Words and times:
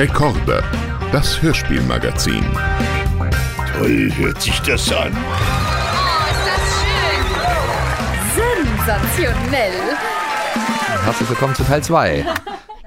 Rekorde, 0.00 0.64
das 1.12 1.42
Hörspielmagazin. 1.42 2.42
Toll 3.76 4.10
hört 4.16 4.40
sich 4.40 4.58
das 4.60 4.90
an. 4.90 5.14
Sensationell. 8.34 9.74
Herzlich 11.04 11.28
willkommen 11.28 11.54
zu 11.54 11.64
Teil 11.64 11.82
2. 11.82 12.24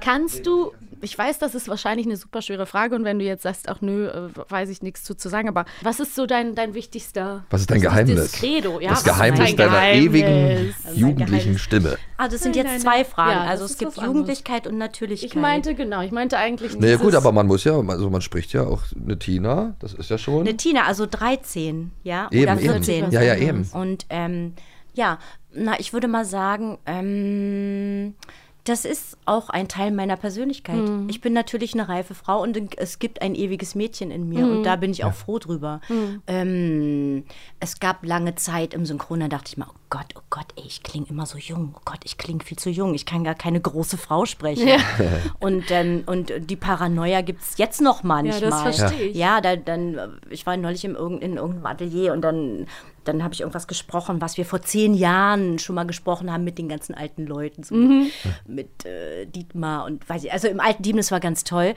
Kannst 0.02 0.48
du, 0.48 0.72
ich 1.04 1.18
weiß, 1.18 1.40
das 1.40 1.56
ist 1.56 1.68
wahrscheinlich 1.68 2.06
eine 2.06 2.18
super 2.18 2.42
schwere 2.42 2.66
Frage 2.66 2.96
und 2.96 3.04
wenn 3.04 3.20
du 3.20 3.26
jetzt 3.26 3.44
sagst, 3.44 3.70
ach 3.70 3.82
nö, 3.82 4.08
äh, 4.08 4.30
weiß 4.50 4.70
ich 4.70 4.82
nichts 4.82 5.04
zu, 5.04 5.16
zu 5.16 5.30
sagen, 5.30 5.48
aber 5.48 5.66
was 5.82 6.00
ist 6.00 6.16
so 6.16 6.26
dein, 6.26 6.56
dein 6.56 6.74
wichtigster 6.74 7.46
Was 7.50 7.62
ist 7.62 7.72
dein 7.72 7.82
Geheimnis? 7.82 8.32
Das 8.32 8.32
Credo, 8.34 8.80
ja. 8.80 8.90
das 8.90 9.04
Geheimnis 9.04 9.40
dein 9.40 9.58
deiner 9.58 9.72
Geheimnis? 9.72 10.06
ewigen 10.06 10.70
ist 10.70 10.98
jugendlichen 10.98 11.38
Geheimnis. 11.38 11.62
Stimme. 11.62 11.98
Ah, 12.18 12.28
das 12.28 12.42
sind 12.42 12.56
Nein, 12.56 12.66
jetzt 12.66 12.72
nein, 12.74 12.82
zwei. 12.82 13.04
Fragen. 13.06 13.32
Ja, 13.32 13.44
also 13.46 13.66
es 13.66 13.78
gibt. 13.78 13.98
Jugendlichkeit 13.98 14.68
und 14.68 14.78
Natürlichkeit. 14.78 15.32
Ich 15.32 15.36
meinte, 15.36 15.76
genau, 15.76 16.02
ich 16.02 16.12
meinte 16.12 16.38
eigentlich 16.38 16.78
Naja 16.78 16.98
gut, 16.98 17.16
aber 17.16 17.32
man 17.32 17.48
muss 17.48 17.64
ja, 17.64 17.78
also 17.80 18.10
man 18.10 18.22
spricht 18.22 18.54
ja 18.54 18.64
auch 18.64 18.84
eine 18.96 19.18
Tina, 19.20 19.76
das 19.80 19.94
ist 19.94 20.10
ja 20.10 20.18
schon. 20.18 20.42
Eine 20.42 20.58
Tina, 20.58 20.86
also 20.86 21.06
13, 21.06 21.92
ja? 22.04 22.28
Eben, 22.32 22.44
Oder 22.44 22.62
eben. 22.62 22.84
14. 22.84 23.12
Ja, 23.12 23.22
ja, 23.22 23.36
eben. 23.36 23.68
Und 23.74 24.06
ähm, 24.10 24.54
ja, 24.94 25.20
na, 25.52 25.80
ich 25.80 25.94
würde 25.94 26.08
mal 26.08 26.26
sagen, 26.26 26.78
ähm, 26.86 28.16
das 28.66 28.86
ist 28.86 29.18
auch 29.26 29.50
ein 29.50 29.68
Teil 29.68 29.92
meiner 29.92 30.16
Persönlichkeit. 30.16 30.78
Mhm. 30.78 31.10
Ich 31.10 31.20
bin 31.20 31.34
natürlich 31.34 31.74
eine 31.74 31.90
reife 31.90 32.14
Frau 32.16 32.42
und 32.42 32.58
es 32.78 32.98
gibt 33.00 33.22
ein 33.22 33.36
ewiges 33.36 33.76
Mädchen 33.76 34.10
in 34.10 34.30
mir 34.30 34.46
Mhm. 34.46 34.52
und 34.58 34.64
da 34.64 34.78
bin 34.78 34.92
ich 34.92 35.04
auch 35.04 35.14
froh 35.14 35.38
drüber. 35.40 35.82
Ähm, 36.28 37.24
es 37.60 37.80
gab 37.80 38.06
lange 38.06 38.36
Zeit 38.36 38.74
im 38.74 38.86
Synchron, 38.86 39.20
da 39.20 39.28
dachte 39.28 39.46
ich 39.50 39.58
mal, 39.58 39.68
oh 39.70 39.76
Gott, 39.90 40.06
oh 40.16 40.22
Gott, 40.30 40.48
ey, 40.56 40.64
ich 40.66 40.82
klinge 40.84 41.08
immer 41.10 41.26
so 41.26 41.38
jung. 41.38 41.76
Oh 41.78 41.82
Gott, 41.86 42.00
ich 42.04 42.18
klinge 42.18 42.44
viel 42.44 42.58
zu 42.58 42.70
jung. 42.70 42.94
Ich 42.96 43.06
kann 43.06 43.24
gar 43.24 43.36
keine 43.36 43.60
große 43.62 43.98
Frau 43.98 44.26
sprechen. 44.26 44.70
Und, 45.40 45.66
ähm, 45.70 46.04
und 46.06 46.32
die 46.50 46.56
Paranoia 46.56 47.22
gibt 47.22 47.42
es 47.42 47.58
jetzt 47.58 47.82
noch 47.82 48.02
manchmal. 48.04 48.72
verstehe 48.72 49.08
ich. 49.10 49.18
Ja, 49.18 49.42
da, 49.42 49.56
dann, 49.56 49.96
äh, 49.98 50.08
ich 50.30 50.46
war 50.46 50.58
neulich 50.58 50.86
im, 50.86 50.96
irgend- 50.96 51.22
in 51.22 51.36
irgendeinem 51.36 51.66
Atelier 51.66 52.14
und 52.14 52.22
dann, 52.22 52.66
dann 53.08 53.24
habe 53.24 53.34
ich 53.34 53.42
irgendwas 53.42 53.68
gesprochen, 53.68 54.22
was 54.22 54.38
wir 54.38 54.46
vor 54.46 54.62
zehn 54.62 54.94
Jahren 54.94 55.60
schon 55.60 55.76
mal 55.76 55.86
gesprochen 55.86 56.32
haben 56.32 56.44
mit 56.44 56.58
den 56.58 56.70
ganzen 56.70 56.94
alten 56.96 57.26
Leuten, 57.26 57.64
so 57.64 57.76
Mhm. 57.76 58.08
mit, 58.48 58.86
äh, 58.86 59.26
Dietmar 59.26 59.86
und 59.86 60.08
weiß 60.08 60.24
ich, 60.24 60.32
also 60.34 60.48
im 60.48 60.60
alten 60.60 60.84
Team, 60.84 60.98
das 60.98 61.12
war 61.12 61.20
ganz 61.20 61.44
toll. 61.44 61.74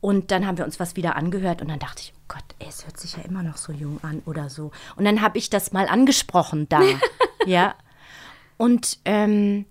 Und 0.00 0.30
dann 0.30 0.46
haben 0.46 0.58
wir 0.58 0.66
uns 0.66 0.78
was 0.78 0.96
wieder 0.96 1.16
angehört 1.16 1.62
und 1.62 1.68
dann 1.70 1.78
dachte 1.78 2.02
ich, 2.02 2.12
oh 2.16 2.24
Gott, 2.28 2.44
ey, 2.58 2.66
es 2.68 2.84
hört 2.84 2.98
sich 2.98 3.16
ja 3.16 3.22
immer 3.22 3.42
noch 3.42 3.56
so 3.56 3.72
jung 3.72 3.98
an 4.02 4.20
oder 4.26 4.50
so. 4.50 4.70
Und 4.96 5.04
dann 5.06 5.22
habe 5.22 5.38
ich 5.38 5.48
das 5.48 5.72
mal 5.72 5.88
angesprochen 5.88 6.68
da. 6.68 6.82
ja. 7.46 7.74
Und 8.58 8.98
ähm, 9.06 9.64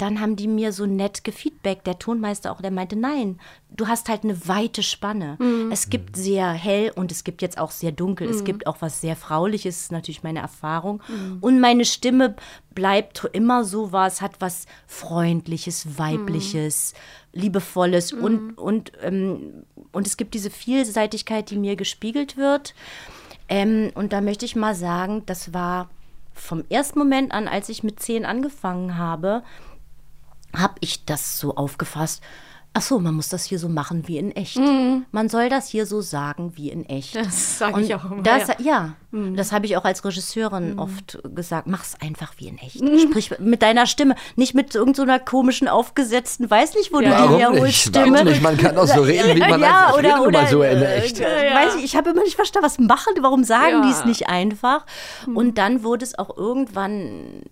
dann 0.00 0.20
haben 0.20 0.36
die 0.36 0.48
mir 0.48 0.72
so 0.72 0.86
nett 0.86 1.24
gefeedbackt, 1.24 1.86
der 1.86 1.98
Tonmeister 1.98 2.52
auch, 2.52 2.60
der 2.60 2.70
meinte, 2.70 2.96
nein, 2.96 3.38
du 3.70 3.86
hast 3.86 4.08
halt 4.08 4.24
eine 4.24 4.48
weite 4.48 4.82
Spanne. 4.82 5.36
Es 5.70 5.90
gibt 5.90 6.16
sehr 6.16 6.50
hell 6.52 6.92
und 6.94 7.12
es 7.12 7.24
gibt 7.24 7.42
jetzt 7.42 7.58
auch 7.58 7.70
sehr 7.70 7.92
dunkel. 7.92 8.28
Es 8.28 8.44
gibt 8.44 8.66
auch 8.66 8.78
was 8.80 9.00
sehr 9.00 9.16
Frauliches, 9.16 9.82
ist 9.82 9.92
natürlich 9.92 10.22
meine 10.22 10.40
Erfahrung. 10.40 11.02
Und 11.40 11.60
meine 11.60 11.84
Stimme 11.84 12.34
bleibt 12.74 13.28
immer 13.32 13.64
so 13.64 13.92
was, 13.92 14.20
hat 14.20 14.40
was 14.40 14.66
Freundliches, 14.86 15.98
Weibliches, 15.98 16.94
Liebevolles 17.32 18.12
und, 18.12 18.58
und, 18.58 18.92
ähm, 19.02 19.64
und 19.92 20.06
es 20.06 20.16
gibt 20.16 20.34
diese 20.34 20.50
Vielseitigkeit, 20.50 21.50
die 21.50 21.58
mir 21.58 21.76
gespiegelt 21.76 22.36
wird. 22.36 22.74
Ähm, 23.48 23.90
und 23.94 24.12
da 24.12 24.20
möchte 24.20 24.44
ich 24.46 24.56
mal 24.56 24.74
sagen, 24.74 25.24
das 25.26 25.52
war 25.52 25.90
vom 26.32 26.64
ersten 26.70 26.98
Moment 26.98 27.32
an, 27.32 27.48
als 27.48 27.68
ich 27.68 27.82
mit 27.82 28.00
zehn 28.00 28.24
angefangen 28.24 28.96
habe, 28.96 29.42
habe 30.56 30.74
ich 30.80 31.04
das 31.04 31.38
so 31.38 31.54
aufgefasst. 31.56 32.22
Ach 32.72 32.82
so, 32.82 33.00
man 33.00 33.14
muss 33.14 33.28
das 33.28 33.42
hier 33.46 33.58
so 33.58 33.68
machen 33.68 34.06
wie 34.06 34.16
in 34.18 34.30
echt. 34.30 34.56
Man 35.10 35.28
soll 35.28 35.48
das 35.48 35.66
hier 35.66 35.86
so 35.86 36.00
sagen 36.00 36.52
wie 36.54 36.70
in 36.70 36.88
echt. 36.88 37.16
Mhm. 37.16 37.24
Das 37.24 37.58
sag 37.58 37.74
Und 37.74 37.82
ich 37.82 37.92
auch 37.96 38.04
immer, 38.08 38.22
Das, 38.22 38.46
ja. 38.46 38.54
ja, 38.60 38.92
Mhm. 39.10 39.34
das 39.34 39.50
habe 39.50 39.66
ich 39.66 39.76
auch 39.76 39.82
als 39.84 40.04
Regisseurin 40.04 40.78
oft 40.78 41.18
gesagt. 41.34 41.66
Mach's 41.66 41.96
einfach 42.00 42.34
wie 42.36 42.46
in 42.46 42.58
echt. 42.58 42.76
Sprich 42.76 43.32
mit 43.40 43.62
deiner 43.62 43.86
Stimme, 43.86 44.14
nicht 44.36 44.54
mit 44.54 44.72
irgendeiner 44.76 45.18
komischen 45.18 45.66
aufgesetzten, 45.66 46.48
weiß 46.48 46.76
nicht, 46.76 46.92
wo 46.92 47.00
Ja. 47.00 47.26
du 47.26 47.32
die 47.34 47.42
herholst? 47.42 47.74
Stimme. 47.74 48.22
Nicht? 48.22 48.40
Man 48.40 48.56
kann 48.56 48.78
auch 48.78 48.86
so 48.86 49.00
reden, 49.02 49.34
wie 49.34 49.40
man 49.40 49.60
ja, 49.60 49.86
einfach 49.88 49.98
oder, 49.98 50.14
redet, 50.20 50.26
oder, 50.28 50.46
so 50.46 50.62
in 50.62 50.78
äh, 50.80 50.94
echt. 51.02 51.18
äh, 51.18 51.24
Weiß 51.52 51.74
ich, 51.74 51.82
ich 51.82 51.96
habe 51.96 52.10
immer 52.10 52.22
nicht 52.22 52.36
verstanden, 52.36 52.66
was 52.66 52.78
machen 52.78 53.14
warum 53.20 53.42
sagen 53.42 53.78
Ja. 53.80 53.82
die 53.82 53.90
es 53.90 54.04
nicht 54.04 54.28
einfach? 54.28 54.86
Und 55.34 55.58
dann 55.58 55.82
wurde 55.82 56.04
es 56.04 56.16
auch 56.16 56.36
irgendwann 56.36 57.42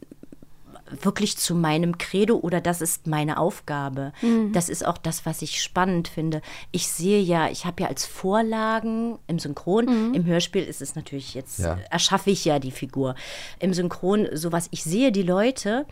wirklich 1.02 1.36
zu 1.36 1.54
meinem 1.54 1.98
Credo 1.98 2.36
oder 2.36 2.60
das 2.60 2.80
ist 2.80 3.06
meine 3.06 3.38
Aufgabe. 3.38 4.12
Das 4.52 4.68
ist 4.68 4.84
auch 4.86 4.98
das, 4.98 5.26
was 5.26 5.42
ich 5.42 5.62
spannend 5.62 6.08
finde. 6.08 6.40
Ich 6.70 6.88
sehe 6.88 7.20
ja, 7.20 7.48
ich 7.48 7.64
habe 7.66 7.82
ja 7.82 7.88
als 7.88 8.06
Vorlagen 8.06 9.18
im 9.26 9.38
Synchron, 9.38 10.14
im 10.14 10.24
Hörspiel 10.24 10.62
ist 10.62 10.80
es 10.82 10.94
natürlich 10.94 11.34
jetzt, 11.34 11.58
Ja. 11.58 11.78
erschaffe 11.90 12.30
ich 12.30 12.44
ja 12.44 12.58
die 12.58 12.70
Figur. 12.70 13.14
Im 13.58 13.74
Synchron 13.74 14.28
sowas, 14.32 14.68
ich 14.70 14.84
sehe 14.84 15.12
die 15.12 15.22
Leute, 15.22 15.86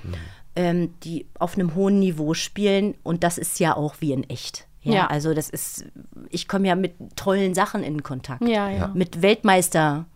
ähm, 0.54 0.94
die 1.02 1.26
auf 1.38 1.54
einem 1.54 1.74
hohen 1.74 1.98
Niveau 1.98 2.34
spielen 2.34 2.94
und 3.02 3.22
das 3.24 3.38
ist 3.38 3.60
ja 3.60 3.76
auch 3.76 3.96
wie 4.00 4.12
in 4.12 4.24
echt. 4.30 4.66
Ja, 4.82 4.92
Ja. 4.92 5.06
also 5.08 5.34
das 5.34 5.50
ist, 5.50 5.84
ich 6.30 6.46
komme 6.48 6.68
ja 6.68 6.76
mit 6.76 6.94
tollen 7.16 7.54
Sachen 7.54 7.82
in 7.82 8.02
Kontakt. 8.02 8.42
Ja, 8.46 8.70
ja. 8.70 8.88
Mit 8.94 9.20
Weltmeister. 9.22 10.06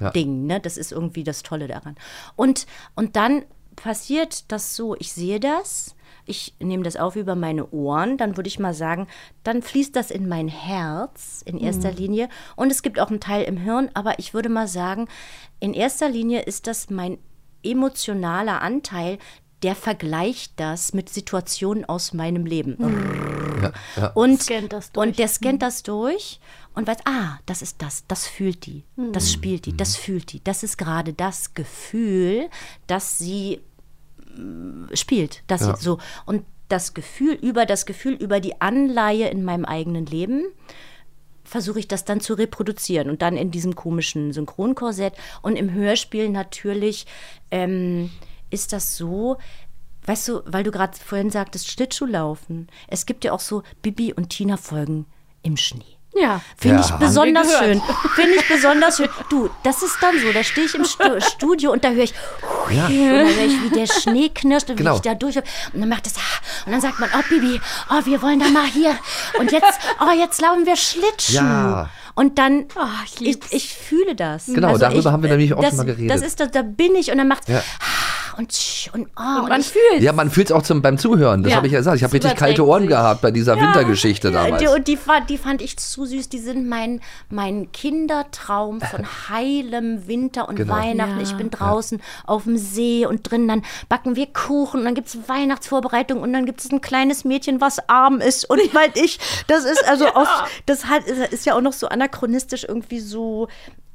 Ja. 0.00 0.10
Ding, 0.10 0.46
ne? 0.46 0.58
Das 0.58 0.76
ist 0.76 0.90
irgendwie 0.90 1.22
das 1.22 1.44
Tolle 1.44 1.68
daran. 1.68 1.94
Und, 2.34 2.66
und 2.96 3.14
dann 3.14 3.44
passiert 3.76 4.50
das 4.52 4.76
so, 4.76 4.94
ich 4.98 5.12
sehe 5.12 5.40
das, 5.40 5.94
ich 6.26 6.54
nehme 6.58 6.82
das 6.82 6.96
auf 6.96 7.16
über 7.16 7.34
meine 7.34 7.70
Ohren, 7.70 8.16
dann 8.16 8.36
würde 8.36 8.48
ich 8.48 8.58
mal 8.58 8.74
sagen, 8.74 9.06
dann 9.42 9.62
fließt 9.62 9.94
das 9.94 10.10
in 10.10 10.28
mein 10.28 10.48
Herz 10.48 11.42
in 11.44 11.58
erster 11.58 11.92
Linie. 11.92 12.28
Und 12.56 12.72
es 12.72 12.82
gibt 12.82 12.98
auch 12.98 13.10
einen 13.10 13.20
Teil 13.20 13.44
im 13.44 13.58
Hirn, 13.58 13.90
aber 13.94 14.18
ich 14.18 14.32
würde 14.32 14.48
mal 14.48 14.68
sagen, 14.68 15.08
in 15.60 15.74
erster 15.74 16.08
Linie 16.08 16.42
ist 16.42 16.66
das 16.66 16.88
mein 16.88 17.18
emotionaler 17.62 18.62
Anteil, 18.62 19.18
der 19.62 19.74
vergleicht 19.74 20.52
das 20.60 20.92
mit 20.92 21.08
Situationen 21.08 21.84
aus 21.86 22.12
meinem 22.12 22.44
Leben. 22.44 22.76
Und, 24.14 24.42
Scannt 24.42 24.72
das 24.72 24.92
durch. 24.92 25.06
und 25.06 25.18
der 25.18 25.28
scannt 25.28 25.62
das 25.62 25.82
durch 25.82 26.38
und 26.74 26.86
weiß, 26.86 26.98
ah, 27.04 27.38
das 27.46 27.62
ist 27.62 27.80
das, 27.80 28.04
das 28.08 28.26
fühlt 28.26 28.66
die, 28.66 28.84
das 29.12 29.32
spielt 29.32 29.66
die, 29.66 29.76
das 29.76 29.96
fühlt 29.96 30.32
die. 30.32 30.42
Das 30.42 30.62
ist 30.62 30.76
gerade 30.76 31.12
das 31.12 31.54
Gefühl, 31.54 32.48
das 32.86 33.18
sie 33.18 33.60
mm, 34.36 34.86
spielt. 34.94 35.42
Das 35.46 35.62
Ja. 35.62 35.76
so. 35.76 35.98
Und 36.26 36.44
das 36.68 36.94
Gefühl, 36.94 37.34
über 37.34 37.66
das 37.66 37.86
Gefühl, 37.86 38.14
über 38.14 38.40
die 38.40 38.60
Anleihe 38.60 39.28
in 39.28 39.44
meinem 39.44 39.64
eigenen 39.64 40.06
Leben, 40.06 40.46
versuche 41.44 41.78
ich 41.78 41.88
das 41.88 42.04
dann 42.04 42.20
zu 42.20 42.34
reproduzieren 42.34 43.10
und 43.10 43.22
dann 43.22 43.36
in 43.36 43.50
diesem 43.50 43.76
komischen 43.76 44.32
Synchronkorsett. 44.32 45.14
Und 45.42 45.56
im 45.56 45.72
Hörspiel 45.72 46.30
natürlich 46.30 47.06
ähm, 47.50 48.10
ist 48.50 48.72
das 48.72 48.96
so, 48.96 49.36
weißt 50.06 50.28
du, 50.28 50.40
weil 50.46 50.64
du 50.64 50.70
gerade 50.70 50.98
vorhin 50.98 51.30
sagtest, 51.30 51.70
Schlittschuhlaufen. 51.70 52.68
Es 52.88 53.06
gibt 53.06 53.24
ja 53.24 53.32
auch 53.32 53.40
so 53.40 53.62
Bibi 53.82 54.12
und 54.14 54.30
Tina 54.30 54.56
Folgen 54.56 55.06
im 55.42 55.56
Schnee. 55.56 55.93
Ja. 56.16 56.40
Finde 56.56 56.78
Ja. 56.80 56.84
ich 56.86 56.92
besonders 56.92 57.58
schön. 57.58 57.82
Finde 58.14 58.34
ich 58.36 58.48
besonders 58.48 58.96
schön. 58.96 59.08
Du, 59.30 59.50
das 59.64 59.82
ist 59.82 59.96
dann 60.00 60.14
so, 60.20 60.32
da 60.32 60.44
stehe 60.44 60.66
ich 60.66 60.74
im 60.74 60.84
Stu 60.84 61.04
Studio 61.20 61.72
und 61.72 61.82
da 61.84 61.90
höre 61.90 62.04
ich, 62.04 62.14
Ja. 62.70 62.88
höre 62.88 63.26
ich, 63.46 63.62
wie 63.62 63.70
der 63.70 63.86
Schnee 63.86 64.28
knirscht 64.28 64.70
und 64.70 64.76
Genau. 64.76 64.92
wie 64.92 64.96
ich 64.96 65.02
da 65.02 65.14
durch. 65.14 65.36
Und 65.36 65.44
dann 65.80 65.88
macht 65.88 66.06
das, 66.06 66.14
und 66.66 66.72
dann 66.72 66.80
sagt 66.80 67.00
man, 67.00 67.10
oh 67.16 67.22
Bibi, 67.28 67.60
oh, 67.90 68.00
wir 68.06 68.22
wollen 68.22 68.38
da 68.38 68.48
mal 68.48 68.64
hier. 68.66 68.96
Und 69.38 69.50
jetzt, 69.52 69.78
oh, 70.00 70.12
jetzt 70.16 70.40
laufen 70.40 70.64
wir 70.66 70.76
Schlittschuh. 70.76 71.34
Ja. 71.34 71.90
Und 72.16 72.38
dann, 72.38 72.66
Ah, 72.76 72.86
ich 73.06 73.26
ich, 73.26 73.38
ich 73.50 73.74
fühle 73.74 74.14
das. 74.14 74.46
Genau, 74.46 74.78
darüber 74.78 75.10
haben 75.10 75.22
wir 75.24 75.30
nämlich 75.30 75.52
auch 75.52 75.60
das, 75.60 75.70
schon 75.70 75.78
mal 75.78 75.86
geredet. 75.86 76.10
Das 76.10 76.22
ist, 76.22 76.38
das, 76.38 76.50
da 76.52 76.62
bin 76.62 76.94
ich 76.94 77.10
und 77.10 77.18
dann 77.18 77.26
macht 77.26 77.48
Ja. 77.48 77.60
Und, 78.36 78.50
tsch 78.50 78.90
und, 78.92 79.08
oh, 79.16 79.42
Und 79.42 79.48
man 79.48 79.62
fühlt 79.62 80.00
Ja, 80.00 80.12
man 80.12 80.30
fühlt 80.30 80.48
es 80.48 80.52
auch 80.52 80.62
zum, 80.62 80.82
beim 80.82 80.98
Zuhören. 80.98 81.42
Das 81.42 81.50
Ja. 81.50 81.56
habe 81.56 81.66
ich 81.66 81.72
ja 81.72 81.78
gesagt. 81.80 81.96
Ich 81.96 82.04
habe 82.04 82.12
richtig 82.14 82.36
kalte 82.36 82.66
Ohren 82.66 82.86
gehabt 82.86 83.20
bei 83.22 83.30
dieser 83.30 83.60
Wintergeschichte 83.60 84.30
damals. 84.30 84.60
Die, 84.62 84.68
und 84.68 84.86
die, 84.88 84.96
fand- 84.96 85.30
die 85.30 85.38
fand 85.38 85.62
ich 85.62 85.76
zu 85.76 86.04
süß. 86.06 86.28
Die 86.28 86.38
sind 86.38 86.68
mein, 86.68 87.00
mein 87.30 87.70
Kindertraum 87.72 88.80
von 88.80 89.04
heilem 89.28 90.06
Winter 90.06 90.48
und 90.48 90.56
Genau. 90.56 90.74
Weihnachten. 90.74 91.16
Ja. 91.16 91.22
Ich 91.22 91.32
bin 91.34 91.50
draußen 91.50 92.00
auf 92.26 92.44
dem 92.44 92.56
See 92.58 93.06
und 93.06 93.30
drin, 93.30 93.48
dann 93.48 93.62
backen 93.88 94.16
wir 94.16 94.26
Kuchen 94.26 94.80
und 94.80 94.84
dann 94.86 94.94
gibt 94.94 95.08
es 95.08 95.18
Weihnachtsvorbereitung 95.28 96.20
und 96.20 96.32
dann 96.32 96.46
gibt 96.46 96.60
es 96.60 96.70
ein 96.70 96.80
kleines 96.80 97.24
Mädchen, 97.24 97.60
was 97.60 97.88
arm 97.88 98.20
ist. 98.20 98.48
Und 98.48 98.60
weil 98.74 98.90
ich, 98.94 99.18
das 99.46 99.64
ist 99.64 99.84
also 99.88 100.06
aus, 100.14 100.28
das 100.66 100.86
hat, 100.86 101.04
ist 101.06 101.46
ja 101.46 101.54
auch 101.56 101.60
noch 101.60 101.72
so 101.72 101.88
anachronistisch 101.88 102.64
irgendwie 102.68 103.00
so. 103.00 103.48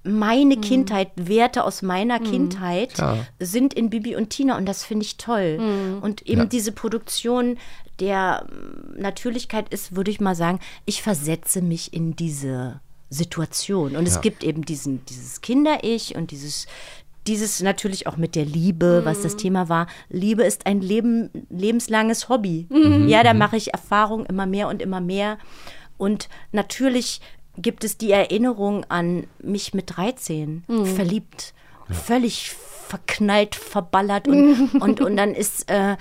Meine 0.03 0.57
Kindheit, 0.57 1.09
Werte 1.15 1.63
aus 1.63 1.81
meiner 1.81 2.19
Kindheit 2.19 2.97
Ja. 2.97 3.25
sind 3.39 3.73
in 3.73 3.89
Bibi 3.89 4.15
und 4.15 4.29
Tina 4.29 4.57
und 4.57 4.65
das 4.65 4.85
finde 4.85 5.05
ich 5.05 5.17
toll. 5.17 5.99
Und 6.01 6.21
eben 6.27 6.41
Ja. 6.41 6.45
diese 6.47 6.71
Produktion 6.71 7.57
der 7.99 8.45
mm, 8.49 9.01
Natürlichkeit 9.01 9.67
ist, 9.73 9.95
würde 9.95 10.09
ich 10.11 10.21
mal 10.21 10.35
sagen, 10.35 10.59
ich 10.85 11.01
versetze 11.01 11.61
mich 11.61 11.93
in 11.93 12.15
diese 12.15 12.79
Situation. 13.09 13.95
Und 13.97 14.07
es 14.07 14.15
Ja. 14.15 14.21
gibt 14.21 14.43
eben 14.43 14.63
diesen, 14.63 15.03
dieses 15.05 15.41
Kinder-Ich 15.41 16.15
und 16.15 16.31
dieses, 16.31 16.67
dieses 17.27 17.61
natürlich 17.61 18.07
auch 18.07 18.15
mit 18.17 18.35
der 18.35 18.45
Liebe, 18.45 19.01
was 19.03 19.21
das 19.21 19.35
Thema 19.35 19.67
war. 19.67 19.87
Liebe 20.09 20.43
ist 20.43 20.65
ein 20.65 20.79
Leben, 20.81 21.29
lebenslanges 21.49 22.29
Hobby. 22.29 22.67
Ja, 23.07 23.23
da 23.23 23.33
mache 23.33 23.57
ich 23.57 23.73
Erfahrung 23.73 24.25
immer 24.25 24.45
mehr 24.45 24.67
und 24.69 24.81
immer 24.81 25.01
mehr. 25.01 25.37
Und 25.97 26.29
natürlich 26.53 27.19
gibt 27.61 27.83
es 27.83 27.97
die 27.97 28.11
Erinnerung 28.11 28.85
an 28.89 29.27
mich 29.41 29.73
mit 29.73 29.97
13, 29.97 30.63
verliebt, 30.95 31.53
völlig 31.89 32.51
verknallt, 32.89 33.55
verballert 33.55 34.27
und, 34.27 34.73
und, 34.81 34.99
und 35.01 35.15
dann 35.15 35.35
ist, 35.35 35.69
äh, 35.69 35.95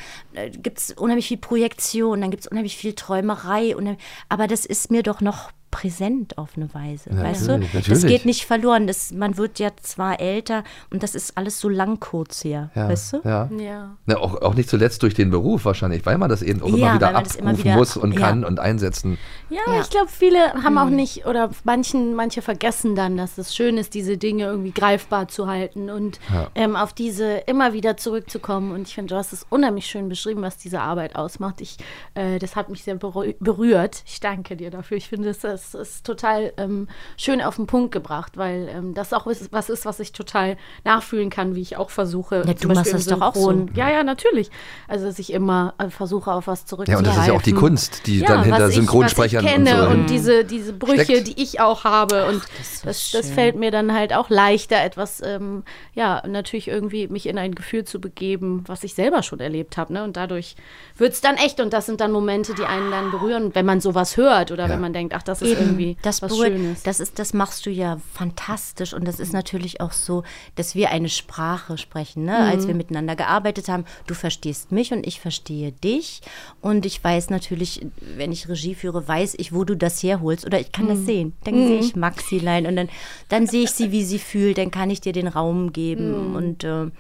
gibt 0.51 0.79
es 0.79 0.93
unheimlich 0.93 1.29
viel 1.29 1.37
Projektion, 1.37 2.23
dann 2.23 2.31
gibt 2.31 2.45
es 2.45 2.47
unheimlich 2.47 2.77
viel 2.77 2.95
Träumerei. 2.95 3.77
Und, 3.77 3.99
aber 4.31 4.47
das 4.47 4.65
ist 4.65 4.91
mir 4.91 5.03
doch 5.03 5.21
noch 5.21 5.51
präsent 5.71 6.39
auf 6.39 6.51
eine 6.57 6.73
Weise, 6.75 7.11
weißt 7.11 7.49
du? 7.49 7.59
natürlich, 7.59 7.87
Das 7.89 8.07
geht 8.07 8.25
nicht 8.25 8.47
verloren. 8.47 8.87
Das, 8.87 9.13
man 9.13 9.37
wird 9.37 9.59
ja 9.59 9.71
zwar 9.83 10.21
älter 10.21 10.65
und 10.91 11.03
das 11.03 11.15
ist 11.15 11.37
alles 11.37 11.61
so 11.61 11.69
lang 11.69 12.01
kurz 12.01 12.43
her, 12.45 12.71
Ja, 12.75 12.89
weißt 12.89 13.13
du? 13.13 13.21
Ja. 13.25 13.51
Ja. 13.59 13.97
Ja, 14.07 14.17
auch, 14.19 14.41
auch 14.41 14.55
nicht 14.55 14.69
zuletzt 14.69 15.03
durch 15.03 15.15
den 15.15 15.31
Beruf 15.31 15.65
wahrscheinlich, 15.65 16.05
weil 16.07 16.19
man 16.19 16.31
das 16.31 16.43
eben 16.43 16.63
auch 16.63 16.69
Ja, 16.69 16.75
immer 16.77 16.95
wieder 16.95 17.13
das 17.13 17.17
abrufen 17.37 17.41
immer 17.41 17.59
wieder- 17.59 17.77
muss 17.77 17.97
und 17.97 18.13
ja. 18.13 18.21
kann 18.21 18.45
und 18.45 18.61
einsetzen. 18.61 19.19
Ja, 19.51 19.61
Ja. 19.67 19.81
ich 19.81 19.91
glaube, 19.91 20.09
viele 20.09 20.53
haben 20.63 20.79
auch 20.79 20.89
nicht, 20.91 21.27
oder 21.27 21.51
manchen, 21.65 22.15
manche 22.15 22.43
vergessen 22.43 22.95
dann, 22.95 23.17
dass 23.17 23.37
es 23.39 23.55
schön 23.55 23.77
ist, 23.79 23.95
diese 23.95 24.17
Dinge 24.17 24.45
irgendwie 24.45 24.73
greifbar 24.73 25.29
zu 25.29 25.47
halten 25.47 25.91
und 25.91 26.19
ähm, 26.55 26.77
auf 26.77 26.93
diese 26.93 27.39
immer 27.47 27.73
wieder 27.73 27.97
zurückzukommen. 27.97 28.73
Und 28.73 28.89
ich 28.89 28.95
finde, 28.95 29.15
du 29.15 29.19
hast 29.19 29.33
es 29.33 29.47
unheimlich 29.51 29.87
schön 29.87 30.09
beschrieben, 30.09 30.43
was 30.43 30.57
diese 30.57 30.81
Arbeit 30.81 31.17
ausmacht. 31.17 31.61
Ich, 31.61 31.77
äh, 32.15 32.39
das 32.39 32.57
hat 32.57 32.69
mich 32.69 32.85
sehr 32.85 32.97
berü- 32.99 33.37
berührt. 33.41 34.03
Ich 34.07 34.21
danke 34.21 34.57
dir 34.57 34.71
dafür. 34.71 34.97
Ich 34.97 35.09
finde, 35.09 35.29
es 35.31 35.41
das 35.59 35.75
ist 35.75 36.07
total 36.07 36.53
ähm, 36.57 36.89
schön 37.17 37.43
auf 37.43 37.57
den 37.57 37.67
Punkt 37.67 37.93
gebracht, 37.93 38.37
weil 38.37 38.69
ähm, 38.73 38.95
das 38.95 39.13
auch 39.13 39.27
ist, 39.27 39.53
was 39.53 39.69
ist, 39.71 39.85
was 39.85 39.99
ich 40.01 40.13
total 40.13 40.57
nachfühlen 40.85 41.31
kann, 41.31 41.55
wie 41.55 41.61
ich 41.61 41.77
auch 41.77 41.91
versuche. 41.91 42.45
Ja, 42.47 42.57
zum 42.57 42.71
du 42.71 42.75
machst 42.77 42.93
das 42.95 43.07
doch 43.07 43.21
auch 43.21 43.35
so. 43.35 43.67
Ja, 43.75 43.91
ja, 43.91 44.03
natürlich. 44.05 44.51
Also, 44.87 45.07
dass 45.07 45.19
ich 45.19 45.33
immer 45.33 45.75
äh, 45.79 45.89
versuche, 45.91 46.33
auf 46.33 46.47
was 46.47 46.61
Ja, 46.61 46.67
zurückzugreifen. 46.67 47.07
und 47.07 47.07
das 47.17 47.23
ist 47.23 47.29
ja 47.29 47.35
auch 47.35 47.43
die 47.43 47.53
Kunst, 47.53 48.07
die 48.07 48.21
dann 48.21 48.45
hinter 48.45 48.61
was 48.65 48.71
ich- 48.71 48.77
Synchronsprechern 48.77 49.45
was 49.45 49.51
ich 49.51 49.57
kenne 49.57 49.83
und 49.83 49.91
so. 49.93 49.95
und 49.99 50.11
diese, 50.11 50.45
diese 50.45 50.73
Brüche, 50.73 51.05
steckt. 51.05 51.27
die 51.29 51.43
ich 51.43 51.61
auch 51.61 51.85
habe. 51.85 52.27
Und 52.29 52.37
ist 52.61 52.87
das, 52.87 53.11
das, 53.11 53.27
schön. 53.27 53.35
fällt 53.35 53.57
mir 53.57 53.71
dann 53.71 53.93
halt 53.93 54.15
auch 54.15 54.31
leichter, 54.31 54.83
etwas, 54.83 55.21
ähm, 55.25 55.65
ja, 55.95 56.23
natürlich 56.27 56.69
irgendwie 56.69 57.09
mich 57.09 57.27
in 57.27 57.39
ein 57.39 57.55
Gefühl 57.55 57.85
zu 57.85 58.01
begeben, 58.01 58.65
was 58.67 58.85
ich 58.85 58.95
selber 58.95 59.23
schon 59.23 59.41
erlebt 59.41 59.77
habe. 59.77 59.93
Ne? 59.93 60.05
Und 60.05 60.17
dadurch 60.17 60.55
wird 60.97 61.13
es 61.13 61.21
dann 61.21 61.37
echt. 61.37 61.61
Und 61.61 61.73
das 61.73 61.87
sind 61.87 62.01
dann 62.01 62.13
Momente, 62.13 62.55
die 62.55 62.65
einen 62.65 62.91
dann 62.91 63.11
berühren, 63.11 63.55
wenn 63.55 63.67
man 63.67 63.81
sowas 63.81 64.17
hört 64.17 64.51
oder 64.53 64.65
Ja. 64.65 64.69
wenn 64.71 64.81
man 64.81 64.93
denkt, 64.93 65.15
ach, 65.17 65.23
das 65.23 65.43
ist 65.43 65.48
irgendwie 65.53 65.97
das 66.03 66.23
was 66.23 66.33
berührt- 66.33 66.53
Schönes. 66.53 66.83
Das, 66.83 67.01
ist, 67.01 67.19
das 67.19 67.33
machst 67.35 67.65
du 67.67 67.71
ja 67.71 67.99
fantastisch 68.15 68.93
und 68.95 69.07
das 69.07 69.21
ist 69.21 69.33
natürlich 69.33 69.81
auch 69.81 69.93
so, 69.93 70.23
dass 70.57 70.75
wir 70.75 70.91
eine 70.91 71.09
Sprache 71.09 71.79
sprechen. 71.79 72.25
Ne? 72.25 72.37
Als 72.37 72.65
Mhm. 72.65 72.69
wir 72.69 72.75
miteinander 72.75 73.17
gearbeitet 73.17 73.69
haben, 73.69 73.85
du 74.07 74.15
verstehst 74.15 74.73
mich 74.73 74.93
und 74.93 75.07
ich 75.07 75.21
verstehe 75.21 75.73
dich 75.73 76.21
und 76.61 76.87
ich 76.87 77.03
weiß 77.03 77.31
natürlich, 77.31 77.87
wenn 78.17 78.33
ich 78.33 78.49
Regie 78.49 78.75
führe, 78.75 79.07
weiß 79.07 79.35
ich, 79.39 79.53
wo 79.53 79.65
du 79.65 79.77
das 79.77 80.03
herholst 80.03 80.45
oder 80.47 80.61
ich 80.61 80.73
kann 80.73 80.85
Mhm. 80.87 80.89
das 80.91 80.99
sehen. 81.07 81.33
Dann 81.45 81.55
sehe 81.67 81.79
ich 81.81 81.97
Maxilein 81.97 82.67
und 82.67 82.77
dann, 82.77 82.89
dann 83.29 83.47
sehe 83.47 83.65
ich 83.65 83.71
sie, 83.71 83.93
wie 83.93 84.05
sie 84.05 84.19
fühlt, 84.19 84.59
dann 84.59 84.71
kann 84.71 84.91
ich 84.91 85.01
dir 85.01 85.13
den 85.13 85.29
Raum 85.29 85.67
Mhm. 85.67 85.73
geben 85.73 86.35
und, 86.37 86.65
äh, 86.65 86.91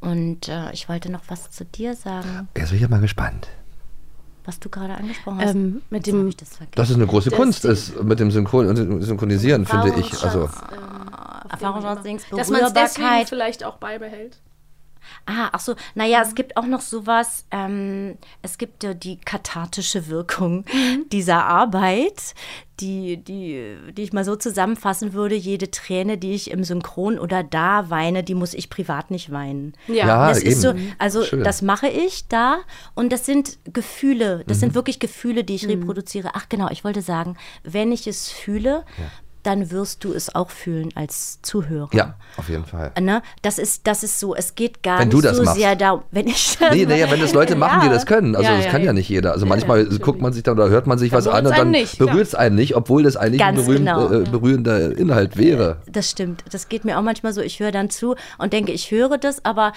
und 0.00 0.48
äh, 0.48 0.72
ich 0.72 0.88
wollte 0.88 1.10
noch 1.10 1.22
was 1.28 1.50
zu 1.50 1.64
dir 1.64 1.94
sagen, 1.94 2.48
Jetzt 2.56 2.68
bin 2.70 2.76
ich 2.76 2.82
ja 2.82 2.88
mal 2.88 3.00
gespannt. 3.00 3.48
Was 4.44 4.60
du 4.60 4.68
gerade 4.68 4.94
angesprochen 4.94 5.40
hast. 5.40 5.54
Ähm, 5.54 5.82
mit 5.90 6.06
Jetzt 6.06 6.14
dem 6.14 6.28
ich 6.28 6.36
das. 6.36 6.50
Dass 6.74 6.90
es 6.90 6.96
eine 6.96 7.06
große 7.06 7.30
Das 7.30 7.38
Kunst 7.38 7.64
ist 7.64 8.02
mit 8.02 8.20
dem 8.20 8.30
Synchron 8.30 8.74
dem 8.74 9.02
Synchronisieren, 9.02 9.66
finde 9.66 9.94
ich. 9.98 10.22
Also, 10.22 10.48
Erfahrungsdings, 11.48 12.24
dass 12.30 12.50
man 12.50 12.62
es 12.62 12.72
deswegen 12.72 13.26
vielleicht 13.26 13.64
auch 13.64 13.76
beibehält. 13.76 14.38
Ah, 15.26 15.48
ach 15.52 15.60
so, 15.60 15.74
naja, 15.94 16.22
es 16.22 16.34
gibt 16.34 16.56
auch 16.56 16.66
noch 16.66 16.80
sowas, 16.80 17.44
ähm, 17.50 18.16
es 18.42 18.58
gibt 18.58 18.84
ja 18.84 18.94
die 18.94 19.16
kathartische 19.18 20.08
Wirkung 20.08 20.64
dieser 21.12 21.44
Arbeit, 21.44 22.34
die, 22.80 23.22
die, 23.22 23.76
die 23.92 24.02
ich 24.02 24.12
mal 24.12 24.24
so 24.24 24.36
zusammenfassen 24.36 25.12
würde, 25.12 25.34
jede 25.34 25.70
Träne, 25.70 26.18
die 26.18 26.32
ich 26.32 26.50
im 26.50 26.64
Synchron 26.64 27.18
oder 27.18 27.42
da 27.42 27.90
weine, 27.90 28.22
die 28.22 28.34
muss 28.34 28.54
ich 28.54 28.70
privat 28.70 29.10
nicht 29.10 29.30
weinen. 29.30 29.74
Ja. 29.86 30.06
Ja, 30.06 30.28
das 30.28 30.42
ist 30.42 30.62
so, 30.62 30.70
eben. 30.70 30.92
also 30.98 31.22
Schön. 31.24 31.44
das 31.44 31.62
mache 31.62 31.88
ich 31.88 32.28
da 32.28 32.58
und 32.94 33.12
das 33.12 33.26
sind 33.26 33.58
Gefühle, 33.72 34.44
das 34.46 34.60
sind 34.60 34.74
wirklich 34.74 34.98
Gefühle, 34.98 35.44
die 35.44 35.54
ich 35.54 35.68
reproduziere. 35.68 36.30
Ach 36.34 36.48
genau, 36.48 36.68
ich 36.70 36.84
wollte 36.84 37.02
sagen, 37.02 37.36
wenn 37.62 37.92
ich 37.92 38.06
es 38.06 38.28
fühle, 38.28 38.84
dann 39.42 39.70
wirst 39.70 40.04
du 40.04 40.12
es 40.12 40.34
auch 40.34 40.50
fühlen 40.50 40.90
als 40.94 41.40
Zuhörer. 41.42 41.88
ja, 41.92 42.14
auf 42.36 42.48
jeden 42.48 42.64
Fall. 42.64 42.92
Ne? 43.00 43.22
Das 43.42 43.58
ist, 43.58 43.86
das 43.86 44.02
ist 44.02 44.20
so, 44.20 44.34
es 44.34 44.54
geht 44.54 44.82
gar 44.82 45.00
Wenn 45.00 45.08
nicht 45.08 45.16
du 45.16 45.20
das 45.22 45.36
so 45.36 45.42
machst. 45.44 45.58
sehr 45.58 45.76
da, 45.76 46.02
wenn 46.10 46.26
ich 46.26 46.56
das 46.58 46.70
Nee, 46.74 46.86
naja, 46.86 47.10
wenn 47.10 47.20
das 47.20 47.32
Leute 47.32 47.56
machen, 47.56 47.80
die 47.84 47.88
das 47.88 48.06
können. 48.06 48.36
Also 48.36 48.48
Ja, 48.50 48.56
das 48.56 48.66
ja, 48.66 48.70
kann 48.70 48.84
ja 48.84 48.92
nicht 48.92 49.08
jeder. 49.08 49.32
Also 49.32 49.46
manchmal 49.46 49.86
guckt 49.86 50.20
man 50.20 50.32
sich 50.32 50.42
dann 50.42 50.58
oder 50.58 50.68
hört 50.68 50.86
man 50.86 50.98
sich 50.98 51.12
was 51.12 51.26
an 51.26 51.46
und 51.46 51.56
dann 51.56 51.72
klar. 51.72 51.86
berührt 52.08 52.26
es 52.26 52.34
einen 52.34 52.56
nicht, 52.56 52.76
obwohl 52.76 53.02
das 53.02 53.16
eigentlich 53.16 53.42
ein 53.42 53.54
Ganz 53.54 53.66
berührend, 53.66 53.86
genau. 53.88 54.12
äh, 54.12 54.24
berührender 54.24 54.96
Inhalt 54.96 55.36
wäre. 55.36 55.78
Das 55.90 56.10
stimmt. 56.10 56.44
Das 56.50 56.68
geht 56.68 56.84
mir 56.84 56.98
auch 56.98 57.02
manchmal 57.02 57.32
so. 57.32 57.40
Ich 57.40 57.60
höre 57.60 57.72
dann 57.72 57.90
zu 57.90 58.14
und 58.38 58.52
denke, 58.52 58.72
ich 58.72 58.90
höre 58.90 59.18
das, 59.18 59.44
aber 59.44 59.72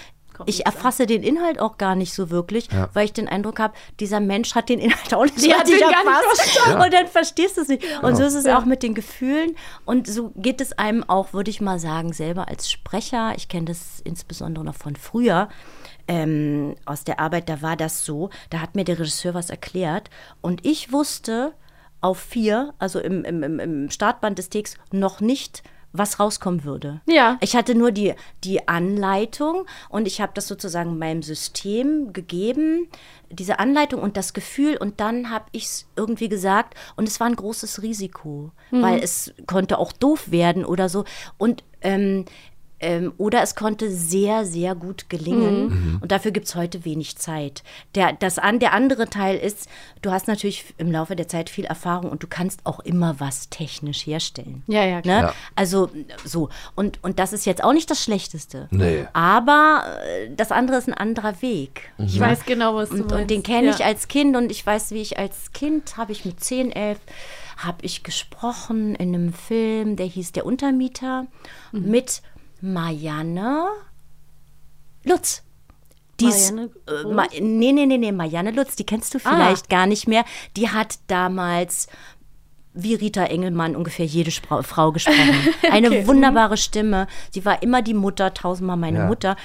ich 0.46 0.66
erfasse 0.66 1.06
den 1.06 1.24
Inhalt 1.24 1.60
auch 1.60 1.78
gar 1.78 1.96
nicht 1.96 2.14
so 2.14 2.30
wirklich, 2.30 2.72
Ja. 2.72 2.90
weil 2.94 3.06
ich 3.06 3.14
den 3.14 3.28
Eindruck 3.28 3.60
habe, 3.60 3.74
dieser 4.00 4.20
Mensch 4.20 4.56
hat 4.56 4.70
den 4.70 4.80
Inhalt 4.80 5.14
auch 5.14 5.24
nicht 5.24 5.40
so 5.40 5.48
Die 5.48 5.54
hat 5.54 5.62
richtig 5.68 5.80
den 5.80 5.90
gar 5.92 6.04
nicht 6.04 6.24
erfasst. 6.24 6.86
Und 6.86 6.94
dann 6.94 7.08
verstehst 7.08 7.58
du 7.58 7.62
es 7.62 7.68
nicht. 7.68 7.84
Und 8.04 8.16
so 8.16 8.24
ist 8.24 8.34
es 8.36 8.46
Ja. 8.46 8.58
auch 8.58 8.66
mit 8.66 8.84
den 8.84 8.94
Gefühlen. 8.94 9.56
Und 9.86 10.08
so 10.08 10.32
geht 10.36 10.62
es 10.62 10.74
einem 10.78 11.04
auch, 11.08 11.34
würde 11.34 11.50
ich 11.52 11.62
mal 11.62 11.80
sagen, 11.80 12.14
selber 12.14 12.48
als 12.48 12.70
Sprecher. 12.70 13.34
Ich 13.36 13.48
kenne 13.48 13.66
das 13.66 14.00
insbesondere 14.04 14.64
noch 14.66 14.76
von 14.76 14.96
früher. 14.96 15.50
Ähm, 16.08 16.76
aus 16.86 17.06
der 17.06 17.20
Arbeit, 17.22 17.48
da 17.48 17.62
war 17.62 17.78
das 17.78 18.04
so, 18.04 18.30
da 18.50 18.60
hat 18.60 18.76
mir 18.76 18.84
der 18.84 19.00
Regisseur 19.00 19.34
was 19.34 19.50
erklärt 19.50 20.10
und 20.42 20.66
ich 20.66 20.92
wusste 20.92 21.54
auf 22.02 22.20
vier, 22.20 22.74
also 22.78 23.00
im, 23.00 23.24
im, 23.24 23.42
im, 23.42 23.60
im 23.60 23.90
Startband 23.90 24.38
des 24.38 24.50
Takes, 24.50 24.76
noch 24.92 25.22
nicht, 25.22 25.64
was 25.94 26.20
rauskommen 26.20 26.64
würde. 26.64 27.02
Ja. 27.06 27.38
Ich 27.40 27.56
hatte 27.56 27.76
nur 27.76 27.92
die, 27.92 28.16
die 28.44 28.68
Anleitung 28.68 29.66
und 29.90 30.08
ich 30.08 30.20
habe 30.20 30.32
das 30.36 30.48
sozusagen 30.48 30.98
meinem 30.98 31.22
System 31.22 32.12
gegeben, 32.12 32.88
diese 33.30 33.60
Anleitung 33.60 34.02
und 34.02 34.18
das 34.18 34.34
Gefühl 34.34 34.76
und 34.78 35.00
dann 35.00 35.30
habe 35.30 35.46
ich 35.52 35.66
es 35.66 35.88
irgendwie 35.96 36.30
gesagt 36.30 36.76
und 36.96 37.08
es 37.08 37.20
war 37.20 37.28
ein 37.28 37.36
großes 37.36 37.82
Risiko, 37.82 38.52
weil 38.72 39.00
es 39.04 39.34
konnte 39.48 39.78
auch 39.78 39.92
doof 39.92 40.32
werden 40.32 40.66
oder 40.66 40.90
so 40.90 41.06
und 41.38 41.64
ähm, 41.82 42.26
ähm, 42.84 43.14
oder 43.18 43.42
es 43.42 43.56
konnte 43.56 43.90
sehr, 43.90 44.46
sehr 44.46 44.76
gut 44.76 45.10
gelingen. 45.10 46.00
Und 46.02 46.12
dafür 46.12 46.32
gibt 46.32 46.48
es 46.48 46.56
heute 46.56 46.86
wenig 46.86 47.18
Zeit. 47.18 47.64
Der, 47.96 48.14
das 48.14 48.38
an, 48.40 48.60
der 48.60 48.74
andere 48.74 49.10
Teil 49.10 49.38
ist, 49.38 49.68
du 50.02 50.12
hast 50.12 50.28
natürlich 50.28 50.66
im 50.78 50.92
Laufe 50.92 51.16
der 51.16 51.28
Zeit 51.28 51.50
viel 51.50 51.66
Erfahrung 51.66 52.12
und 52.12 52.22
du 52.22 52.28
kannst 52.28 52.66
auch 52.66 52.80
immer 52.82 53.20
was 53.20 53.50
technisch 53.50 54.06
herstellen. 54.06 54.64
Ja, 54.68 54.84
ja, 54.84 55.02
klar. 55.02 55.22
Ne? 55.22 55.28
Ja. 55.30 55.34
Also 55.56 55.90
so. 56.26 56.50
Und, 56.76 57.04
und 57.04 57.20
das 57.20 57.34
ist 57.34 57.46
jetzt 57.46 57.64
auch 57.64 57.74
nicht 57.74 57.90
das 57.90 58.04
Schlechteste. 58.04 58.68
Nee. 58.72 59.06
Aber 59.14 59.86
äh, 60.06 60.30
das 60.36 60.52
andere 60.52 60.78
ist 60.78 60.88
ein 60.88 60.94
anderer 60.94 61.42
Weg. 61.42 61.92
Ich 61.98 62.20
weiß 62.20 62.46
genau, 62.46 62.76
was 62.76 62.90
du 62.90 62.96
Und, 62.96 63.02
meinst. 63.10 63.16
und 63.22 63.32
den 63.32 63.44
kenne 63.44 63.70
ich 63.70 63.80
Ja. 63.80 63.86
als 63.86 64.08
Kind 64.08 64.36
und 64.36 64.52
ich 64.52 64.66
weiß, 64.66 64.92
wie 64.92 65.02
ich 65.02 65.18
als 65.18 65.52
Kind, 65.54 65.96
habe 65.98 66.12
ich 66.12 66.26
mit 66.26 66.44
10, 66.44 66.72
11, 66.72 67.00
habe 67.58 67.78
ich 67.86 68.04
gesprochen 68.04 68.96
in 68.96 69.14
einem 69.14 69.32
Film, 69.34 69.96
der 69.96 70.06
hieß 70.08 70.32
Der 70.34 70.46
Untermieter, 70.46 71.28
Mhm. 71.72 71.90
mit 71.92 72.22
Marianne 72.64 73.68
Lutz. 75.04 75.44
Die 76.22 76.28
ist, 76.28 76.52
Marianne 76.54 76.72
äh, 76.88 77.14
Ma 77.14 77.28
nee, 77.42 77.74
nee, 77.74 77.86
nee, 77.86 77.98
nee, 77.98 78.12
Marianne 78.14 78.52
Lutz, 78.52 78.78
die 78.78 78.86
kennst 78.86 79.14
du 79.14 79.18
Ah. 79.26 79.32
vielleicht 79.32 79.70
gar 79.70 79.86
nicht 79.86 80.08
mehr. 80.08 80.24
Die 80.56 80.70
hat 80.70 81.00
damals 81.08 81.88
wie 82.76 82.96
Rita 82.96 83.26
Engelmann 83.26 83.76
ungefähr 83.76 84.06
jede 84.06 84.32
Spra 84.32 84.64
Frau 84.64 84.92
gesprochen. 84.92 85.18
Eine 85.72 85.88
Okay. 85.88 86.08
wunderbare 86.08 86.58
Stimme. 86.58 87.08
Sie 87.32 87.46
war 87.46 87.62
immer 87.62 87.82
die 87.82 87.94
Mutter, 87.94 88.34
tausendmal 88.34 88.78
meine 88.78 89.00
Ja. 89.00 89.06
Mutter. 89.08 89.36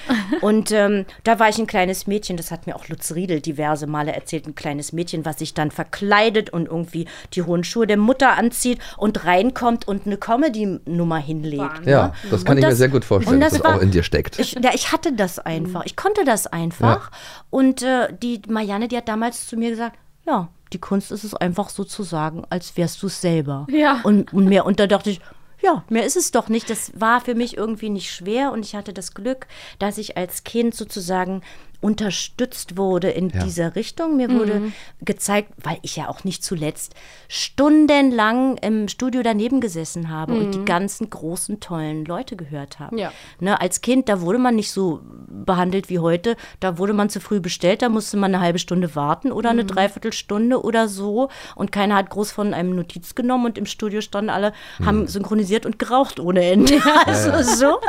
Und 0.41 0.71
ähm, 0.71 1.05
da 1.23 1.39
war 1.39 1.47
ich 1.49 1.57
ein 1.59 1.67
kleines 1.67 2.07
Mädchen, 2.07 2.37
das 2.37 2.49
hat 2.51 2.65
mir 2.65 2.75
auch 2.75 2.87
Lutz 2.87 3.13
Riedel 3.13 3.39
diverse 3.41 3.85
Male 3.87 4.13
erzählt, 4.13 4.47
ein 4.47 4.55
kleines 4.55 4.93
Mädchen, 4.93 5.25
was 5.25 5.39
sich 5.39 5.53
dann 5.53 5.69
verkleidet 5.71 6.49
und 6.49 6.67
irgendwie 6.67 7.07
die 7.33 7.43
hohen 7.43 7.63
Schuhe 7.63 7.85
der 7.87 7.97
Mutter 7.97 8.37
anzieht 8.37 8.79
und 8.97 9.25
reinkommt 9.25 9.87
und 9.87 10.05
eine 10.07 10.17
Comedy-Nummer 10.17 11.17
hinlegt. 11.17 11.85
Ja, 11.85 12.07
ne? 12.07 12.13
das 12.31 12.45
kann 12.45 12.57
Und 12.57 12.63
ich 12.63 12.69
mir 12.69 12.75
sehr 12.75 12.89
gut 12.89 13.05
vorstellen, 13.05 13.35
und 13.35 13.41
dass 13.41 13.53
das 13.53 13.63
war- 13.63 13.75
auch 13.77 13.81
in 13.81 13.91
dir 13.91 14.03
steckt. 14.03 14.39
Ich, 14.39 14.53
ja, 14.53 14.71
ich 14.73 14.91
hatte 14.91 15.13
das 15.13 15.37
einfach. 15.39 15.83
Ich 15.85 15.95
konnte 15.95 16.23
das 16.25 16.47
einfach. 16.47 17.11
Und 17.49 17.83
äh, 17.83 18.07
die 18.21 18.41
Marianne, 18.47 18.87
die 18.87 18.97
hat 18.97 19.07
damals 19.07 19.47
zu 19.47 19.55
mir 19.57 19.69
gesagt, 19.69 19.97
ja, 20.25 20.47
die 20.73 20.79
Kunst 20.79 21.11
ist 21.11 21.23
es 21.23 21.33
einfach 21.33 21.69
so 21.69 21.83
zu 21.83 22.03
sagen, 22.03 22.43
als 22.49 22.77
wärst 22.77 23.01
du 23.01 23.07
es 23.07 23.21
selber. 23.21 23.67
Ja. 23.69 24.01
Und, 24.03 24.33
und 24.33 24.45
mehr, 24.45 24.65
und 24.65 24.79
da 24.79 24.87
dachte 24.87 25.09
ich, 25.09 25.21
ja, 25.61 25.83
mehr 25.89 26.05
ist 26.05 26.15
es 26.15 26.31
doch 26.31 26.47
nicht. 26.47 26.69
Das 26.69 26.91
war 26.95 27.21
für 27.21 27.35
mich 27.35 27.57
irgendwie 27.57 27.89
nicht 27.89 28.11
schwer 28.11 28.51
und 28.51 28.65
ich 28.65 28.75
hatte 28.75 28.93
das 28.93 29.13
Glück, 29.13 29.47
dass 29.77 29.97
ich 29.97 30.17
als 30.17 30.43
Kind 30.43 30.73
sozusagen 30.73 31.41
unterstützt 31.81 32.77
wurde 32.77 33.09
in 33.09 33.29
Ja. 33.29 33.43
dieser 33.43 33.75
Richtung. 33.75 34.17
Mir 34.17 34.29
wurde 34.31 34.71
gezeigt, 35.01 35.53
weil 35.63 35.77
ich 35.81 35.95
ja 35.95 36.09
auch 36.09 36.23
nicht 36.23 36.43
zuletzt 36.43 36.93
stundenlang 37.27 38.57
im 38.57 38.87
Studio 38.87 39.21
daneben 39.23 39.61
gesessen 39.61 40.09
habe 40.09 40.33
und 40.33 40.53
die 40.53 40.65
ganzen 40.65 41.09
großen, 41.09 41.59
tollen 41.59 42.05
Leute 42.05 42.35
gehört 42.35 42.79
habe. 42.79 42.99
Ja. 42.99 43.11
Ne, 43.39 43.59
als 43.59 43.81
Kind, 43.81 44.09
da 44.09 44.21
wurde 44.21 44.39
man 44.39 44.55
nicht 44.55 44.71
so 44.71 45.01
behandelt 45.27 45.89
wie 45.89 45.99
heute. 45.99 46.35
Da 46.59 46.77
wurde 46.77 46.93
man 46.93 47.09
zu 47.09 47.19
früh 47.19 47.39
bestellt, 47.39 47.81
da 47.81 47.89
musste 47.89 48.17
man 48.17 48.33
eine 48.33 48.43
halbe 48.43 48.59
Stunde 48.59 48.95
warten 48.95 49.31
oder 49.31 49.49
eine 49.51 49.65
Dreiviertelstunde 49.65 50.61
oder 50.63 50.87
so. 50.87 51.29
Und 51.55 51.71
keiner 51.71 51.95
hat 51.95 52.09
groß 52.09 52.31
von 52.31 52.53
einem 52.53 52.75
Notiz 52.75 53.15
genommen 53.15 53.45
und 53.45 53.57
im 53.57 53.65
Studio 53.65 54.01
standen 54.01 54.29
alle, 54.29 54.53
haben 54.83 55.07
synchronisiert 55.07 55.65
und 55.65 55.79
geraucht 55.79 56.19
ohne 56.19 56.43
Ende. 56.43 56.79
Also 57.05 57.41
so. 57.43 57.79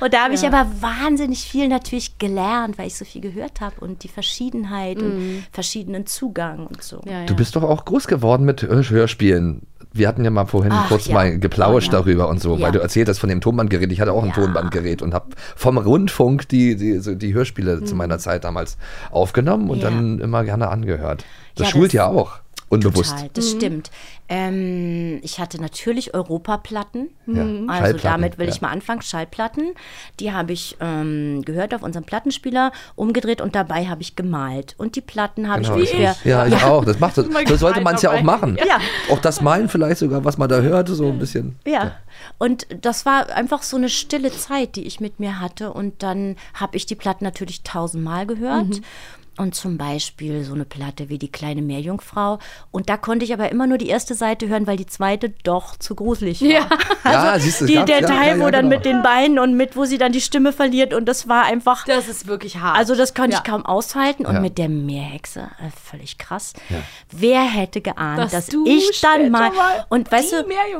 Und 0.00 0.14
da 0.14 0.24
habe 0.24 0.34
ich 0.34 0.46
aber 0.46 0.66
wahnsinnig 0.80 1.44
viel 1.44 1.68
natürlich 1.68 2.18
gelernt, 2.18 2.78
weil 2.78 2.86
ich 2.86 2.96
so 2.96 3.04
viel 3.04 3.20
gehört 3.24 3.60
habe 3.60 3.80
und 3.80 4.04
die 4.04 4.08
Verschiedenheit 4.08 4.98
und 5.02 5.44
verschiedenen 5.50 6.06
Zugang 6.06 6.66
und 6.66 6.82
so. 6.82 7.00
Ja, 7.06 7.20
ja. 7.20 7.26
Du 7.26 7.34
bist 7.34 7.56
doch 7.56 7.62
auch 7.62 7.84
groß 7.84 8.06
geworden 8.06 8.44
mit 8.44 8.62
Hör- 8.62 8.88
Hörspielen. 8.90 9.62
Wir 9.96 10.08
hatten 10.08 10.24
ja 10.24 10.30
mal 10.30 10.44
vorhin 10.46 10.72
Ach, 10.72 10.88
kurz 10.88 11.06
ja. 11.06 11.14
mal 11.14 11.38
geplauscht 11.38 11.90
Oh, 11.90 11.96
ja. 11.96 11.98
darüber 12.00 12.28
und 12.28 12.40
so, 12.40 12.56
Ja. 12.56 12.62
weil 12.66 12.72
du 12.72 12.80
erzählt 12.80 13.08
hast 13.08 13.18
von 13.20 13.28
dem 13.28 13.40
Tonbandgerät. 13.40 13.90
Ich 13.92 14.00
hatte 14.00 14.12
auch 14.12 14.22
ein 14.24 14.30
Ja. 14.30 14.34
Tonbandgerät 14.34 15.02
und 15.02 15.14
habe 15.14 15.26
vom 15.56 15.78
Rundfunk 15.78 16.48
die, 16.48 16.74
die, 16.76 16.98
so 16.98 17.14
die 17.14 17.32
Hörspiele 17.32 17.84
zu 17.84 17.94
meiner 17.94 18.18
Zeit 18.18 18.44
damals 18.44 18.76
aufgenommen 19.12 19.70
und 19.70 19.78
Mhm. 19.78 19.82
Ja. 19.84 19.90
dann 19.90 20.18
immer 20.20 20.44
gerne 20.44 20.68
angehört. 20.68 21.24
Das 21.54 21.68
Ja, 21.68 21.72
schult 21.72 21.86
das- 21.90 21.92
ja 21.94 22.06
auch, 22.08 22.40
unbewusst. 22.74 23.12
Total, 23.12 23.30
das 23.32 23.50
stimmt. 23.50 23.90
Ähm, 24.28 25.20
ich 25.22 25.38
hatte 25.38 25.60
natürlich 25.60 26.14
Europaplatten. 26.14 27.10
Ja. 27.26 27.42
Also 27.42 27.66
Schallplatten, 27.68 28.00
damit 28.02 28.38
will 28.38 28.46
ja. 28.46 28.52
ich 28.54 28.60
mal 28.60 28.70
anfangen. 28.70 29.02
Schallplatten. 29.02 29.74
Die 30.20 30.32
habe 30.32 30.52
ich 30.52 30.76
ähm, 30.80 31.42
gehört 31.44 31.74
auf 31.74 31.82
unserem 31.82 32.04
Plattenspieler, 32.04 32.72
umgedreht 32.94 33.40
und 33.40 33.54
dabei 33.54 33.86
habe 33.86 34.02
ich 34.02 34.16
gemalt. 34.16 34.74
Und 34.78 34.96
die 34.96 35.00
Platten 35.00 35.48
habe 35.48 35.62
Genau, 35.62 35.76
ich 35.76 35.84
ich 35.84 35.92
ungefähr. 35.92 36.12
auch. 36.12 36.24
Ja, 36.24 36.46
ich 36.46 36.62
auch. 36.64 36.84
Das 36.84 36.98
macht 37.00 37.14
So 37.48 37.56
sollte 37.56 37.80
man 37.80 37.96
es 37.96 38.02
ja 38.02 38.12
auch 38.12 38.22
machen. 38.22 38.58
Ja. 38.66 38.78
Auch 39.10 39.20
das 39.20 39.40
Malen 39.40 39.68
vielleicht 39.68 39.98
sogar, 39.98 40.24
was 40.24 40.38
man 40.38 40.48
da 40.48 40.60
hört, 40.60 40.88
so 40.88 41.08
ein 41.08 41.18
bisschen. 41.18 41.56
Ja, 41.66 41.92
und 42.38 42.66
das 42.80 43.06
war 43.06 43.30
einfach 43.30 43.62
so 43.62 43.76
eine 43.76 43.88
stille 43.88 44.30
Zeit, 44.30 44.76
die 44.76 44.86
ich 44.86 45.00
mit 45.00 45.20
mir 45.20 45.40
hatte. 45.40 45.72
Und 45.72 46.02
dann 46.02 46.36
habe 46.54 46.76
ich 46.76 46.86
die 46.86 46.94
Platten 46.94 47.24
natürlich 47.24 47.62
tausendmal 47.62 48.26
gehört. 48.26 48.80
Und 49.36 49.54
zum 49.56 49.78
Beispiel 49.78 50.44
so 50.44 50.54
eine 50.54 50.64
Platte 50.64 51.08
wie 51.08 51.18
Die 51.18 51.30
kleine 51.30 51.60
Meerjungfrau. 51.60 52.38
Und 52.70 52.88
da 52.88 52.96
konnte 52.96 53.24
ich 53.24 53.32
aber 53.32 53.50
immer 53.50 53.66
nur 53.66 53.78
die 53.78 53.88
erste 53.88 54.14
Seite 54.14 54.46
hören, 54.48 54.66
weil 54.66 54.76
die 54.76 54.86
zweite 54.86 55.30
doch 55.42 55.76
zu 55.76 55.94
gruselig 55.96 56.40
war. 56.40 56.48
Ja. 56.48 56.68
ja, 57.04 57.38
siehst 57.38 57.60
du, 57.62 57.66
Die, 57.66 57.74
der 57.74 58.00
ja, 58.02 58.06
Teil, 58.06 58.28
ja, 58.28 58.36
ja, 58.36 58.40
wo 58.44 58.50
dann 58.50 58.66
genau. 58.66 58.76
mit 58.76 58.84
den 58.84 59.02
Beinen 59.02 59.38
und 59.40 59.56
mit, 59.56 59.76
wo 59.76 59.84
sie 59.86 59.98
dann 59.98 60.12
die 60.12 60.20
Stimme 60.20 60.52
verliert. 60.52 60.94
Und 60.94 61.06
das 61.06 61.28
war 61.28 61.44
einfach. 61.44 61.84
Das 61.84 62.08
ist 62.08 62.26
wirklich 62.28 62.58
hart. 62.58 62.78
Also 62.78 62.94
das 62.94 63.14
konnte 63.14 63.32
Ja. 63.32 63.38
ich 63.38 63.50
kaum 63.50 63.66
aushalten. 63.66 64.24
Und 64.24 64.34
Ja. 64.34 64.40
mit 64.40 64.56
der 64.56 64.68
Meerhexe, 64.68 65.40
äh, 65.58 65.70
völlig 65.82 66.18
krass. 66.18 66.52
Wer 67.10 67.42
hätte 67.42 67.80
geahnt, 67.80 68.18
Dass 68.20 68.30
dass, 68.32 68.46
du 68.46 68.64
ich 68.66 69.00
dann 69.00 69.30
mal... 69.30 69.50
mal 69.50 69.84
Und 69.88 70.12
weißt 70.12 70.32
du, 70.32 70.36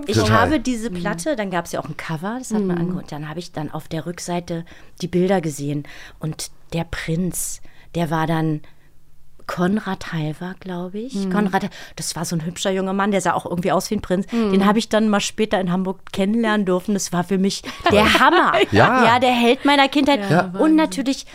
ich 0.06 0.16
Total. 0.16 0.40
habe 0.40 0.60
diese 0.60 0.90
Platte, 0.90 1.34
dann 1.36 1.50
gab 1.50 1.64
es 1.66 1.72
ja 1.72 1.80
auch 1.80 1.88
ein 1.88 1.96
Cover, 1.96 2.36
das 2.38 2.52
hat 2.52 2.62
man 2.62 2.78
angeguckt. 2.78 3.10
Dann 3.10 3.28
habe 3.28 3.40
ich 3.40 3.52
dann 3.52 3.70
auf 3.72 3.88
der 3.88 4.06
Rückseite 4.06 4.64
die 5.00 5.08
Bilder 5.08 5.40
gesehen. 5.40 5.84
Und 6.20 6.50
der 6.72 6.84
Prinz, 6.84 7.60
der 7.94 8.10
war 8.10 8.26
dann... 8.26 8.62
Konrad 9.46 10.14
Halver, 10.14 10.54
glaube 10.58 10.98
ich. 11.00 11.28
Konrad, 11.30 11.68
das 11.96 12.16
war 12.16 12.24
so 12.24 12.34
ein 12.34 12.46
hübscher 12.46 12.70
junger 12.70 12.94
Mann, 12.94 13.10
der 13.10 13.20
sah 13.20 13.34
auch 13.34 13.44
irgendwie 13.44 13.72
aus 13.72 13.90
wie 13.90 13.96
ein 13.96 14.00
Prinz. 14.00 14.26
Den 14.28 14.64
habe 14.64 14.78
ich 14.78 14.88
dann 14.88 15.10
mal 15.10 15.20
später 15.20 15.60
in 15.60 15.70
Hamburg 15.70 16.12
kennenlernen 16.12 16.64
dürfen. 16.64 16.94
Das 16.94 17.12
war 17.12 17.24
für 17.24 17.36
mich 17.36 17.62
der 17.92 18.20
Hammer. 18.20 18.54
Ja. 18.70 19.04
ja, 19.04 19.18
der 19.18 19.32
Held 19.32 19.66
meiner 19.66 19.88
Kindheit. 19.88 20.30
Ja. 20.30 20.50
Und 20.58 20.76
natürlich 20.76 21.26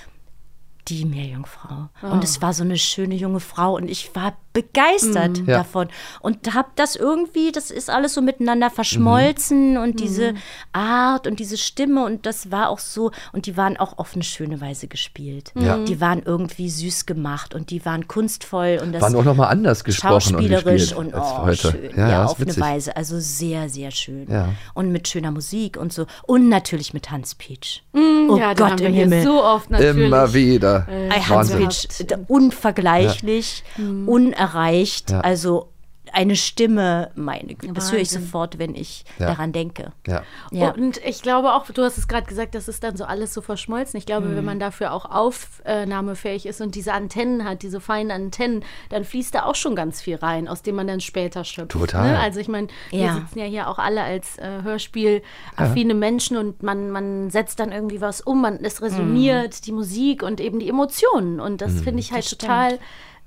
die 0.90 1.06
Meerjungfrau. 1.06 1.90
Und 2.02 2.24
es 2.24 2.42
war 2.42 2.54
so 2.54 2.64
eine 2.64 2.78
schöne 2.78 3.16
junge 3.16 3.40
Frau 3.40 3.76
und 3.76 3.90
ich 3.90 4.16
war 4.16 4.34
begeistert 4.54 5.38
Ja. 5.46 5.58
davon. 5.60 5.88
Und 6.22 6.54
habe 6.56 6.70
das 6.76 6.96
irgendwie, 6.96 7.52
das 7.52 7.70
ist 7.72 7.90
alles 7.90 8.14
so 8.16 8.22
miteinander 8.22 8.70
verschmolzen 8.70 9.78
und 9.78 10.00
diese 10.00 10.34
Art 10.74 11.28
und 11.28 11.40
diese 11.40 11.58
Stimme 11.58 12.04
und 12.06 12.26
das 12.26 12.52
war 12.52 12.70
auch 12.70 12.80
so, 12.80 13.12
und 13.32 13.46
die 13.46 13.58
waren 13.58 13.78
auch 13.78 13.98
auf 13.98 14.16
eine 14.16 14.24
schöne 14.24 14.60
Weise 14.60 14.88
gespielt. 14.88 15.52
Ja. 15.56 15.78
Die 15.78 16.02
waren 16.02 16.24
irgendwie 16.26 16.70
süß 16.70 17.06
gemacht 17.06 17.54
und 17.56 17.70
die 17.70 17.86
waren 17.86 18.08
kunstvoll 18.08 18.80
und 18.82 18.92
das 18.94 19.02
Waren 19.02 19.16
auch 19.16 19.24
nochmal 19.24 19.50
anders 19.52 19.84
gesprochen 19.84 20.14
und 20.14 20.22
schauspielerisch 20.24 20.90
gespielt 20.90 20.98
und, 20.98 21.14
oh, 21.16 21.38
heute. 21.46 21.72
schön. 21.72 21.92
Ja, 21.98 22.10
Ja, 22.10 22.26
auf 22.26 22.40
eine. 22.40 22.58
Weise. 22.58 22.96
Also 22.98 23.20
sehr, 23.20 23.70
sehr 23.70 23.92
schön. 23.92 24.28
Ja. 24.30 24.50
Und 24.74 24.92
mit 24.92 25.08
schöner 25.08 25.32
Musik 25.32 25.78
und 25.78 25.94
so. 25.94 26.06
Und 26.24 26.50
natürlich 26.50 26.94
mit 26.94 27.12
Hans 27.12 27.36
Pietsch. 27.36 27.82
oh 27.94 27.98
Mm, 28.00 28.38
ja, 28.38 28.54
den 28.54 28.68
Gott 28.68 28.82
im 28.82 28.94
hier 28.94 29.04
Himmel. 29.04 29.24
so 29.24 29.44
oft 29.44 29.70
natürlich. 29.70 30.06
Immer 30.08 30.34
wieder. 30.34 30.79
Ey, 30.88 31.22
Hans 31.22 31.30
Wahnsinn. 31.30 31.68
Pitsch, 31.68 32.18
unvergleichlich, 32.28 33.64
unerreicht. 33.78 35.12
Ja. 35.12 35.22
Also 35.22 35.70
eine 36.14 36.36
Stimme, 36.36 37.12
meine 37.16 37.56
Güte, 37.56 37.74
das 37.74 37.92
höre 37.92 38.00
ich 38.00 38.10
sofort, 38.10 38.58
wenn 38.60 38.76
ich 38.76 39.04
Ja. 39.18 39.28
daran 39.28 39.52
denke. 39.52 39.92
Ja. 40.08 40.24
Ja. 40.52 40.72
Und 40.72 40.98
ich 41.06 41.22
glaube 41.22 41.54
auch, 41.54 41.66
du 41.70 41.84
hast 41.84 41.98
es 41.98 42.08
gerade 42.08 42.26
gesagt, 42.28 42.56
das 42.56 42.68
ist 42.68 42.84
dann 42.84 42.96
so 42.98 43.06
alles 43.06 43.34
so 43.34 43.42
verschmolzen. 43.42 43.98
Ich 43.98 44.06
glaube, 44.06 44.28
Mhm. 44.28 44.36
wenn 44.38 44.46
man 44.46 44.60
dafür 44.60 44.94
auch 44.94 45.06
aufnahmefähig 45.06 46.46
ist 46.46 46.62
und 46.62 46.76
diese 46.76 46.94
Antennen 46.94 47.44
hat, 47.46 47.62
diese 47.64 47.80
feinen 47.80 48.12
Antennen, 48.12 48.64
dann 48.90 49.04
fließt 49.04 49.34
da 49.36 49.44
auch 49.44 49.56
schon 49.56 49.76
ganz 49.76 50.02
viel 50.02 50.16
rein, 50.16 50.48
aus 50.48 50.62
dem 50.62 50.76
man 50.76 50.88
dann 50.88 51.00
später 51.02 51.44
schöpft. 51.44 51.72
Total. 51.72 52.12
Ne? 52.12 52.20
Also 52.20 52.40
ich 52.40 52.48
meine, 52.48 52.68
wir 52.90 53.00
Ja. 53.00 53.14
sitzen 53.16 53.40
ja 53.40 53.46
hier 53.46 53.68
auch 53.70 53.80
alle 53.80 54.02
als 54.04 54.38
äh, 54.38 54.62
Hörspiel-affine 54.64 55.94
Menschen 55.94 56.38
und 56.38 56.64
man, 56.64 56.92
man 56.92 57.30
setzt 57.30 57.60
dann 57.60 57.72
irgendwie 57.72 58.02
was 58.02 58.22
um, 58.22 58.42
man, 58.42 58.64
es 58.64 58.82
resoniert, 58.82 59.66
die 59.66 59.72
Musik 59.72 60.24
und 60.24 60.40
eben 60.42 60.60
die 60.60 60.70
Emotionen. 60.70 61.40
Und 61.40 61.62
das 61.62 61.82
finde 61.82 62.00
ich 62.00 62.12
halt 62.12 62.24
Das 62.24 62.38
total 62.38 62.80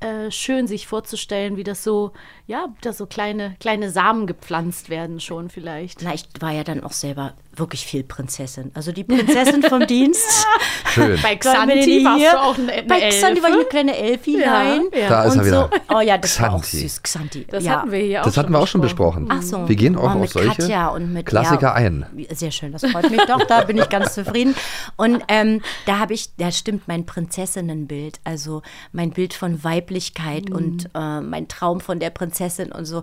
äh, 0.03 0.31
schön, 0.31 0.67
sich 0.67 0.87
vorzustellen, 0.87 1.57
wie 1.57 1.65
das 1.65 1.83
so, 1.85 2.13
ja, 2.47 2.67
da 2.83 2.93
so 2.93 3.07
kleine, 3.07 3.57
kleine 3.61 3.91
Samen 3.91 4.27
gepflanzt 4.27 4.91
werden 4.91 5.21
schon 5.21 5.49
vielleicht. 5.51 6.03
Na, 6.03 6.15
ich 6.15 6.25
war 6.41 6.51
ja 6.53 6.65
dann 6.65 6.83
auch 6.85 6.93
selber 6.93 7.35
wirklich 7.55 7.85
viel 7.85 8.03
Prinzessin. 8.03 8.71
Also 8.75 8.93
die 8.93 9.05
Prinzessin 9.05 9.63
vom 9.63 9.87
Dienst. 9.87 10.47
Schön. 10.93 11.19
Bei 11.23 11.37
Xanti 11.37 12.03
warst 12.05 12.21
hier? 12.21 12.31
du 12.33 12.41
auch 12.41 12.59
eine, 12.59 12.73
eine 12.73 12.83
Bei 12.85 13.09
Xanti 13.11 13.43
war 13.43 13.51
ich 13.51 13.55
eine 13.55 13.59
Elfe. 13.61 13.69
kleine 13.69 13.97
Elfilein. 13.97 14.83
Ja, 14.93 14.99
ja. 14.99 15.09
Da 15.09 15.25
ist 15.25 15.37
er 15.37 15.45
wieder. 15.47 15.71
So. 15.89 15.95
Oh 15.97 16.01
ja, 16.01 16.17
das 16.19 16.41
war 16.41 16.55
auch 16.55 16.63
Xanti. 16.63 16.79
süß. 16.89 17.03
Xanti. 17.03 17.47
Das 17.51 17.65
ja. 17.65 17.73
hatten 17.73 17.93
wir 17.93 17.99
hier 17.99 18.21
auch 18.23 18.25
Das 18.25 18.37
hatten 18.39 18.53
wir 18.53 18.59
auch 18.59 18.67
schon 18.67 18.81
besprochen. 18.81 19.27
Ach 19.29 19.43
so. 19.43 19.69
Wir 19.69 19.77
gehen 19.77 19.97
auch 19.97 20.15
Oh, 20.15 20.23
auf 20.23 20.31
solche 20.33 20.49
Katja 20.63 20.89
und 20.89 21.13
mit 21.13 21.27
Klassiker 21.27 21.69
ja, 21.69 21.75
ein. 21.75 22.07
Sehr 22.33 22.51
schön, 22.51 22.73
das 22.73 22.85
freut 22.87 23.11
mich 23.11 23.21
doch. 23.27 23.43
Da 23.47 23.63
bin 23.65 23.77
ich 23.79 23.89
ganz 23.89 24.15
zufrieden. 24.15 24.55
Und 24.97 25.23
ähm, 25.29 25.61
da 25.87 25.99
habe 25.99 26.15
ich, 26.15 26.35
da 26.37 26.51
stimmt 26.51 26.89
mein 26.89 27.05
Prinzessinnenbild, 27.07 28.21
also 28.25 28.63
mein 28.93 29.11
Bild 29.11 29.35
von 29.35 29.63
Weiblichkeit 29.93 30.49
Mhm. 30.49 30.55
und 30.57 30.89
äh, 30.95 31.21
mein 31.21 31.49
Traum 31.49 31.81
von 31.81 32.01
der 32.01 32.11
Prinzessin 32.11 32.73
und 32.73 32.85
so. 32.85 33.03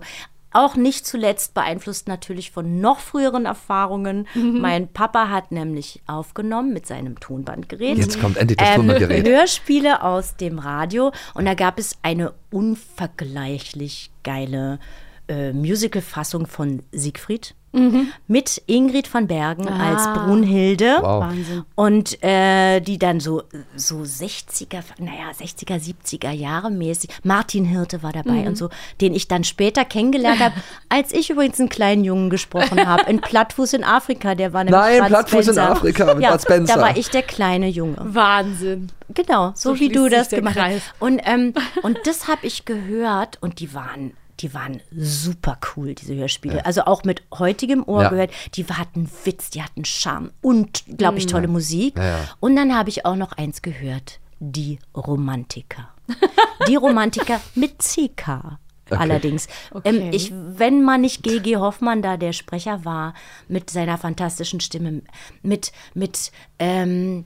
Auch 0.52 0.74
nicht 0.74 1.06
zuletzt 1.06 1.54
beeinflusst 1.54 2.08
natürlich 2.08 2.50
von 2.50 2.80
noch 2.80 2.98
früheren 2.98 3.46
Erfahrungen. 3.46 4.26
Mhm. 4.34 4.60
Mein 4.60 4.88
Papa 4.88 5.28
hat 5.28 5.52
nämlich 5.52 6.02
aufgenommen 6.08 6.72
mit 6.72 6.88
seinem 6.88 7.20
Tonbandgerät. 7.20 7.96
Jetzt 7.98 8.20
kommt 8.20 8.36
endlich 8.36 8.56
das 8.58 8.70
ähm, 8.70 8.74
Tonbandgerät. 8.78 9.28
Hörspiele 9.28 10.02
aus 10.02 10.34
dem 10.36 10.58
Radio 10.58 11.12
und 11.34 11.44
da 11.44 11.54
gab 11.54 11.78
es 11.78 11.98
eine 12.02 12.32
unvergleichlich 12.50 14.10
geile 14.24 14.80
äh, 15.28 15.52
Musical-Fassung 15.52 16.46
von 16.48 16.82
Siegfried 16.90 17.54
mit 17.72 18.62
Ingrid 18.66 19.12
van 19.12 19.28
Bergen 19.28 19.68
als 19.68 20.04
Brunhilde. 20.12 20.98
Wow. 21.00 21.22
Wahnsinn. 21.22 21.62
Und 21.76 22.22
äh, 22.22 22.80
die 22.80 22.98
dann 22.98 23.20
so, 23.20 23.42
so 23.76 23.98
60er, 23.98 24.82
naja, 24.98 25.30
60er, 25.38 25.80
70er 25.80 26.30
Jahre 26.30 26.70
mäßig. 26.70 27.10
Martin 27.22 27.64
Hirte 27.64 28.02
war 28.02 28.12
dabei 28.12 28.48
und 28.48 28.56
so, 28.56 28.70
den 29.00 29.14
ich 29.14 29.28
dann 29.28 29.44
später 29.44 29.84
kennengelernt 29.84 30.40
habe, 30.40 30.54
als 30.88 31.12
ich 31.12 31.30
übrigens 31.30 31.60
einen 31.60 31.68
kleinen 31.68 32.02
Jungen 32.02 32.28
gesprochen 32.28 32.86
habe. 32.86 33.08
In 33.08 33.20
Plattfuß 33.20 33.74
in 33.74 33.84
Afrika, 33.84 34.34
der 34.34 34.52
war 34.52 34.64
nämlich 34.64 34.80
Nein, 34.80 35.00
Bud 35.00 35.08
Plattfuß 35.08 35.48
in. 35.48 35.58
Afrika 35.58 36.14
mit 36.14 36.22
ja, 36.24 36.32
Bud 36.32 36.42
Spencer. 36.42 36.74
Da 36.74 36.80
war 36.80 36.96
ich 36.96 37.08
der 37.10 37.22
kleine 37.22 37.68
Junge. 37.68 37.96
Wahnsinn. 38.00 38.90
Genau, 39.14 39.52
so, 39.54 39.74
So 39.74 39.80
wie 39.80 39.88
du 39.88 40.08
das 40.08 40.28
gemacht 40.30 40.58
hast. 40.58 40.82
Und, 40.98 41.20
ähm, 41.24 41.54
und 41.82 41.98
das 42.04 42.28
habe 42.28 42.46
ich 42.46 42.64
gehört 42.64 43.38
und 43.40 43.60
die 43.60 43.74
waren, 43.74 44.12
die 44.40 44.52
waren 44.54 44.80
super 44.96 45.58
cool, 45.76 45.94
diese 45.94 46.14
Hörspiele. 46.14 46.64
Also 46.66 46.82
auch 46.84 47.04
mit 47.04 47.22
heutigem 47.38 47.84
Ohr 47.86 48.02
Ja. 48.02 48.08
gehört. 48.08 48.30
Die 48.54 48.64
hatten 48.66 49.10
Witz, 49.24 49.50
die 49.50 49.62
hatten 49.62 49.84
Charme 49.84 50.30
und, 50.40 50.84
glaube 50.98 51.18
ich, 51.18 51.26
tolle 51.26 51.48
Musik. 51.48 51.96
Ja, 51.96 52.04
ja. 52.04 52.18
Und 52.40 52.56
dann 52.56 52.74
habe 52.76 52.88
ich 52.88 53.04
auch 53.04 53.16
noch 53.16 53.32
eins 53.32 53.62
gehört: 53.62 54.20
Die 54.38 54.78
Romantiker. 54.96 55.88
Die 56.68 56.76
Romantiker 56.76 57.40
mit 57.54 57.78
CK. 57.78 58.58
Allerdings. 58.90 59.46
Ähm, 59.84 59.96
Okay. 59.96 60.10
ich, 60.12 60.32
wenn 60.32 60.82
man 60.82 61.02
nicht 61.02 61.22
G.G. 61.22 61.56
Hoffmann 61.58 62.02
da 62.02 62.16
der 62.16 62.32
Sprecher 62.32 62.84
war, 62.84 63.14
mit 63.46 63.70
seiner 63.70 63.96
fantastischen 63.98 64.58
Stimme, 64.58 65.02
mit, 65.42 65.70
mit 65.94 66.32
ähm, 66.58 67.24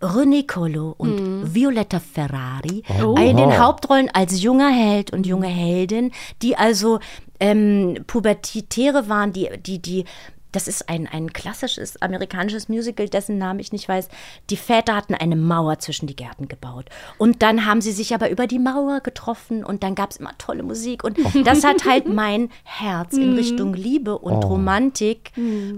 René 0.00 0.46
Collo 0.46 0.94
und 0.98 1.54
Violetta 1.54 1.98
Ferrari 2.00 2.82
Oh. 3.02 3.14
in 3.16 3.36
den. 3.36 3.58
Hauptrollen 3.58 4.10
als 4.12 4.42
junger 4.42 4.68
Held 4.70 5.12
und 5.12 5.26
junge 5.26 5.46
Heldin, 5.46 6.10
die 6.42 6.56
also 6.56 6.98
ähm, 7.40 8.04
Pubertäre 8.06 9.08
waren, 9.08 9.32
die, 9.32 9.48
die, 9.64 9.80
die 9.80 10.04
das 10.54 10.68
ist 10.68 10.88
ein, 10.88 11.06
ein 11.06 11.32
klassisches 11.32 12.00
amerikanisches 12.00 12.68
Musical, 12.68 13.08
dessen 13.08 13.38
Namen 13.38 13.58
ich 13.60 13.72
nicht 13.72 13.88
weiß. 13.88 14.08
Die 14.50 14.56
Väter 14.56 14.94
hatten 14.94 15.14
eine 15.14 15.36
Mauer 15.36 15.78
zwischen 15.78 16.06
die 16.06 16.16
Gärten 16.16 16.48
gebaut. 16.48 16.86
Und 17.18 17.42
dann 17.42 17.66
haben 17.66 17.80
sie 17.80 17.92
sich 17.92 18.14
aber 18.14 18.30
über 18.30 18.46
die 18.46 18.58
Mauer 18.58 19.00
getroffen 19.00 19.64
und 19.64 19.82
dann 19.82 19.94
gab 19.94 20.10
es 20.10 20.18
immer 20.18 20.36
tolle 20.38 20.62
Musik. 20.62 21.02
Und 21.04 21.18
das 21.46 21.64
hat 21.64 21.84
halt 21.84 22.06
mein 22.08 22.50
Herz 22.62 23.14
in 23.14 23.34
Richtung 23.36 23.74
Liebe 23.74 24.16
und 24.18 24.44
Romantik 24.44 25.32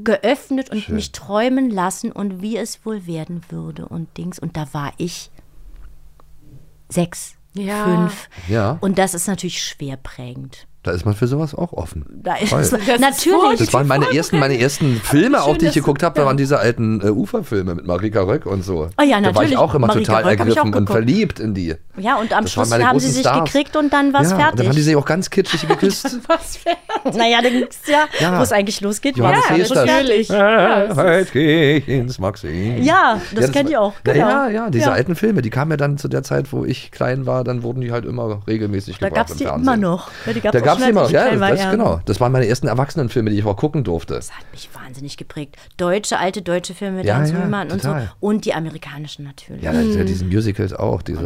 geöffnet 0.05 0.71
und 0.71 0.89
mich 0.91 1.13
träumen 1.13 1.71
lassen 1.71 2.13
und 2.13 2.43
wie 2.43 2.57
es 2.57 2.85
wohl 2.85 3.07
werden 3.07 3.43
würde 3.49 3.87
und 3.87 4.17
Dings. 4.19 4.39
Und 4.39 4.57
da 4.57 4.73
war 4.73 4.93
ich 4.99 5.31
sechs, 6.89 7.35
Ja. 7.55 7.85
fünf. 7.85 8.29
Ja. 8.49 8.79
Und 8.81 8.99
das 8.99 9.15
ist 9.15 9.27
natürlich 9.29 9.63
schwer 9.63 9.97
prägend. 9.97 10.67
Da 10.87 10.93
ist 10.93 11.05
man 11.05 11.15
für 11.15 11.27
sowas 11.27 11.53
auch 11.53 11.73
offen. 11.73 12.05
Da 12.23 12.37
ist 12.37 12.51
Voll. 12.51 12.61
es, 12.61 12.73
ist 12.73 13.01
natürlich. 13.01 13.59
Das 13.59 13.73
waren 13.73 13.89
meine 13.89 14.15
ersten, 14.15 14.39
meine 14.39 14.57
ersten 14.61 14.97
Filme, 15.01 15.43
auch 15.43 15.57
die 15.57 15.67
ich 15.67 15.75
geguckt 15.75 16.03
habe, 16.05 16.15
da 16.21 16.25
waren 16.27 16.37
diese 16.37 16.59
alten 16.61 17.01
äh, 17.01 17.11
Uferfilme 17.11 17.75
mit 17.75 17.87
Marika 17.87 18.21
Röck 18.23 18.47
und 18.47 18.63
so. 18.65 18.89
Ah 18.97 19.03
ja, 19.03 19.17
Da 19.21 19.35
war 19.35 19.43
ich 19.43 19.51
natürlich. 19.51 19.57
auch 19.59 19.75
immer 19.75 19.89
Marika 19.89 20.05
total 20.19 20.23
Röck 20.31 20.39
ergriffen 20.41 20.75
und 20.75 20.87
verliebt 20.89 21.41
in 21.41 21.55
die. 21.55 21.75
Ja, 21.99 22.17
und 22.17 22.33
am 22.33 22.45
Das 22.45 22.53
Schluss 22.53 22.73
haben 22.73 23.01
sie 23.01 23.11
sich 23.11 23.23
Stars. 23.23 23.45
gekriegt 23.51 23.75
und 23.75 23.93
dann 23.93 24.13
war 24.13 24.21
es 24.21 24.31
ja, 24.31 24.37
fertig. 24.37 24.59
Dann 24.59 24.69
haben 24.69 24.77
die 24.77 24.83
sich 24.83 24.95
auch 24.95 25.05
ganz 25.05 25.29
kitschig 25.31 25.67
geküsst. 25.69 26.19
Was 26.29 26.59
fertig. 26.59 27.19
naja, 27.19 27.39
dann 27.43 27.53
ging's 27.53 27.79
ja, 27.89 28.05
Ja. 28.21 28.39
wo 28.39 28.43
es 28.43 28.53
eigentlich 28.53 28.81
losgeht. 28.81 29.17
Johannes 29.17 29.41
ja, 29.49 29.57
das 29.59 29.71
ist 29.71 29.75
das. 29.77 29.87
natürlich. 29.87 30.29
Ja, 30.29 30.87
heute 30.95 31.29
geh 31.33 31.77
ich 31.79 31.89
ins 31.89 32.19
Maxim. 32.19 32.83
Ja, 32.83 33.21
das 33.35 33.51
kennt 33.51 33.67
war- 33.67 33.73
ihr 33.73 33.81
auch, 33.81 33.93
Ja, 34.07 34.13
genau. 34.13 34.29
ja, 34.29 34.49
ja, 34.51 34.71
diese 34.71 34.85
Ja. 34.87 34.93
alten 34.93 35.17
Filme, 35.17 35.43
die 35.43 35.51
kamen 35.51 35.73
ja 35.73 35.77
dann 35.77 35.99
zu 35.99 36.07
der 36.09 36.23
Zeit, 36.23 36.53
wo 36.53 36.65
ich 36.65 36.91
klein 36.93 37.27
war, 37.27 37.43
dann 37.45 37.63
wurden 37.63 37.81
die 37.81 37.91
halt 37.93 38.05
immer 38.05 38.41
regelmäßig 38.47 38.99
Da 38.99 39.09
gebracht 39.09 39.29
gab 39.29 39.31
es 39.31 39.37
die 39.39 39.45
immer 39.45 39.77
noch. 39.77 40.11
Ja, 40.27 40.33
die 40.35 40.41
gab's 40.41 40.53
Da 40.53 40.61
gab 40.79 40.89
es 41.05 41.11
immer, 41.11 41.11
ja, 41.11 41.41
war, 41.41 41.51
das, 41.51 41.61
ja. 41.61 41.71
genau. 41.71 42.01
Das 42.05 42.21
waren 42.21 42.33
meine 42.33 42.47
ersten 42.47 42.67
Erwachsenenfilme, 42.69 43.31
die 43.31 43.39
ich 43.39 43.45
auch 43.45 43.57
gucken 43.57 43.85
durfte. 43.85 44.15
Das 44.15 44.31
hat 44.33 44.45
mich 44.53 44.69
wahnsinnig 44.75 45.17
geprägt. 45.17 45.57
Deutsche, 45.77 46.19
alte 46.19 46.43
deutsche 46.43 46.75
Filme 46.75 46.99
mit 46.99 47.07
Ja, 47.07 47.17
Hans 47.17 47.31
ja, 47.33 47.63
und 47.63 47.83
so. 47.83 47.95
Und 48.21 48.45
die 48.45 48.55
amerikanischen 48.55 49.25
natürlich. 49.25 49.63
Ja, 49.63 49.73
ja, 49.73 50.05
diese 50.05 50.25
Musicals 50.25 50.73
auch, 50.73 51.03
diese 51.03 51.23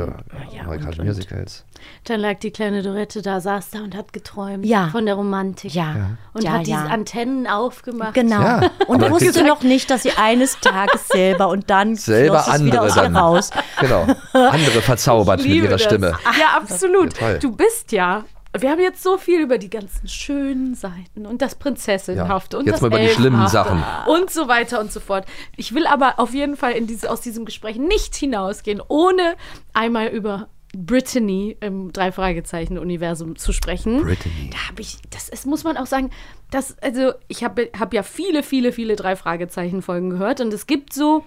ja, 0.52 0.62
amerikanischen 0.62 1.00
und- 1.02 1.09
und- 1.09 1.16
Musicals. 1.16 1.64
Dann 2.04 2.21
lag 2.21 2.38
die 2.40 2.50
kleine 2.50 2.83
Dorette 2.83 3.23
da, 3.23 3.40
saß 3.40 3.71
da 3.71 3.78
und 3.80 3.97
hat 3.97 4.12
geträumt 4.12 4.66
Ja. 4.66 4.88
von 4.88 5.07
der 5.07 5.14
Romantik. 5.14 5.75
Ja. 5.75 6.19
Und 6.35 6.42
ja, 6.45 6.52
hat 6.52 6.66
diese. 6.66 6.76
Antennen 6.78 7.47
aufgemacht. 7.47 8.14
Genau. 8.14 8.40
Ja, 8.40 8.71
und 8.87 9.02
aber 9.02 9.11
wusste 9.14 9.42
noch 9.45 9.62
nicht, 9.62 9.90
dass 9.90 10.02
sie 10.02 10.12
eines 10.12 10.61
Tages 10.61 11.09
selber 11.09 11.49
und 11.49 11.71
dann 11.71 11.97
Selber 11.97 12.40
floss 12.42 12.57
es 12.57 12.64
wieder 12.64 12.80
andere 12.83 12.95
dann. 12.95 13.16
raus. 13.16 13.50
Genau. 13.80 14.07
Andere 14.33 14.83
verzaubert 14.83 15.40
mit 15.42 15.49
ihrer 15.49 15.69
das. 15.71 15.83
Stimme. 15.83 16.09
Ja, 16.38 16.57
absolut. 16.57 17.14
Du 17.40 17.52
bist 17.57 17.92
ja. 17.92 18.25
Wir 18.59 18.71
haben 18.71 18.80
jetzt 18.80 19.02
so 19.02 19.16
viel 19.16 19.40
über 19.40 19.59
die 19.59 19.71
ganzen 19.71 20.09
schönen 20.09 20.75
Seiten 20.75 21.25
und 21.25 21.40
das 21.40 21.54
Prinzessinhafte 21.54 22.59
und 22.59 22.66
Jetzt 22.66 22.75
das 22.75 22.80
mal 22.83 22.88
über 22.88 22.99
die 22.99 23.09
schlimmen 23.09 23.47
Sachen. 23.47 23.83
und 24.09 24.30
so 24.30 24.49
weiter 24.49 24.80
und 24.80 24.90
so 24.90 24.99
fort. 24.99 25.25
Ich 25.57 25.75
will 25.75 25.87
aber 25.87 26.19
auf 26.19 26.35
jeden 26.35 26.57
Fall 26.57 26.80
diese, 26.80 27.11
aus 27.11 27.21
diesem 27.21 27.45
Gespräch 27.45 27.76
nicht 27.76 28.16
hinausgehen, 28.16 28.83
ohne 28.88 29.37
einmal 29.73 30.09
über 30.09 30.49
Brittany 30.76 31.57
im 31.61 31.92
Drei-Fragezeichen-Universum 31.92 33.37
zu 33.37 33.52
sprechen. 33.52 34.02
Brittany. 34.02 34.50
Da 34.50 34.69
habe 34.69 34.83
ich, 34.83 34.99
das 35.11 35.28
ist, 35.28 35.47
muss 35.47 35.64
man 35.64 35.76
auch 35.76 35.87
sagen, 35.87 36.11
das, 36.50 36.76
also 36.80 37.12
ich 37.28 37.45
habe 37.45 37.71
hab 37.78 37.95
ja 37.95 38.02
viele, 38.02 38.42
viele, 38.42 38.73
viele 38.73 38.97
Drei-Fragezeichen-Folgen 38.97 40.11
gehört 40.11 40.40
und 40.40 40.52
es 40.52 40.66
gibt 40.66 40.92
so 40.92 41.25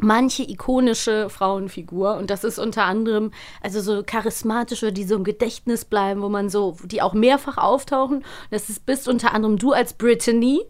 manche 0.00 0.42
ikonische 0.42 1.30
Frauenfigur 1.30 2.16
und 2.16 2.30
das 2.30 2.44
ist 2.44 2.58
unter 2.58 2.84
anderem 2.84 3.32
also 3.60 3.80
so 3.80 4.02
charismatische, 4.02 4.92
die 4.92 5.04
so 5.04 5.16
im 5.16 5.24
Gedächtnis 5.24 5.84
bleiben, 5.84 6.22
wo 6.22 6.28
man 6.28 6.48
so, 6.48 6.76
die 6.84 7.02
auch 7.02 7.14
mehrfach 7.14 7.58
auftauchen. 7.58 8.24
Das 8.50 8.68
ist 8.68 8.86
bist 8.86 9.08
unter 9.08 9.34
anderem 9.34 9.58
du 9.58 9.72
als 9.72 9.92
Brittany, 9.92 10.62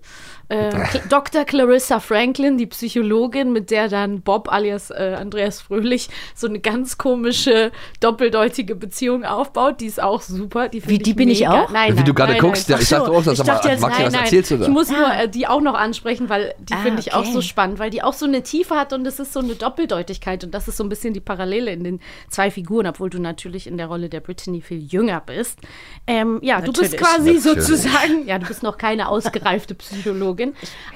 äh, 0.48 0.70
Cl- 0.70 1.08
Dr. 1.08 1.44
Clarissa 1.44 2.00
Franklin, 2.00 2.56
die 2.58 2.66
Psychologin, 2.66 3.52
mit 3.52 3.70
der 3.70 3.88
dann 3.88 4.22
Bob 4.22 4.50
alias 4.52 4.90
äh, 4.90 5.16
Andreas 5.18 5.60
Fröhlich 5.60 6.08
so 6.34 6.46
eine 6.46 6.58
ganz 6.60 6.96
komische 6.98 7.70
doppeldeutige 8.00 8.74
Beziehung 8.74 9.24
aufbaut. 9.24 9.80
Die 9.80 9.86
ist 9.86 10.02
auch 10.02 10.20
super. 10.22 10.68
Die 10.68 10.86
Wie, 10.88 10.98
die 10.98 11.14
bin 11.14 11.28
ich 11.28 11.40
mega. 11.40 11.64
auch? 11.64 11.70
Nein, 11.70 11.92
Wie 11.92 11.96
nein, 11.96 12.04
du 12.06 12.14
gerade 12.14 12.36
guckst, 12.36 12.68
nein. 12.68 12.78
ja, 12.78 12.82
ich 12.82 12.88
dachte 12.88 13.10
auch, 13.10 13.18
ich 13.20 13.24
sag 13.36 13.46
mal, 13.46 13.52
dachte 13.54 13.68
jetzt, 13.68 13.80
Maxi, 13.80 14.04
was 14.04 14.14
erzählst 14.14 14.50
du 14.50 14.56
da? 14.56 14.62
Ich 14.64 14.70
muss 14.70 14.88
nur 14.90 15.06
Ah. 15.06 15.22
äh, 15.22 15.28
die 15.28 15.46
auch 15.46 15.60
noch 15.60 15.74
ansprechen, 15.74 16.28
weil 16.28 16.54
die 16.58 16.72
Ah, 16.74 16.78
finde 16.78 17.00
ich 17.00 17.12
auch 17.14 17.20
okay. 17.20 17.32
so 17.32 17.40
spannend, 17.42 17.78
weil 17.78 17.90
die 17.90 18.02
auch 18.02 18.12
so 18.12 18.26
eine 18.26 18.42
Tiefe 18.42 18.74
hat 18.74 18.92
und 18.92 19.06
es 19.06 19.18
ist 19.20 19.32
so 19.32 19.40
eine 19.40 19.54
Doppeldeutigkeit 19.54 20.44
und 20.44 20.52
das 20.54 20.68
ist 20.68 20.76
so 20.76 20.84
ein 20.84 20.88
bisschen 20.88 21.12
die 21.14 21.20
Parallele 21.20 21.70
in 21.72 21.84
den 21.84 22.00
zwei 22.28 22.50
Figuren, 22.50 22.87
obwohl 22.87 23.11
du 23.11 23.20
natürlich 23.20 23.66
in 23.66 23.76
der 23.76 23.87
Rolle 23.87 24.08
der 24.08 24.20
Brittany 24.20 24.61
viel 24.61 24.78
jünger 24.82 25.20
bist. 25.24 25.58
Ähm, 26.06 26.38
ja, 26.42 26.61
du 26.61 26.72
bist 26.72 26.92
Natürlich. 26.94 27.00
quasi 27.00 27.32
Natürlich. 27.34 27.64
sozusagen, 27.66 28.26
ja, 28.26 28.38
du 28.38 28.46
bist 28.46 28.62
noch 28.62 28.78
keine 28.78 29.08
ausgereifte 29.08 29.74
Psychologin, 29.74 30.38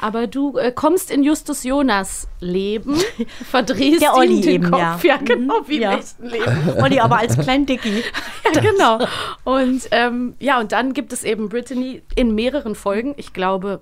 aber 0.00 0.26
du 0.26 0.56
äh, 0.58 0.72
kommst 0.72 1.10
in 1.10 1.22
Justus 1.22 1.64
Jonas 1.64 2.28
Leben, 2.40 2.96
verdrehst 3.50 4.02
Der 4.02 4.14
Olli 4.14 4.40
den 4.40 4.62
eben, 4.62 4.70
Kopf, 4.70 5.04
ja. 5.04 5.16
ja, 5.16 5.16
genau, 5.18 5.60
Mhm, 5.60 5.68
wie 5.68 5.80
ja. 5.80 5.92
im 5.92 5.98
echten 5.98 6.26
Leben. 6.28 6.68
Olli 6.82 7.00
aber 7.00 7.18
als 7.18 7.38
klein 7.38 7.66
Dicky. 7.66 8.02
Ja, 8.54 8.60
genau. 8.60 8.98
Und 9.44 9.88
ähm, 9.92 10.34
ja, 10.40 10.58
und 10.58 10.72
dann 10.72 10.94
gibt 10.94 11.12
es 11.12 11.22
eben 11.22 11.48
Brittany 11.48 12.02
in 12.16 12.34
mehreren 12.34 12.74
Folgen. 12.74 13.14
Ich 13.16 13.32
glaube, 13.32 13.80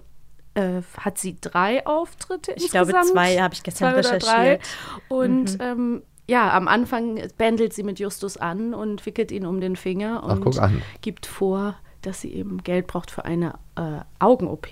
äh, 0.54 0.82
hat 0.98 1.16
sie 1.18 1.36
drei 1.40 1.86
Auftritte 1.86 2.52
Ich 2.56 2.70
glaube, 2.70 2.90
insgesamt? 2.90 3.06
zwei 3.12 3.38
habe 3.40 3.54
ich 3.54 3.62
gestern 3.62 3.90
Zwei 3.92 4.00
recherchiert. 4.00 4.60
Und 5.08 5.56
ähm, 5.60 6.02
ja, 6.28 6.52
am 6.54 6.68
Anfang 6.68 7.20
bändelt 7.38 7.72
sie 7.72 7.82
mit 7.82 7.98
Justus 7.98 8.36
an 8.36 8.74
und 8.74 9.04
wickelt 9.06 9.32
ihn 9.32 9.46
um 9.46 9.60
den 9.60 9.76
Finger 9.76 10.22
und 10.24 10.42
guck 10.42 10.58
an. 10.58 10.82
gibt 11.00 11.26
vor, 11.26 11.76
dass 12.02 12.20
sie 12.20 12.32
eben 12.32 12.62
Geld 12.62 12.86
braucht 12.86 13.10
für 13.10 13.24
eine 13.24 13.54
äh, 13.76 14.00
Augen-OP. 14.18 14.68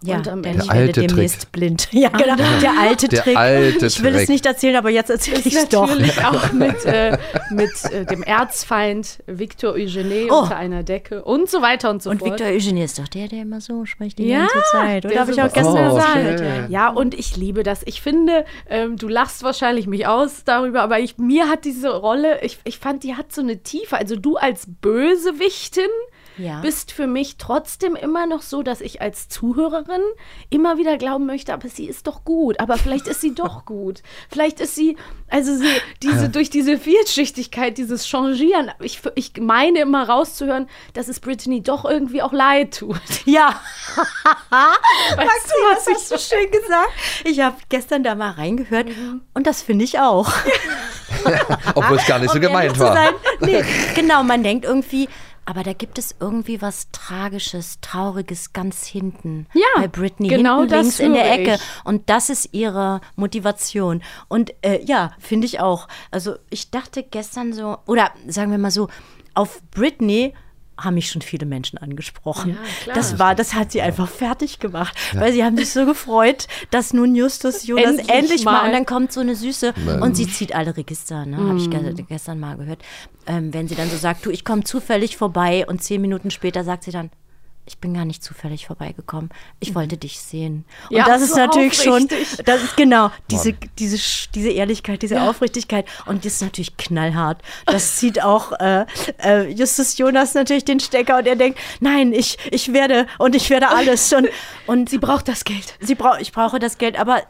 Ja, 0.00 0.18
Und 0.18 0.28
am 0.28 0.44
Ende- 0.44 0.62
ich 0.62 0.68
werde 0.68 0.80
alte 0.80 1.00
demnächst 1.08 1.50
blind. 1.50 1.88
Ja, 1.92 2.08
genau. 2.10 2.36
Der 2.62 2.78
alte 2.78 3.08
Der 3.08 3.22
Trick. 3.24 3.36
alte 3.36 3.86
ich 3.86 4.00
will 4.02 4.12
es 4.14 4.18
Trick. 4.20 4.28
nicht 4.28 4.46
erzählen, 4.46 4.76
aber 4.76 4.90
jetzt 4.90 5.10
erzähle 5.10 5.40
ich 5.44 5.54
es 5.56 5.68
doch. 5.68 5.88
Natürlich 5.88 6.24
auch 6.24 6.52
mit, 6.52 6.84
äh, 6.84 7.18
mit 7.50 7.70
äh, 7.90 8.04
dem 8.04 8.22
Erzfeind 8.22 9.18
Victor 9.26 9.72
Eugene 9.74 10.28
Oh. 10.30 10.42
unter 10.42 10.56
einer 10.56 10.84
Decke 10.84 11.24
und 11.24 11.50
so 11.50 11.62
weiter 11.62 11.90
und 11.90 12.00
so 12.02 12.10
Und 12.10 12.18
fort. 12.20 12.30
Victor 12.30 12.46
Eugenie 12.46 12.84
ist 12.84 12.98
doch 12.98 13.08
der, 13.08 13.26
der 13.26 13.42
immer 13.42 13.60
so 13.60 13.86
spricht 13.86 14.18
die 14.18 14.28
Ja, 14.28 14.40
ganze 14.46 14.62
Zeit. 14.70 15.04
Oder 15.04 15.12
der 15.14 15.20
habe 15.22 15.32
ich 15.32 15.42
auch 15.42 15.52
gestern 15.52 15.90
Oh, 15.90 15.94
gesagt? 15.96 16.38
schön. 16.38 16.70
Ja, 16.70 16.90
und 16.90 17.14
ich 17.14 17.36
liebe 17.36 17.64
das. 17.64 17.80
Ich 17.84 18.00
finde, 18.00 18.44
ähm, 18.70 18.96
du 18.96 19.08
lachst 19.08 19.42
wahrscheinlich 19.42 19.88
mich 19.88 20.06
aus 20.06 20.44
darüber, 20.44 20.82
aber 20.82 21.00
ich, 21.00 21.18
mir 21.18 21.48
hat 21.48 21.64
diese 21.64 21.92
Rolle, 21.92 22.40
ich, 22.42 22.58
ich 22.62 22.78
fand, 22.78 23.02
die 23.02 23.16
hat 23.16 23.32
so 23.32 23.40
eine 23.40 23.64
Tiefe. 23.64 23.96
Also 23.96 24.14
du 24.14 24.36
als 24.36 24.68
Bösewichtin 24.80 25.88
Ja. 26.38 26.60
bist 26.60 26.92
für 26.92 27.06
mich 27.06 27.36
trotzdem 27.36 27.96
immer 27.96 28.26
noch 28.26 28.42
so, 28.42 28.62
dass 28.62 28.80
ich 28.80 29.02
als 29.02 29.28
Zuhörerin 29.28 30.00
immer 30.50 30.78
wieder 30.78 30.96
glauben 30.96 31.26
möchte, 31.26 31.52
aber 31.52 31.68
sie 31.68 31.86
ist 31.86 32.06
doch 32.06 32.24
gut. 32.24 32.60
Aber 32.60 32.76
vielleicht 32.78 33.06
ist 33.08 33.20
sie 33.20 33.34
doch 33.34 33.64
gut. 33.66 34.02
Vielleicht 34.30 34.60
ist 34.60 34.74
sie, 34.74 34.96
also 35.28 35.54
sie, 35.54 35.68
diese, 36.02 36.28
durch 36.30 36.50
diese 36.50 36.78
Vielschichtigkeit, 36.78 37.76
dieses 37.76 38.06
Changieren, 38.06 38.70
ich, 38.80 39.00
ich 39.14 39.32
meine 39.40 39.80
immer 39.80 40.08
rauszuhören, 40.08 40.68
dass 40.94 41.08
es 41.08 41.20
Brittany 41.20 41.62
doch 41.62 41.84
irgendwie 41.84 42.22
auch 42.22 42.32
leid 42.32 42.78
tut. 42.78 43.00
Ja. 43.24 43.60
Weißt 44.50 45.16
Maxi, 45.16 45.48
du, 45.48 45.76
was 45.76 45.86
hast 45.94 46.10
du 46.12 46.18
schön 46.18 46.50
gesagt? 46.50 46.88
Ich 47.24 47.40
habe 47.40 47.56
gestern 47.68 48.02
da 48.02 48.14
mal 48.14 48.30
reingehört 48.30 48.88
und 49.34 49.46
das 49.46 49.60
finde 49.60 49.84
ich 49.84 49.98
auch. 49.98 50.32
Obwohl 51.74 51.98
es 51.98 52.06
gar 52.06 52.18
nicht 52.18 52.32
so 52.32 52.40
gemeint 52.40 52.78
war. 52.78 52.94
Sein. 52.94 53.14
Nee, 53.40 53.62
genau, 53.94 54.22
man 54.22 54.42
denkt 54.42 54.64
irgendwie, 54.64 55.08
aber 55.48 55.62
da 55.62 55.72
gibt 55.72 55.96
es 55.96 56.14
irgendwie 56.20 56.60
was 56.60 56.90
Tragisches, 56.92 57.80
Trauriges 57.80 58.52
ganz 58.52 58.84
hinten. 58.84 59.46
Ja, 59.54 59.62
bei 59.76 59.88
Britney, 59.88 60.28
genau 60.28 60.58
hinten 60.58 60.72
das 60.72 60.82
links 60.82 61.00
in 61.00 61.14
der 61.14 61.32
Ecke. 61.32 61.54
ich. 61.54 61.86
Und 61.86 62.10
das 62.10 62.28
ist 62.28 62.50
ihre 62.52 63.00
Motivation. 63.16 64.02
Und 64.28 64.52
äh, 64.60 64.84
ja, 64.84 65.12
finde 65.18 65.46
ich 65.46 65.58
auch. 65.58 65.88
Also 66.10 66.36
ich 66.50 66.70
dachte 66.70 67.02
gestern 67.02 67.54
so, 67.54 67.78
oder 67.86 68.10
sagen 68.26 68.50
wir 68.50 68.58
mal 68.58 68.70
so, 68.70 68.88
auf 69.32 69.62
Britney 69.70 70.34
haben 70.78 70.94
mich 70.94 71.10
schon 71.10 71.22
viele 71.22 71.44
Menschen 71.44 71.78
angesprochen. 71.78 72.50
Ja, 72.50 72.56
klar. 72.84 72.96
Das 72.96 73.18
war, 73.18 73.34
das 73.34 73.54
hat 73.54 73.72
sie 73.72 73.82
einfach 73.82 74.08
fertig 74.08 74.58
gemacht, 74.60 74.96
weil 75.12 75.32
sie 75.32 75.44
haben 75.44 75.56
sich 75.56 75.70
so 75.72 75.84
gefreut, 75.84 76.46
dass 76.70 76.92
nun 76.92 77.14
Justus 77.14 77.66
Jonas 77.66 77.96
Endlich 77.96 78.08
endlich, 78.08 78.44
mal. 78.44 78.52
mal. 78.52 78.66
und 78.66 78.72
dann 78.72 78.86
kommt 78.86 79.12
so 79.12 79.20
eine 79.20 79.34
Süße 79.34 79.74
und 80.00 80.16
sie 80.16 80.28
zieht 80.28 80.54
alle 80.54 80.76
Register, 80.76 81.26
ne? 81.26 81.36
Habe 81.36 81.58
ich 81.58 81.68
ge 81.70 82.04
gestern 82.08 82.38
mal 82.38 82.56
gehört. 82.56 82.82
Ähm, 83.26 83.52
wenn 83.52 83.68
sie 83.68 83.74
dann 83.74 83.90
so 83.90 83.96
sagt, 83.96 84.24
du, 84.24 84.30
ich 84.30 84.44
komme 84.44 84.64
zufällig 84.64 85.16
vorbei 85.16 85.66
und 85.66 85.82
zehn 85.82 86.00
Minuten 86.00 86.30
später 86.30 86.64
sagt 86.64 86.84
sie 86.84 86.92
dann, 86.92 87.10
ich 87.68 87.78
bin 87.78 87.94
gar 87.94 88.04
nicht 88.06 88.24
zufällig 88.24 88.66
vorbeigekommen. 88.66 89.30
Ich 89.60 89.74
wollte 89.74 89.96
dich 89.96 90.18
sehen. 90.20 90.64
Und 90.90 90.96
Ja, 90.96 91.04
das 91.04 91.22
ist 91.22 91.32
so 91.32 91.36
natürlich 91.36 91.74
schon, 91.80 92.04
aufrichtig. 92.04 92.44
das 92.46 92.62
ist 92.64 92.76
genau 92.76 93.10
diese, 93.30 93.52
diese, 93.78 93.98
diese 94.34 94.48
Ehrlichkeit, 94.50 95.02
diese 95.02 95.20
Aufrichtigkeit. 95.22 95.86
Und 96.06 96.24
das 96.24 96.34
ist 96.34 96.42
natürlich 96.42 96.76
knallhart. 96.78 97.42
Das 97.66 97.96
zieht 97.96 98.22
auch 98.24 98.52
äh, 98.58 98.86
äh, 99.22 99.48
Justus 99.52 99.98
Jonas 99.98 100.34
natürlich 100.34 100.64
den 100.64 100.80
Stecker 100.80 101.18
und 101.18 101.26
er 101.26 101.36
denkt, 101.36 101.58
nein, 101.80 102.12
ich, 102.12 102.38
ich 102.50 102.72
werde 102.72 103.06
und 103.18 103.34
ich 103.36 103.50
werde 103.50 103.68
alles. 103.68 104.12
Und, 104.12 104.28
und 104.66 104.88
Sie 104.88 104.98
braucht 104.98 105.28
das 105.28 105.44
Geld. 105.44 105.74
sie 105.80 105.94
brauch, 105.94 106.18
ich 106.18 106.32
brauche 106.32 106.58
das 106.58 106.78
Geld, 106.78 106.98
aber, 106.98 107.22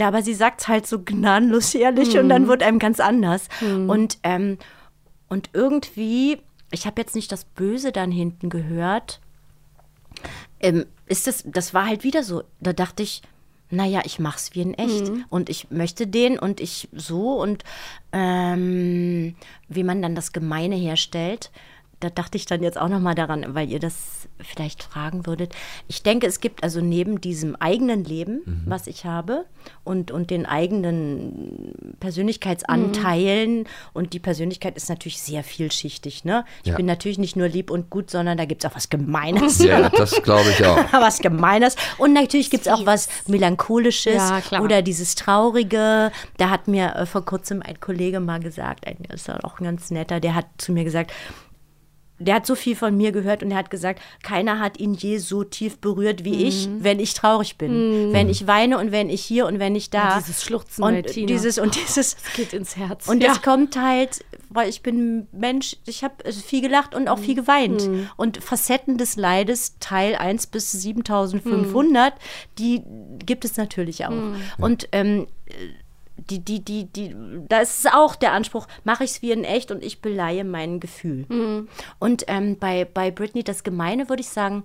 aber 0.00 0.22
sie 0.22 0.34
sagt 0.34 0.60
es 0.62 0.68
halt 0.68 0.86
so 0.88 0.98
gnadenlos 1.02 1.74
ehrlich 1.74 2.18
und 2.18 2.24
Mhm. 2.24 2.28
dann 2.30 2.48
wird 2.48 2.62
einem 2.64 2.80
ganz 2.80 2.98
anders. 3.00 3.48
Und, 3.62 4.18
ähm, 4.24 4.58
und 5.28 5.50
irgendwie, 5.52 6.38
ich 6.72 6.86
habe 6.86 7.00
jetzt 7.00 7.14
nicht 7.14 7.30
das 7.30 7.44
Böse 7.44 7.92
dann 7.92 8.10
hinten 8.10 8.50
gehört. 8.50 9.20
Ähm, 10.64 10.86
ist 11.06 11.26
das, 11.26 11.44
das 11.46 11.74
war 11.74 11.86
halt 11.86 12.04
wieder 12.04 12.22
so. 12.22 12.42
Da 12.60 12.72
dachte 12.72 13.02
ich, 13.02 13.22
naja, 13.70 14.02
ich 14.04 14.18
mach's 14.18 14.54
wie 14.54 14.62
in 14.62 14.74
echt. 14.74 15.08
Und 15.30 15.50
ich 15.50 15.70
möchte 15.70 16.06
den 16.06 16.38
und 16.38 16.60
ich 16.60 16.88
so 16.92 17.40
und 17.40 17.64
ähm, 18.12 19.36
wie 19.68 19.84
man 19.84 20.00
dann 20.00 20.14
das 20.14 20.32
Gemeine 20.32 20.76
herstellt. 20.76 21.50
Da 22.04 22.10
dachte 22.10 22.36
ich 22.36 22.44
dann 22.44 22.62
jetzt 22.62 22.78
auch 22.78 22.90
noch 22.90 23.00
mal 23.00 23.14
daran, 23.14 23.54
weil 23.54 23.70
ihr 23.72 23.80
das 23.80 24.28
vielleicht 24.38 24.82
fragen 24.82 25.24
würdet. 25.26 25.54
Ich 25.88 26.02
denke, 26.02 26.26
es 26.26 26.40
gibt 26.40 26.62
also 26.62 26.82
neben 26.82 27.18
diesem 27.22 27.56
eigenen 27.56 28.04
Leben, 28.04 28.42
was 28.66 28.86
ich 28.88 29.06
habe, 29.06 29.46
und, 29.84 30.10
und 30.10 30.28
den 30.28 30.44
eigenen 30.44 31.72
Persönlichkeitsanteilen, 32.00 33.66
und 33.94 34.12
die 34.12 34.18
Persönlichkeit 34.18 34.76
ist 34.76 34.88
natürlich 34.88 35.20
sehr 35.20 35.42
vielschichtig. 35.44 36.24
Ne? 36.24 36.44
Ich 36.62 36.70
Ja. 36.70 36.76
bin 36.76 36.84
natürlich 36.86 37.18
nicht 37.18 37.36
nur 37.36 37.48
lieb 37.48 37.70
und 37.70 37.88
gut, 37.90 38.10
sondern 38.10 38.36
da 38.36 38.44
gibt 38.44 38.64
es 38.64 38.70
auch 38.70 38.76
was 38.76 38.90
Gemeines. 38.90 39.58
Ja, 39.64 39.88
das 39.88 40.20
glaube 40.22 40.50
ich 40.50 40.64
auch. 40.64 40.76
was 40.92 41.20
Gemeines. 41.20 41.76
Und 41.96 42.12
natürlich 42.12 42.50
gibt 42.50 42.66
es 42.66 42.72
auch 42.72 42.84
was 42.84 43.08
Melancholisches 43.28 44.14
Ja, 44.50 44.60
oder 44.60 44.82
dieses 44.82 45.14
Traurige. 45.14 46.12
Da 46.36 46.50
hat 46.50 46.68
mir 46.68 46.94
äh, 46.96 47.06
vor 47.06 47.24
kurzem 47.24 47.62
ein 47.62 47.80
Kollege 47.80 48.20
mal 48.20 48.40
gesagt, 48.40 48.86
ein, 48.86 48.98
ist 49.12 49.30
auch 49.30 49.58
ein 49.60 49.64
ganz 49.64 49.90
netter, 49.90 50.20
der 50.20 50.34
hat 50.34 50.46
zu 50.58 50.72
mir 50.72 50.84
gesagt, 50.84 51.12
der 52.18 52.36
hat 52.36 52.46
so 52.46 52.54
viel 52.54 52.76
von 52.76 52.96
mir 52.96 53.10
gehört 53.10 53.42
und 53.42 53.50
er 53.50 53.56
hat 53.56 53.70
gesagt, 53.70 54.00
keiner 54.22 54.60
hat 54.60 54.78
ihn 54.78 54.94
je 54.94 55.18
so 55.18 55.42
tief 55.42 55.78
berührt 55.78 56.24
wie 56.24 56.44
ich, 56.44 56.68
wenn 56.78 57.00
ich 57.00 57.14
traurig 57.14 57.58
bin. 57.58 58.12
Wenn 58.12 58.28
ich 58.28 58.46
weine 58.46 58.78
und 58.78 58.92
wenn 58.92 59.10
ich 59.10 59.24
hier 59.24 59.46
und 59.46 59.58
wenn 59.58 59.74
ich 59.74 59.90
da. 59.90 60.10
Ja, 60.10 60.18
dieses 60.18 60.44
Schluchzen 60.44 60.82
bei 60.82 60.98
und 60.98 61.06
Tina. 61.06 61.26
dieses 61.26 61.58
und 61.58 61.74
dieses 61.74 62.16
Geht 62.36 62.52
ins 62.52 62.76
Herz. 62.76 63.08
und 63.08 63.22
ja. 63.22 63.28
das 63.30 63.42
kommt 63.42 63.76
halt, 63.76 64.24
weil 64.48 64.68
ich 64.68 64.82
bin 64.82 65.26
Mensch, 65.32 65.76
ich 65.86 66.04
habe 66.04 66.14
viel 66.30 66.60
gelacht 66.60 66.94
und 66.94 67.08
auch 67.08 67.18
viel 67.18 67.34
geweint. 67.34 67.88
Und 68.16 68.42
Facetten 68.42 68.96
des 68.96 69.16
Leides, 69.16 69.76
Teil 69.80 70.14
1 70.14 70.46
bis 70.48 70.70
7500, 70.70 72.14
die 72.58 72.82
gibt 73.24 73.44
es 73.44 73.56
natürlich 73.56 74.06
auch. 74.06 74.12
Und 74.58 74.88
ähm, 74.92 75.26
die, 76.16 76.38
die, 76.40 76.64
die, 76.64 76.84
die, 76.86 77.14
da 77.48 77.60
ist 77.60 77.92
auch 77.92 78.16
der 78.16 78.32
Anspruch, 78.32 78.66
mache 78.84 79.04
ich 79.04 79.10
es 79.10 79.22
wie 79.22 79.32
in 79.32 79.44
echt 79.44 79.70
und 79.70 79.84
ich 79.84 80.00
beleihe 80.00 80.44
mein 80.44 80.80
Gefühl. 80.80 81.26
Und 81.98 82.24
ähm, 82.28 82.58
bei, 82.58 82.84
bei 82.84 83.10
Britney, 83.10 83.42
das 83.42 83.64
Gemeine 83.64 84.08
würde 84.08 84.22
ich 84.22 84.28
sagen, 84.28 84.64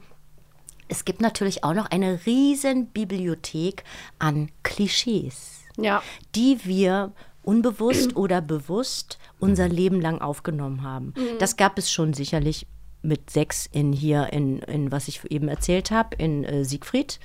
es 0.87 1.05
gibt 1.05 1.21
natürlich 1.21 1.63
auch 1.63 1.73
noch 1.73 1.91
eine 1.91 2.25
riesen 2.25 2.87
Bibliothek 2.87 3.83
an 4.19 4.49
Klischees 4.63 5.59
ja. 5.81 6.01
die 6.35 6.59
wir 6.63 7.11
unbewusst 7.43 8.15
oder 8.15 8.41
bewusst 8.41 9.17
unser 9.39 9.67
Leben 9.67 10.01
lang 10.01 10.21
aufgenommen 10.21 10.83
haben. 10.83 11.13
Das 11.39 11.57
gab 11.57 11.77
es 11.77 11.91
schon 11.91 12.13
sicherlich 12.13 12.67
mit 13.01 13.29
sechs 13.29 13.67
in 13.71 13.93
hier 13.93 14.33
in, 14.33 14.59
in 14.59 14.91
was 14.91 15.07
ich 15.07 15.21
eben 15.29 15.47
erzählt 15.47 15.91
habe, 15.91 16.15
in 16.17 16.43
äh, 16.43 16.65
Siegfried. 16.65 17.19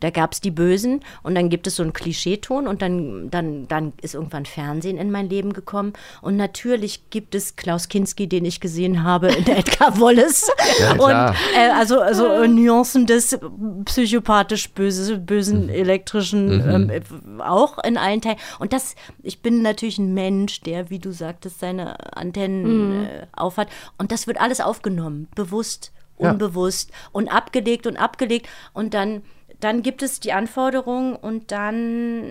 Da 0.00 0.10
gab 0.10 0.32
es 0.32 0.40
die 0.40 0.50
Bösen 0.50 1.00
und 1.22 1.34
dann 1.34 1.48
gibt 1.48 1.66
es 1.66 1.76
so 1.76 1.82
einen 1.82 1.92
Klischeeton 1.92 2.68
und 2.68 2.82
dann, 2.82 3.30
dann, 3.30 3.66
dann 3.68 3.92
ist 4.02 4.14
irgendwann 4.14 4.46
Fernsehen 4.46 4.98
in 4.98 5.10
mein 5.10 5.28
Leben 5.28 5.52
gekommen. 5.52 5.94
Und 6.22 6.36
natürlich 6.36 7.10
gibt 7.10 7.34
es 7.34 7.56
Klaus 7.56 7.88
Kinski, 7.88 8.28
den 8.28 8.44
ich 8.44 8.60
gesehen 8.60 9.02
habe 9.02 9.28
in 9.28 9.46
Edgar 9.46 10.00
Wallace. 10.00 10.50
Ja, 10.80 10.94
klar. 10.94 11.30
und 11.30 11.58
äh, 11.58 11.70
also, 11.70 12.00
also 12.00 12.26
äh, 12.28 12.48
Nuancen 12.48 13.06
des 13.06 13.38
psychopathisch 13.84 14.70
böse, 14.70 15.18
bösen 15.18 15.68
elektrischen 15.68 16.60
ähm, 16.68 16.90
äh, 16.90 17.00
auch 17.42 17.82
in 17.82 17.96
allen 17.96 18.20
Teilen. 18.20 18.38
Und 18.58 18.72
das, 18.72 18.94
ich 19.22 19.42
bin 19.42 19.62
natürlich 19.62 19.98
ein 19.98 20.14
Mensch, 20.14 20.60
der, 20.60 20.90
wie 20.90 20.98
du 20.98 21.12
sagtest, 21.12 21.60
seine 21.60 22.16
Antennen 22.16 23.06
äh, 23.06 23.26
aufhat. 23.32 23.68
Und 23.98 24.12
das 24.12 24.26
wird 24.26 24.40
alles 24.40 24.60
aufgenommen, 24.60 25.15
bewusst, 25.34 25.92
Ja. 26.18 26.30
unbewusst 26.30 26.90
und 27.12 27.28
abgelegt 27.28 27.86
und 27.86 27.96
abgelegt. 27.96 28.48
Und 28.72 28.94
dann, 28.94 29.22
dann 29.60 29.82
gibt 29.82 30.02
es 30.02 30.20
die 30.20 30.32
Anforderung 30.32 31.16
und 31.16 31.50
dann 31.52 32.22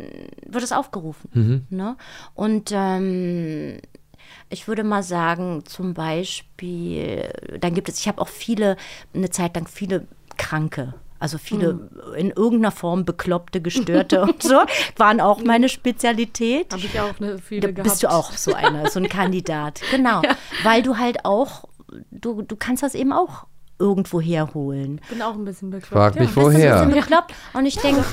wird 0.46 0.64
es 0.64 0.72
aufgerufen. 0.72 1.66
Ne? 1.70 1.96
Und 2.34 2.72
ähm, 2.74 3.80
ich 4.50 4.68
würde 4.68 4.84
mal 4.84 5.04
sagen, 5.04 5.64
zum 5.66 5.94
Beispiel, 5.94 7.30
dann 7.60 7.74
gibt 7.74 7.90
es, 7.90 8.00
ich 8.00 8.08
habe 8.08 8.22
auch 8.22 8.28
viele, 8.28 8.78
eine 9.14 9.30
Zeit 9.30 9.56
lang 9.56 9.68
viele 9.68 10.08
Kranke. 10.38 10.94
Also 11.18 11.38
viele 11.38 11.90
in 12.18 12.30
irgendeiner 12.32 12.72
Form 12.72 13.06
bekloppte, 13.06 13.62
gestörte 13.62 14.22
und 14.22 14.44
so, 14.44 14.60
waren 14.98 15.22
auch 15.22 15.42
meine 15.44 15.70
Spezialität. 15.70 16.74
Habe 16.74 16.84
ich 16.86 17.00
auch 17.00 17.20
eine 17.20 17.36
Da 17.36 17.42
viele 17.42 17.74
gehabt. 17.74 17.84
bist 17.90 18.04
du 18.04 18.12
auch 18.12 18.32
so 18.34 18.54
einer, 18.54 18.90
so 18.90 19.00
ein 19.00 19.08
Kandidat. 19.10 19.82
Genau. 19.92 20.22
Weil 20.64 20.84
du 20.84 20.98
halt 20.98 21.24
auch, 21.24 21.64
du, 22.12 22.42
du 22.42 22.56
kannst 22.56 22.84
das 22.84 22.96
eben 22.96 23.12
auch 23.14 23.46
irgendwo 23.78 24.22
herholen. 24.22 25.02
bin 25.10 25.22
auch 25.22 25.34
ein 25.34 25.44
bisschen 25.44 25.70
bekloppt. 25.70 25.92
Frag 25.92 26.16
ja. 26.16 26.22
mich, 26.22 26.34
Das 26.34 26.38
ist 26.38 26.50
ein 26.50 26.54
woher? 26.54 26.86
bisschen 26.86 27.02
bekloppt. 27.02 27.34
Und 27.54 27.66
ich 27.66 27.76
denke, 27.78 28.04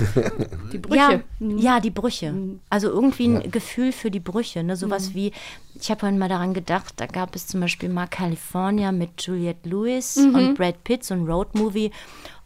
Die 0.73 0.79
Brüche. 0.79 1.23
Mhm. 1.39 1.59
ja, 1.59 1.75
ja, 1.77 1.81
die 1.81 1.91
Brüche. 1.91 2.35
Also 2.69 2.89
irgendwie 2.89 3.27
ein 3.29 3.51
Gefühl 3.51 3.93
für 3.93 4.11
die 4.11 4.19
Brüche. 4.19 4.65
Ne? 4.65 4.75
Sowas 4.77 5.11
Mhm. 5.11 5.15
wie, 5.15 5.33
ich 5.81 5.89
habe 5.91 6.01
vorhin 6.01 6.19
mal 6.19 6.29
daran 6.29 6.53
gedacht, 6.53 6.95
da 6.97 7.07
gab 7.07 7.37
es 7.37 7.47
zum 7.47 7.61
Beispiel 7.61 7.89
mal 7.91 8.09
California 8.09 8.91
mit 8.91 9.23
Juliette 9.23 9.69
Lewis 9.69 10.17
Mhm. 10.17 10.35
und 10.35 10.55
Brad 10.57 10.83
Pitt, 10.83 11.05
so 11.05 11.15
ein 11.15 11.27
Roadmovie. 11.27 11.93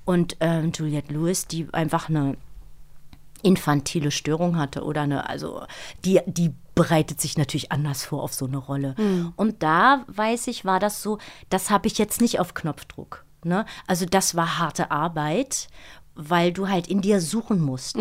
Und 0.04 0.36
ähm, 0.40 0.72
Juliette 0.74 1.14
Lewis, 1.14 1.46
die 1.46 1.66
einfach 1.72 2.10
eine 2.10 2.36
infantile 3.42 4.10
Störung 4.10 4.58
hatte 4.58 4.82
oder 4.84 5.02
eine, 5.02 5.28
also 5.28 5.62
die, 6.04 6.20
die 6.26 6.52
bereitet 6.76 7.20
sich 7.20 7.36
natürlich 7.36 7.72
anders 7.72 8.04
vor 8.04 8.22
auf 8.22 8.34
so 8.34 8.46
eine 8.46 8.58
Rolle. 8.58 8.94
Und 9.34 9.64
da 9.64 10.04
weiß 10.06 10.46
ich, 10.46 10.64
war 10.64 10.78
das 10.78 11.02
so, 11.02 11.18
das 11.50 11.70
habe 11.70 11.88
ich 11.88 11.98
jetzt 11.98 12.20
nicht 12.20 12.38
auf 12.38 12.54
Knopfdruck. 12.54 13.24
Ne? 13.42 13.64
Also 13.88 14.06
das 14.06 14.36
war 14.36 14.58
harte 14.58 14.90
Arbeit, 14.92 15.68
weil 16.14 16.52
du 16.52 16.68
halt 16.68 16.86
in 16.86 17.00
dir 17.00 17.20
suchen 17.20 17.60
musst. 17.60 17.96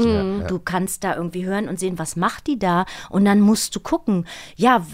Du 0.47 0.59
kannst 0.59 1.03
da 1.03 1.15
irgendwie 1.15 1.45
hören 1.45 1.67
und 1.69 1.79
sehen, 1.79 1.97
was 1.97 2.15
macht 2.15 2.47
die 2.47 2.59
da? 2.59 2.85
Und 3.09 3.25
dann 3.25 3.39
musst 3.39 3.75
du 3.75 3.79
gucken, 3.79 4.27
ja, 4.55 4.85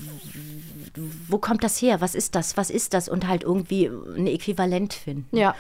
wo 1.28 1.40
kommt 1.40 1.64
das 1.64 1.82
her? 1.82 2.02
Was 2.02 2.16
ist 2.16 2.36
das? 2.36 2.58
Was 2.58 2.70
ist 2.70 2.94
das? 2.94 3.10
Und 3.10 3.28
halt 3.28 3.44
irgendwie 3.44 3.88
ein 3.88 4.28
Äquivalent 4.28 4.94
finden. 4.94 5.36
Ja. 5.36 5.56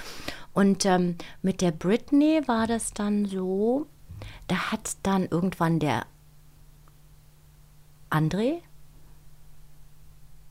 Und 0.53 0.86
ähm, 0.86 1.15
mit 1.41 1.62
der 1.62 1.71
Britney 1.71 2.41
war 2.45 2.67
das 2.67 2.93
dann 2.93 3.25
so, 3.25 3.88
da 4.47 4.71
hat 4.71 4.97
dann 5.03 5.25
irgendwann 5.25 5.79
der 5.79 6.03
André, 8.12 8.60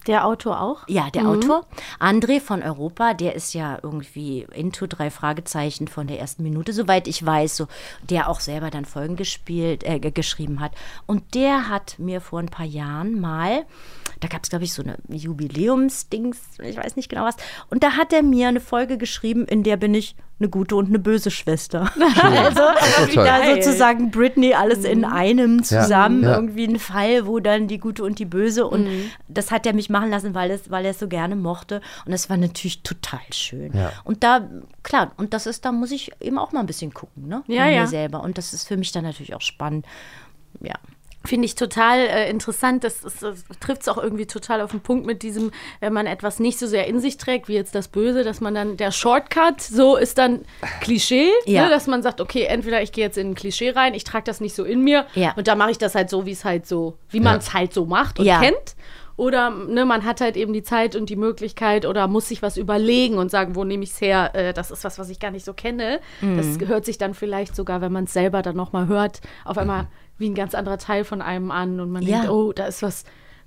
Der 0.06 0.24
Autor 0.26 0.60
auch? 0.62 0.88
ja, 0.88 1.10
der 1.10 1.28
Autor, 1.28 1.66
André 1.98 2.40
von 2.40 2.62
Europa, 2.62 3.12
der 3.12 3.34
ist 3.34 3.52
ja 3.52 3.78
irgendwie 3.82 4.46
into 4.52 4.86
drei 4.86 5.10
Fragezeichen 5.10 5.88
von 5.88 6.06
der 6.06 6.18
ersten 6.18 6.42
Minute, 6.42 6.72
soweit 6.72 7.06
ich 7.06 7.24
weiß, 7.24 7.54
so, 7.56 7.66
der 8.02 8.28
auch 8.30 8.40
selber 8.40 8.70
dann 8.70 8.86
Folgen 8.86 9.16
gespielt, 9.16 9.84
äh, 9.84 9.98
ge- 10.00 10.10
geschrieben 10.10 10.60
hat. 10.60 10.72
Und 11.06 11.34
der 11.34 11.68
hat 11.68 11.98
mir 11.98 12.22
vor 12.22 12.38
ein 12.38 12.46
paar 12.48 12.64
Jahren 12.64 13.20
mal, 13.20 13.66
da 14.20 14.28
gab 14.28 14.42
es, 14.42 14.48
glaube 14.48 14.64
ich, 14.64 14.72
so 14.72 14.82
eine 14.82 14.96
Jubiläumsdings, 15.08 16.38
ich 16.62 16.78
weiß 16.78 16.96
nicht 16.96 17.10
genau 17.10 17.24
was, 17.24 17.36
und 17.68 17.82
da 17.82 17.92
hat 17.98 18.12
er 18.14 18.22
mir 18.22 18.48
eine 18.48 18.60
Folge 18.60 18.96
geschrieben, 18.96 19.44
in 19.44 19.62
der 19.64 19.76
bin 19.76 19.94
ich 19.94 20.16
eine 20.40 20.48
gute 20.48 20.74
und 20.74 20.88
eine 20.88 20.98
böse 20.98 21.30
Schwester. 21.30 21.90
also 22.22 22.60
toll. 23.12 23.24
da 23.24 23.54
sozusagen 23.54 24.10
Britney 24.10 24.54
alles 24.54 24.84
in 24.84 25.04
einem 25.04 25.62
zusammen, 25.62 26.22
ja. 26.22 26.34
irgendwie 26.34 26.64
ein 26.64 26.78
Fall, 26.78 27.26
wo 27.26 27.40
dann 27.40 27.68
die 27.68 27.78
gute 27.78 28.02
und 28.02 28.18
die 28.18 28.24
böse 28.24 28.66
und 28.66 28.88
das 29.28 29.50
hat 29.50 29.66
er 29.66 29.74
mich 29.74 29.90
machen 29.90 30.10
lassen, 30.10 30.34
weil 30.34 30.50
es, 30.50 30.70
weil 30.70 30.84
er 30.84 30.92
es 30.92 30.98
so 30.98 31.08
gerne 31.08 31.36
mochte 31.36 31.82
und 32.06 32.12
das 32.12 32.30
war 32.30 32.36
natürlich 32.36 32.82
total 32.82 33.20
schön. 33.30 33.72
Ja. 33.74 33.92
Und 34.04 34.24
da, 34.24 34.48
klar, 34.82 35.12
und 35.18 35.34
das 35.34 35.46
ist, 35.46 35.64
da 35.64 35.72
muss 35.72 35.90
ich 35.90 36.10
eben 36.20 36.38
auch 36.38 36.52
mal 36.52 36.60
ein 36.60 36.66
bisschen 36.66 36.94
gucken, 36.94 37.28
ne? 37.28 37.42
Ja, 37.46 37.68
ja. 37.68 37.82
mir 37.82 37.88
selber 37.88 38.22
und 38.22 38.38
das 38.38 38.54
ist 38.54 38.66
für 38.66 38.76
mich 38.76 38.92
dann 38.92 39.04
natürlich 39.04 39.34
auch 39.34 39.42
spannend. 39.42 39.86
Ja. 40.60 40.74
Finde 41.24 41.44
ich 41.44 41.54
total 41.54 41.98
äh, 41.98 42.30
interessant. 42.30 42.82
Das, 42.82 43.02
das, 43.02 43.18
das 43.20 43.44
trifft 43.60 43.82
es 43.82 43.88
auch 43.88 43.98
irgendwie 43.98 44.26
total 44.26 44.62
auf 44.62 44.70
den 44.70 44.80
Punkt 44.80 45.04
mit 45.04 45.22
diesem, 45.22 45.50
wenn 45.80 45.92
man 45.92 46.06
etwas 46.06 46.40
nicht 46.40 46.58
so 46.58 46.66
sehr 46.66 46.86
in 46.86 46.98
sich 46.98 47.18
trägt, 47.18 47.46
wie 47.48 47.54
jetzt 47.54 47.74
das 47.74 47.88
Böse, 47.88 48.24
dass 48.24 48.40
man 48.40 48.54
dann 48.54 48.78
der 48.78 48.90
Shortcut 48.90 49.60
so 49.60 49.96
ist 49.96 50.16
dann 50.16 50.40
Klischee, 50.80 51.28
Ja. 51.44 51.64
ne, 51.64 51.70
dass 51.70 51.86
man 51.86 52.02
sagt, 52.02 52.22
okay, 52.22 52.44
entweder 52.44 52.80
ich 52.82 52.92
gehe 52.92 53.04
jetzt 53.04 53.18
in 53.18 53.30
ein 53.32 53.34
Klischee 53.34 53.70
rein, 53.70 53.92
ich 53.92 54.04
trage 54.04 54.24
das 54.24 54.40
nicht 54.40 54.54
so 54.54 54.64
in 54.64 54.82
mir 54.82 55.04
Ja. 55.14 55.34
und 55.36 55.46
da 55.46 55.56
mache 55.56 55.70
ich 55.72 55.78
das 55.78 55.94
halt 55.94 56.08
so, 56.08 56.24
wie 56.24 56.32
es 56.32 56.44
halt 56.46 56.66
so, 56.66 56.96
wie 57.10 57.20
man 57.20 57.36
es 57.38 57.52
halt 57.52 57.74
so 57.74 57.84
macht 57.84 58.18
und 58.18 58.24
kennt. 58.26 58.74
Oder 59.16 59.50
ne, 59.50 59.84
man 59.84 60.06
hat 60.06 60.22
halt 60.22 60.38
eben 60.38 60.54
die 60.54 60.62
Zeit 60.62 60.96
und 60.96 61.10
die 61.10 61.16
Möglichkeit 61.16 61.84
oder 61.84 62.08
muss 62.08 62.28
sich 62.28 62.40
was 62.40 62.56
überlegen 62.56 63.18
und 63.18 63.30
sagen, 63.30 63.54
wo 63.54 63.64
nehme 63.64 63.84
ich 63.84 63.90
es 63.90 64.00
her? 64.00 64.30
Äh, 64.34 64.54
das 64.54 64.70
ist 64.70 64.82
was, 64.84 64.98
was 64.98 65.10
ich 65.10 65.20
gar 65.20 65.30
nicht 65.30 65.44
so 65.44 65.52
kenne. 65.52 66.00
Das 66.22 66.58
hört 66.66 66.86
sich 66.86 66.96
dann 66.96 67.12
vielleicht 67.12 67.54
sogar, 67.54 67.82
wenn 67.82 67.92
man 67.92 68.04
es 68.04 68.14
selber 68.14 68.40
dann 68.40 68.56
nochmal 68.56 68.86
hört, 68.86 69.20
auf 69.44 69.58
einmal 69.58 69.88
wie 70.20 70.28
ein 70.30 70.34
ganz 70.34 70.54
anderer 70.54 70.78
Teil 70.78 71.04
von 71.04 71.20
einem 71.22 71.50
an 71.50 71.80
und 71.80 71.90
man 71.90 72.02
Ja. 72.02 72.18
denkt, 72.18 72.30
oh, 72.30 72.52
da 72.52 72.66
ist 72.66 72.82
was, 72.82 73.04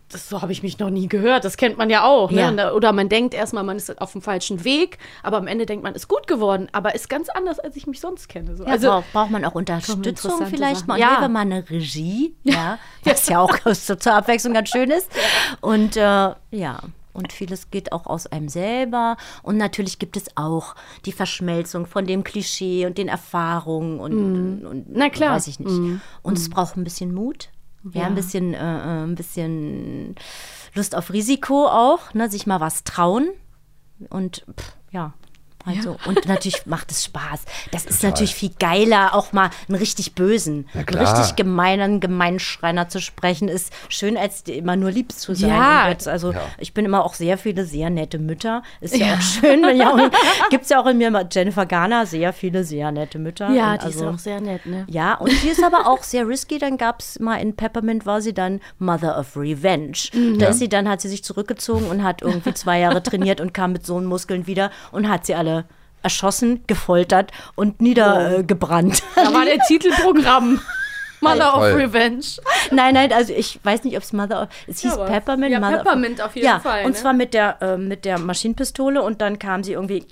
das 0.09 0.27
so 0.29 0.41
habe 0.41 0.51
ich 0.51 0.61
mich 0.61 0.77
noch 0.79 0.89
nie 0.89 1.07
gehört. 1.07 1.43
Das 1.45 1.55
kennt 1.57 1.77
man 1.77 1.89
ja 1.89 2.03
auch. 2.03 2.29
Ne? 2.29 2.53
Ja. 2.57 2.73
Oder 2.73 2.91
man 2.91 3.09
denkt 3.09 3.33
erstmal, 3.33 3.63
man 3.63 3.77
ist 3.77 3.99
auf 4.01 4.11
dem 4.11 4.21
falschen 4.21 4.63
Weg, 4.63 4.97
aber 5.23 5.37
am 5.37 5.47
Ende 5.47 5.65
denkt 5.65 5.83
man, 5.83 5.95
ist 5.95 6.07
gut 6.07 6.27
geworden, 6.27 6.67
aber 6.71 6.93
ist 6.93 7.09
ganz 7.09 7.29
anders, 7.29 7.57
als 7.59 7.75
ich 7.75 7.87
mich 7.87 7.99
sonst 7.99 8.27
kenne. 8.29 8.55
So. 8.57 8.63
Ja, 8.65 8.71
also 8.71 8.87
braucht, 8.89 9.13
braucht 9.13 9.31
man 9.31 9.45
auch 9.45 9.55
Unterstützung 9.55 10.45
vielleicht 10.47 10.81
Sachen. 10.81 10.87
mal. 10.87 10.99
Ja. 10.99 11.19
Wäre 11.21 11.29
mal 11.29 11.39
eine 11.39 11.67
Regie, 11.69 12.35
ja, 12.43 12.77
was 13.05 13.27
ja 13.29 13.39
auch 13.39 13.57
zur 13.73 14.13
Abwechslung 14.13 14.53
ganz 14.53 14.69
schön 14.69 14.91
ist. 14.91 15.09
Und 15.61 15.95
äh, 15.97 16.01
ja, 16.01 16.79
und 17.13 17.31
vieles 17.31 17.71
geht 17.71 17.91
auch 17.91 18.05
aus 18.07 18.27
einem 18.27 18.49
selber. 18.49 19.17
Und 19.43 19.57
natürlich 19.57 19.99
gibt 19.99 20.17
es 20.17 20.35
auch 20.35 20.75
die 21.05 21.11
Verschmelzung 21.11 21.85
von 21.85 22.05
dem 22.05 22.23
Klischee 22.23 22.85
und 22.85 22.97
den 22.97 23.07
Erfahrungen 23.07 23.99
und, 23.99 24.65
und 24.65 24.85
Na 24.89 25.09
klar. 25.09 25.35
weiß 25.35 25.47
ich 25.47 25.59
nicht. 25.59 26.01
Und 26.21 26.37
es 26.37 26.49
braucht 26.49 26.75
ein 26.75 26.83
bisschen 26.83 27.13
Mut. 27.13 27.49
Ja, 27.91 28.05
ein 28.05 28.15
bisschen, 28.15 28.53
äh, 28.53 28.57
äh, 28.57 29.03
ein 29.03 29.15
bisschen 29.15 30.15
Lust 30.73 30.95
auf 30.95 31.11
Risiko 31.11 31.67
auch, 31.67 32.13
ne, 32.13 32.29
sich 32.29 32.47
mal 32.47 32.61
was 32.61 32.85
trauen. 32.85 33.29
Und 34.09 34.45
pff, 34.57 34.75
ja. 34.91 35.13
Also, 35.65 35.97
und 36.05 36.27
natürlich 36.27 36.65
macht 36.65 36.91
es 36.91 37.03
Spaß. 37.05 37.41
Das 37.71 37.85
ist 37.85 38.03
natürlich 38.03 38.35
viel 38.35 38.51
geiler, 38.59 39.15
auch 39.15 39.31
mal 39.33 39.49
einen 39.67 39.77
richtig 39.77 40.13
bösen, 40.13 40.67
einen 40.73 40.83
richtig 40.89 41.35
gemeinen 41.35 41.99
Gemeinschreiner 41.99 42.89
zu 42.89 42.99
sprechen, 43.01 43.47
ist 43.47 43.71
schön, 43.89 44.17
als 44.17 44.41
immer 44.43 44.75
nur 44.75 44.91
lieb 44.91 45.11
zu 45.11 45.33
sein. 45.35 45.49
Ja. 45.51 45.87
Jetzt, 45.89 46.07
also, 46.07 46.33
ich 46.57 46.73
bin 46.73 46.85
immer 46.85 47.05
auch 47.05 47.13
sehr 47.13 47.37
viele 47.37 47.65
sehr 47.65 47.89
nette 47.89 48.19
Mütter. 48.19 48.63
Ist 48.81 48.95
ja, 48.97 49.13
auch 49.13 49.21
schön. 49.21 49.63
ja 49.77 49.91
auch- 49.93 50.49
Gibt's 50.49 50.69
ja 50.69 50.81
auch 50.81 50.85
in 50.87 50.97
mir 50.97 51.11
mal 51.11 51.27
Jennifer 51.31 51.65
Garner, 51.65 52.05
sehr 52.05 52.33
viele 52.33 52.63
sehr 52.63 52.91
nette 52.91 53.19
Mütter. 53.19 53.49
Ja, 53.51 53.73
Und 53.73 53.83
die 53.83 53.87
ist 53.89 53.95
also, 53.97 54.09
auch 54.09 54.19
sehr 54.19 54.41
nett, 54.41 54.65
ne? 54.65 54.85
ja, 54.89 55.15
und 55.15 55.31
die 55.43 55.47
ist 55.47 55.63
aber 55.63 55.87
auch 55.87 56.03
sehr 56.03 56.27
risky. 56.27 56.57
Dann 56.59 56.77
gab 56.77 56.99
es 56.99 57.19
mal 57.19 57.37
in 57.37 57.55
Peppermint, 57.55 58.05
war 58.05 58.21
sie 58.21 58.33
dann 58.33 58.59
Mother 58.79 59.17
of 59.17 59.37
Revenge. 59.37 59.93
Da 60.39 60.47
ist 60.47 60.59
sie 60.59 60.69
dann, 60.69 60.89
hat 60.89 61.01
sie 61.01 61.09
sich 61.09 61.23
zurückgezogen 61.23 61.85
und 61.87 62.03
hat 62.03 62.21
irgendwie 62.21 62.53
zwei 62.53 62.79
Jahre 62.79 63.01
trainiert 63.01 63.39
und 63.39 63.53
kam 63.53 63.71
mit 63.71 63.85
so 63.85 63.97
einen 63.97 64.05
Muskeln 64.07 64.47
wieder 64.47 64.71
und 64.91 65.07
hat 65.07 65.25
sie 65.25 65.35
alle 65.35 65.52
erschossen, 66.03 66.63
gefoltert 66.67 67.31
und 67.55 67.81
niedergebrannt. 67.81 69.01
Da 69.15 69.33
war 69.33 69.45
der 69.45 69.57
Titelprogramm. 69.67 70.59
Mother 71.21 71.55
of. 71.55 71.63
Revenge. 71.77 72.25
nein, 72.71 72.95
nein, 72.95 73.13
also 73.13 73.31
ich 73.33 73.57
weiß 73.63 73.85
nicht, 73.85 73.95
ob 73.95 74.03
es 74.03 74.11
Mother 74.11 74.41
of. 74.43 74.49
Es 74.67 74.81
hieß 74.81 74.91
aber- 74.93 75.05
Peppermint. 75.05 75.51
ja, 75.53 75.59
Mother 75.61 75.77
of- 75.77 75.83
Peppermint 75.83 76.21
auf 76.21 76.35
jeden 76.35 76.45
ja, 76.47 76.59
Fall, 76.59 76.83
Und 76.85 76.91
ne? 76.91 76.97
zwar 76.97 77.13
mit 77.13 77.33
der, 77.33 77.61
äh, 77.61 77.77
mit 77.77 78.03
der 78.03 78.19
Maschinenpistole 78.19 79.01
und 79.01 79.21
dann 79.21 79.39
kam 79.39 79.63
sie 79.63 79.71
irgendwie. 79.71 80.05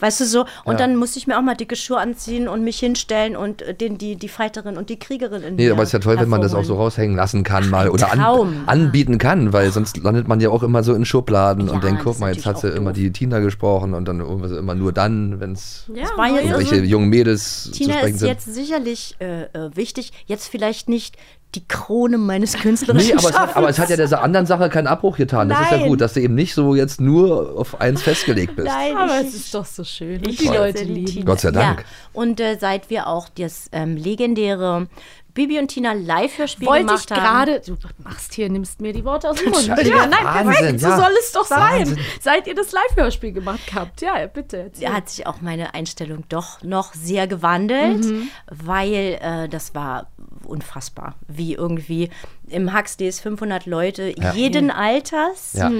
Weißt 0.00 0.20
du 0.20 0.24
so? 0.24 0.40
Und 0.64 0.74
Ja. 0.74 0.78
dann 0.78 0.96
musste 0.96 1.18
ich 1.18 1.26
mir 1.26 1.36
auch 1.38 1.42
mal 1.42 1.54
dicke 1.56 1.74
Schuhe 1.76 1.98
anziehen 1.98 2.46
und 2.48 2.62
mich 2.62 2.78
hinstellen 2.78 3.36
und 3.36 3.62
äh, 3.62 3.74
den, 3.74 3.98
die, 3.98 4.16
die 4.16 4.28
Fighterin 4.28 4.76
und 4.76 4.90
die 4.90 4.98
Kriegerin 4.98 5.42
in 5.42 5.56
Nee, 5.56 5.66
mir 5.66 5.72
aber 5.72 5.82
es 5.82 5.88
ist 5.88 5.92
ja 5.94 5.98
toll, 5.98 6.18
wenn 6.20 6.28
man 6.28 6.40
das 6.40 6.54
auch 6.54 6.64
so 6.64 6.76
raushängen 6.76 7.16
lassen 7.16 7.42
kann 7.42 7.68
mal 7.70 7.88
oder 7.88 8.12
an, 8.12 8.64
anbieten 8.66 9.18
kann, 9.18 9.52
weil 9.52 9.70
sonst 9.72 9.96
landet 9.96 10.28
man 10.28 10.40
ja 10.40 10.50
auch 10.50 10.62
immer 10.62 10.82
so 10.84 10.94
in 10.94 11.04
Schubladen 11.04 11.66
Ja, 11.66 11.72
und 11.74 11.82
denkt, 11.84 12.02
guck 12.04 12.14
ist 12.14 12.20
mal, 12.20 12.32
jetzt 12.32 12.46
hat 12.46 12.58
sie 12.60 12.70
auch 12.70 12.76
immer 12.76 12.90
doof. 12.90 12.98
die 12.98 13.12
Tina 13.12 13.40
gesprochen 13.40 13.94
und 13.94 14.06
dann 14.06 14.20
irgendwas 14.20 14.52
immer 14.52 14.74
nur 14.74 14.92
dann, 14.92 15.40
wenn 15.40 15.52
es 15.52 15.84
Ja, 15.94 16.04
war 16.16 16.28
ja 16.28 16.40
irgendwelche 16.42 16.76
irre. 16.76 16.84
jungen 16.84 17.08
Mädels 17.08 17.64
zu 17.64 17.70
Tina 17.72 17.94
sprechen 17.94 18.14
ist 18.14 18.20
sind. 18.20 18.28
jetzt 18.28 18.54
sicherlich 18.54 19.16
äh, 19.20 19.42
äh, 19.44 19.70
wichtig. 19.74 20.12
Jetzt 20.26 20.46
vielleicht 20.48 20.88
nicht 20.88 21.16
die 21.54 21.66
Krone 21.66 22.18
meines 22.18 22.52
künstlerischen 22.60 23.08
Nee, 23.08 23.14
aber 23.18 23.30
es, 23.30 23.38
hat, 23.38 23.56
aber 23.56 23.68
es 23.70 23.78
hat 23.78 23.88
ja 23.88 23.96
dieser 23.96 24.22
anderen 24.22 24.44
Sache 24.44 24.68
keinen 24.68 24.86
Abbruch 24.86 25.16
getan. 25.16 25.48
Das 25.48 25.58
ist 25.62 25.70
ja 25.70 25.78
Nein. 25.78 25.88
gut, 25.88 26.00
dass 26.02 26.12
du 26.12 26.20
eben 26.20 26.34
nicht 26.34 26.52
so 26.54 26.74
jetzt 26.74 27.00
nur 27.00 27.58
auf 27.58 27.80
eins 27.80 28.02
festgelegt 28.02 28.54
bist. 28.54 28.68
Nein, 28.68 28.94
Aber 28.98 29.18
es 29.20 29.34
ist 29.34 29.54
doch 29.54 29.64
so 29.64 29.82
schön. 29.88 30.18
Und 30.18 30.28
ich 30.28 30.36
die 30.38 30.48
Leute 30.48 30.84
lieben. 30.84 31.06
Tina. 31.06 31.24
Gott 31.24 31.40
sei 31.40 31.50
Dank. 31.50 31.80
Ja. 31.80 31.84
Und 32.12 32.40
äh, 32.40 32.56
seit 32.60 32.90
wir 32.90 33.06
auch 33.06 33.28
das 33.28 33.68
ähm, 33.72 33.96
legendäre 33.96 34.88
Bibi 35.34 35.58
und 35.60 35.68
Tina 35.68 35.92
Live-Hörspiel 35.92 36.66
Wollte 36.66 36.94
ich 36.94 37.06
gemacht 37.06 37.10
haben. 37.12 37.20
gerade, 37.46 37.60
du 37.64 37.76
machst 38.02 38.34
hier, 38.34 38.48
nimmst 38.48 38.80
mir 38.80 38.92
die 38.92 39.04
Worte 39.04 39.30
aus 39.30 39.36
dem 39.36 39.50
Mund. 39.50 39.62
Scheiße, 39.66 39.88
Ja, 39.88 40.06
nein, 40.06 40.24
Wahnsinn, 40.24 40.52
perfekt, 40.52 40.80
so 40.80 40.88
ja. 40.88 40.96
soll 40.96 41.12
es 41.20 41.32
doch 41.32 41.44
sein. 41.44 41.78
Wahnsinn. 41.80 41.98
Seit 42.20 42.46
ihr 42.48 42.54
das 42.56 42.72
Live-Hörspiel 42.72 43.32
gemacht 43.32 43.60
habt. 43.74 44.00
Ja, 44.00 44.26
bitte. 44.26 44.56
erzähl. 44.64 44.92
hat 44.92 45.08
sich 45.08 45.26
auch 45.28 45.40
meine 45.40 45.74
Einstellung 45.74 46.24
doch 46.28 46.62
noch 46.62 46.92
sehr 46.94 47.28
gewandelt, 47.28 48.04
Mhm. 48.04 48.30
weil 48.50 49.18
äh, 49.20 49.48
das 49.48 49.76
war 49.76 50.10
unfassbar, 50.44 51.14
wie 51.28 51.54
irgendwie 51.54 52.10
im 52.48 52.76
Huxleys 52.76 53.20
500 53.20 53.66
Leute 53.66 54.12
jeden 54.34 54.70
Alters, 54.72 55.52
Ja. 55.52 55.70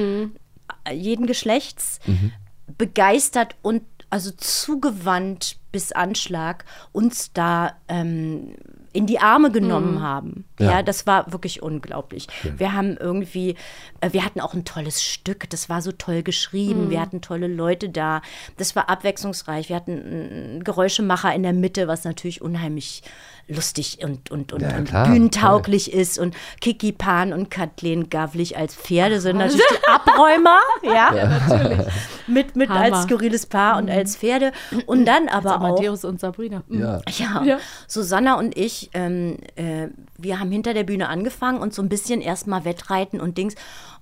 jeden 0.92 1.27
Geschlechts 1.27 1.99
Mhm. 2.07 2.33
begeistert 2.77 3.57
und 3.62 3.83
also 4.11 4.31
zugewandt 4.33 5.57
bis 5.73 5.92
Anschlag 5.92 6.64
uns 6.92 7.33
da 7.33 7.73
ähm, 7.88 8.55
in 8.94 9.07
die 9.07 9.18
Arme 9.21 9.51
genommen 9.53 9.97
Mhm. 9.97 10.03
haben. 10.03 10.44
Ja. 10.59 10.71
Ja. 10.71 10.83
das 10.83 11.07
war 11.07 11.31
wirklich 11.31 11.62
unglaublich. 11.62 12.27
Wir 12.57 12.73
haben 12.73 12.97
irgendwie, 12.97 13.55
äh, 14.01 14.12
wir 14.12 14.25
hatten 14.25 14.40
auch 14.40 14.55
ein 14.55 14.64
tolles 14.64 15.03
Stück, 15.03 15.49
das 15.51 15.68
war 15.68 15.83
so 15.83 15.92
toll 15.92 16.23
geschrieben, 16.23 16.87
Mhm. 16.87 16.90
wir 16.90 17.01
hatten 17.03 17.21
tolle 17.21 17.49
Leute 17.49 17.90
da, 17.90 18.23
das 18.57 18.75
war 18.77 18.88
abwechslungsreich, 18.88 19.68
wir 19.68 19.77
hatten 19.77 19.92
einen 19.92 20.64
Geräuschemacher 20.64 21.35
in 21.35 21.42
der 21.42 21.53
Mitte, 21.53 21.87
was 21.87 22.05
natürlich 22.05 22.40
unheimlich 22.40 23.03
lustig 23.49 23.99
und, 24.05 24.31
und, 24.31 24.53
und, 24.53 24.63
Ja, 24.63 24.77
und 24.77 24.85
klar, 24.89 25.09
bühnentauglich 25.09 25.93
ist 25.93 26.19
und 26.19 26.37
Kiki 26.61 26.93
Pan 26.93 27.33
und 27.33 27.51
Kathleen 27.51 28.11
Gavlich 28.11 28.57
als 28.57 28.75
Pferde 28.75 29.21
sind 29.21 29.39
natürlich 29.39 29.65
die 29.71 29.89
Abräumer, 29.89 30.59
ja, 30.83 31.87
mit, 32.27 32.57
mit 32.57 32.69
Hammer. 32.69 32.81
als 32.81 33.03
skurriles 33.05 33.47
Paar 33.47 33.79
und 33.79 33.91
als 33.91 34.17
Pferde 34.17 34.53
und 34.87 35.07
dann 35.07 35.29
aber 35.29 35.57
auch 35.57 35.61
Amadeus 35.61 36.05
und 36.05 36.21
Sabrina. 36.21 36.63
Mhm. 36.69 36.81
Ja. 36.81 37.01
ja, 37.09 37.43
Ja. 37.45 37.59
Susanna 37.87 38.39
und 38.39 38.57
ich, 38.57 38.91
ähm, 38.95 39.39
äh, 39.57 39.89
wir 40.19 40.39
haben 40.41 40.51
hinter 40.51 40.75
der 40.75 40.85
Bühne 40.85 41.09
angefangen 41.09 41.61
und 41.61 41.73
so 41.73 41.83
ein 41.83 41.89
bisschen 41.89 42.21
erstmal 42.21 42.65
Wettreiten 42.65 43.21
und 43.21 43.39
Dings. 43.39 43.55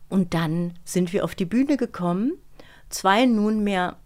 Und 0.09 0.35
dann 0.35 0.75
sind 0.85 1.13
wir 1.13 1.25
auf 1.25 1.35
die 1.35 1.45
Bühne 1.47 1.77
gekommen. 1.77 2.33
Zwei 2.91 3.27
nunmehr 3.27 3.97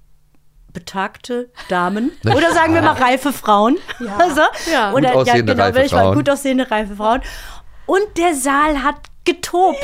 betagte 0.73 1.51
Damen 1.69 2.13
oder 2.25 2.53
sagen 2.53 2.75
wir 2.75 2.83
mal 2.83 2.93
reife 2.95 3.33
Frauen. 3.33 3.77
Ja. 3.99 4.17
Also, 4.19 4.43
Ja. 4.71 4.93
Oder 4.93 5.11
Gut 5.13 5.29
aussehende, 5.29 5.53
genau, 5.55 5.65
reife 5.65 5.89
Frauen. 5.89 6.15
gut 6.15 6.31
aussehende 6.31 6.71
reife 6.71 6.97
Frauen. 6.97 7.21
Und 7.87 8.03
der 8.17 8.35
Saal 8.35 8.83
hat 8.83 8.97
getobt. 9.25 9.79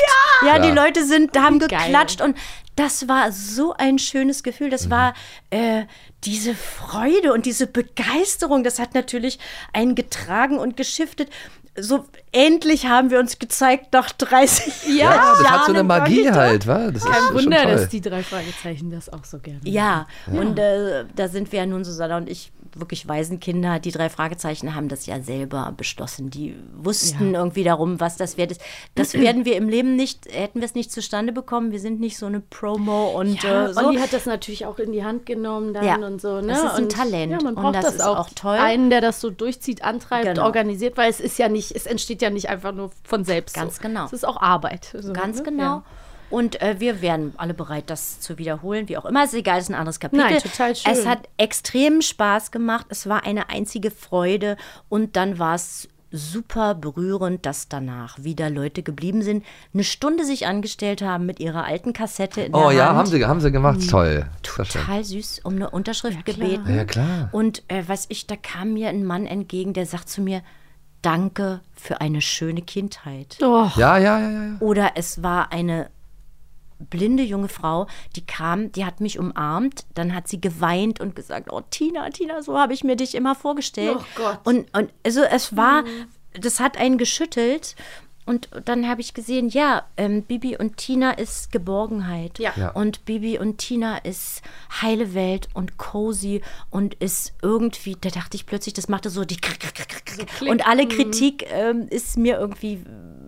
Ja, 0.46 0.58
die 0.58 0.68
Ja. 0.68 0.74
Leute 0.74 1.04
sind, 1.04 1.36
haben 1.38 1.58
Geil. 1.58 1.68
geklatscht 1.68 2.20
und 2.20 2.36
das 2.76 3.08
war 3.08 3.32
so 3.32 3.74
ein 3.74 3.98
schönes 3.98 4.42
Gefühl. 4.42 4.70
Das 4.70 4.90
war 4.90 5.14
äh, 5.50 5.84
diese 6.24 6.54
Freude 6.54 7.32
und 7.32 7.46
diese 7.46 7.66
Begeisterung. 7.66 8.62
Das 8.64 8.78
hat 8.78 8.94
natürlich 8.94 9.38
einen 9.72 9.94
getragen 9.94 10.58
und 10.58 10.76
geschiftet. 10.76 11.30
So 11.78 12.06
endlich 12.32 12.86
haben 12.86 13.10
wir 13.10 13.18
uns 13.18 13.38
gezeigt 13.38 13.92
nach 13.92 14.10
30 14.10 14.86
Ja, 14.88 15.14
Ja, 15.14 15.34
das 15.38 15.50
hat 15.50 15.60
so 15.66 15.72
eine 15.72 15.76
Jahren 15.78 15.86
Magie 15.86 16.30
halt, 16.30 16.66
wa? 16.66 16.90
Das 16.90 17.02
ist 17.02 17.10
Kein 17.10 17.22
schon 17.22 17.34
Wunder, 17.34 17.62
toll. 17.62 17.72
dass 17.72 17.88
die 17.88 18.00
drei 18.00 18.22
Fragezeichen 18.22 18.90
das 18.90 19.10
auch 19.12 19.24
so 19.24 19.38
gerne 19.38 19.60
Ja, 19.64 20.06
und 20.26 20.58
äh, 20.58 21.04
da 21.14 21.28
sind 21.28 21.52
wir 21.52 21.60
ja 21.60 21.66
nun, 21.66 21.84
Susanna 21.84 22.16
und 22.16 22.30
ich, 22.30 22.50
wirklich 22.80 23.08
Waisenkinder. 23.08 23.78
Die 23.78 23.90
drei 23.90 24.08
Fragezeichen 24.08 24.74
haben 24.74 24.88
das 24.88 25.06
ja 25.06 25.20
selber 25.20 25.72
beschlossen. 25.76 26.30
Die 26.30 26.56
wussten 26.74 27.34
irgendwie 27.34 27.64
darum, 27.64 28.00
was 28.00 28.16
das 28.16 28.36
wert 28.36 28.52
ist. 28.52 28.60
Das 28.94 29.14
werden 29.14 29.44
wir 29.44 29.56
im 29.56 29.68
Leben 29.68 29.96
nicht, 29.96 30.26
hätten 30.32 30.60
wir 30.60 30.66
es 30.66 30.74
nicht 30.74 30.92
zustande 30.92 31.32
bekommen. 31.32 31.72
Wir 31.72 31.80
sind 31.80 32.00
nicht 32.00 32.18
so 32.18 32.26
eine 32.26 32.40
Promo 32.40 33.18
und 33.18 33.42
Ja, 33.42 33.66
äh, 33.68 33.74
so. 33.74 33.86
Olli 33.86 33.98
hat 33.98 34.12
das 34.12 34.26
natürlich 34.26 34.66
auch 34.66 34.78
in 34.78 34.92
die 34.92 35.04
Hand 35.04 35.26
genommen 35.26 35.74
dann 35.74 35.84
Ja, 35.84 35.96
und 35.96 36.20
so. 36.20 36.40
Ne? 36.40 36.48
das 36.48 36.58
ist 36.64 36.70
ein 36.70 36.84
und, 36.84 36.92
Talent 36.92 37.32
Ja, 37.32 37.38
man 37.42 37.54
und 37.54 37.62
braucht 37.62 37.74
das 37.76 37.84
das, 37.84 37.94
ist 37.96 38.02
auch, 38.02 38.18
auch 38.18 38.30
toll. 38.34 38.56
Einen, 38.56 38.90
der 38.90 39.00
das 39.00 39.20
so 39.20 39.30
durchzieht, 39.30 39.82
antreibt, 39.82 40.26
Genau. 40.26 40.44
organisiert, 40.44 40.96
weil 40.96 41.10
es 41.10 41.20
ist 41.20 41.38
ja 41.38 41.48
nicht, 41.48 41.72
es 41.72 41.86
entsteht 41.86 42.22
ja 42.22 42.30
nicht 42.30 42.48
einfach 42.48 42.72
nur 42.72 42.90
von 43.04 43.24
selbst. 43.24 43.54
Ganz 43.54 43.76
so. 43.76 43.82
genau. 43.82 44.06
Es 44.06 44.12
ist 44.12 44.26
auch 44.26 44.36
Arbeit. 44.40 44.94
So, 44.98 45.12
Ganz 45.12 45.38
ne? 45.38 45.42
genau. 45.44 45.82
Ja. 46.30 46.36
Und 46.36 46.60
äh, 46.60 46.76
wir 46.78 47.00
wären 47.02 47.32
alle 47.36 47.54
bereit, 47.54 47.84
das 47.90 48.20
zu 48.20 48.38
wiederholen, 48.38 48.88
wie 48.88 48.96
auch 48.96 49.04
immer. 49.04 49.24
Ist 49.24 49.34
egal, 49.34 49.58
ist 49.60 49.68
ein 49.70 49.74
anderes 49.74 50.00
Kapitel. 50.00 50.24
Nein, 50.24 50.38
total 50.38 50.74
schön. 50.74 50.92
Es 50.92 51.06
hat 51.06 51.28
extrem 51.36 52.02
Spaß 52.02 52.50
gemacht. 52.50 52.86
Es 52.88 53.08
war 53.08 53.24
eine 53.24 53.48
einzige 53.48 53.90
Freude. 53.90 54.56
Und 54.88 55.16
dann 55.16 55.38
war 55.38 55.54
es 55.54 55.88
super 56.12 56.74
berührend, 56.74 57.46
dass 57.46 57.68
danach 57.68 58.22
wieder 58.22 58.48
Leute 58.48 58.82
geblieben 58.82 59.22
sind, 59.22 59.44
eine 59.74 59.84
Stunde 59.84 60.24
sich 60.24 60.46
angestellt 60.46 61.02
haben 61.02 61.26
mit 61.26 61.40
ihrer 61.40 61.64
alten 61.64 61.92
Kassette 61.92 62.42
in 62.42 62.54
Oh 62.54 62.68
der 62.68 62.78
ja, 62.78 62.86
Hand. 62.88 62.98
haben 62.98 63.06
sie, 63.06 63.24
haben 63.24 63.40
sie 63.40 63.50
gemacht. 63.52 63.80
Toll. 63.90 64.26
Sehr 64.44 64.64
schön. 64.64 64.82
Total 64.82 65.04
süß, 65.04 65.40
um 65.44 65.56
eine 65.56 65.70
Unterschrift 65.70 66.24
gebeten. 66.24 66.74
Ja, 66.74 66.84
klar. 66.84 67.28
Und 67.32 67.62
äh, 67.68 67.82
weiß 67.86 68.06
ich, 68.08 68.26
da 68.26 68.36
kam 68.36 68.74
mir 68.74 68.88
ein 68.88 69.04
Mann 69.04 69.26
entgegen, 69.26 69.72
der 69.72 69.86
sagt 69.86 70.08
zu 70.08 70.22
mir, 70.22 70.42
danke 71.02 71.60
für 71.74 72.00
eine 72.00 72.20
schöne 72.20 72.62
Kindheit. 72.62 73.36
Ja, 73.40 73.72
ja, 73.76 73.98
ja, 73.98 74.18
ja. 74.18 74.30
ja. 74.30 74.56
Oder 74.60 74.92
es 74.94 75.22
war 75.22 75.52
eine 75.52 75.90
blinde 76.78 77.22
junge 77.22 77.48
Frau, 77.48 77.86
die 78.16 78.24
kam, 78.24 78.72
die 78.72 78.84
hat 78.84 79.00
mich 79.00 79.18
umarmt, 79.18 79.86
dann 79.94 80.14
hat 80.14 80.28
sie 80.28 80.40
geweint 80.40 81.00
und 81.00 81.16
gesagt, 81.16 81.52
oh 81.52 81.62
Tina, 81.70 82.08
Tina, 82.10 82.42
so 82.42 82.58
habe 82.58 82.74
ich 82.74 82.84
mir 82.84 82.96
dich 82.96 83.14
immer 83.14 83.34
vorgestellt. 83.34 83.98
Oh 83.98 84.04
Gott. 84.14 84.40
Und, 84.44 84.76
und 84.76 84.90
also 85.04 85.22
es 85.22 85.56
war, 85.56 85.84
das 86.38 86.60
hat 86.60 86.76
einen 86.76 86.98
geschüttelt. 86.98 87.76
Und 88.28 88.48
dann 88.64 88.88
habe 88.88 89.00
ich 89.00 89.14
gesehen, 89.14 89.48
ja, 89.50 89.84
ähm, 89.96 90.22
Bibi 90.24 90.56
und 90.56 90.78
Tina 90.78 91.12
ist 91.12 91.52
Geborgenheit. 91.52 92.40
Ja. 92.40 92.52
Ja. 92.56 92.70
Und 92.70 93.04
Bibi 93.04 93.38
und 93.38 93.58
Tina 93.58 93.98
ist 93.98 94.42
heile 94.82 95.14
Welt 95.14 95.48
und 95.54 95.76
cozy 95.78 96.42
und 96.68 96.94
ist 96.94 97.34
irgendwie, 97.40 97.96
da 98.00 98.08
dachte 98.08 98.36
ich 98.36 98.44
plötzlich, 98.44 98.74
das 98.74 98.88
machte 98.88 99.10
so 99.10 99.24
die 99.24 99.36
Krick, 99.36 99.60
Krick, 99.60 100.04
Krick, 100.04 100.50
und 100.50 100.66
alle 100.66 100.88
Kritik 100.88 101.46
ähm, 101.52 101.86
ist 101.88 102.16
mir 102.18 102.36
irgendwie 102.40 102.82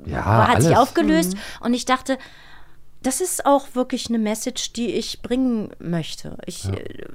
Ja, 0.05 0.49
hat 0.49 0.63
sich 0.63 0.75
alles. 0.75 0.81
aufgelöst 0.81 1.37
und 1.61 1.75
ich 1.75 1.85
dachte, 1.85 2.19
das 3.03 3.21
ist 3.21 3.47
auch 3.47 3.75
wirklich 3.75 4.09
eine 4.09 4.19
Message, 4.19 4.73
die 4.73 4.93
ich 4.93 5.23
bringen 5.23 5.71
möchte. 5.79 6.37
Ich, 6.47 6.65
äh, 6.69 7.07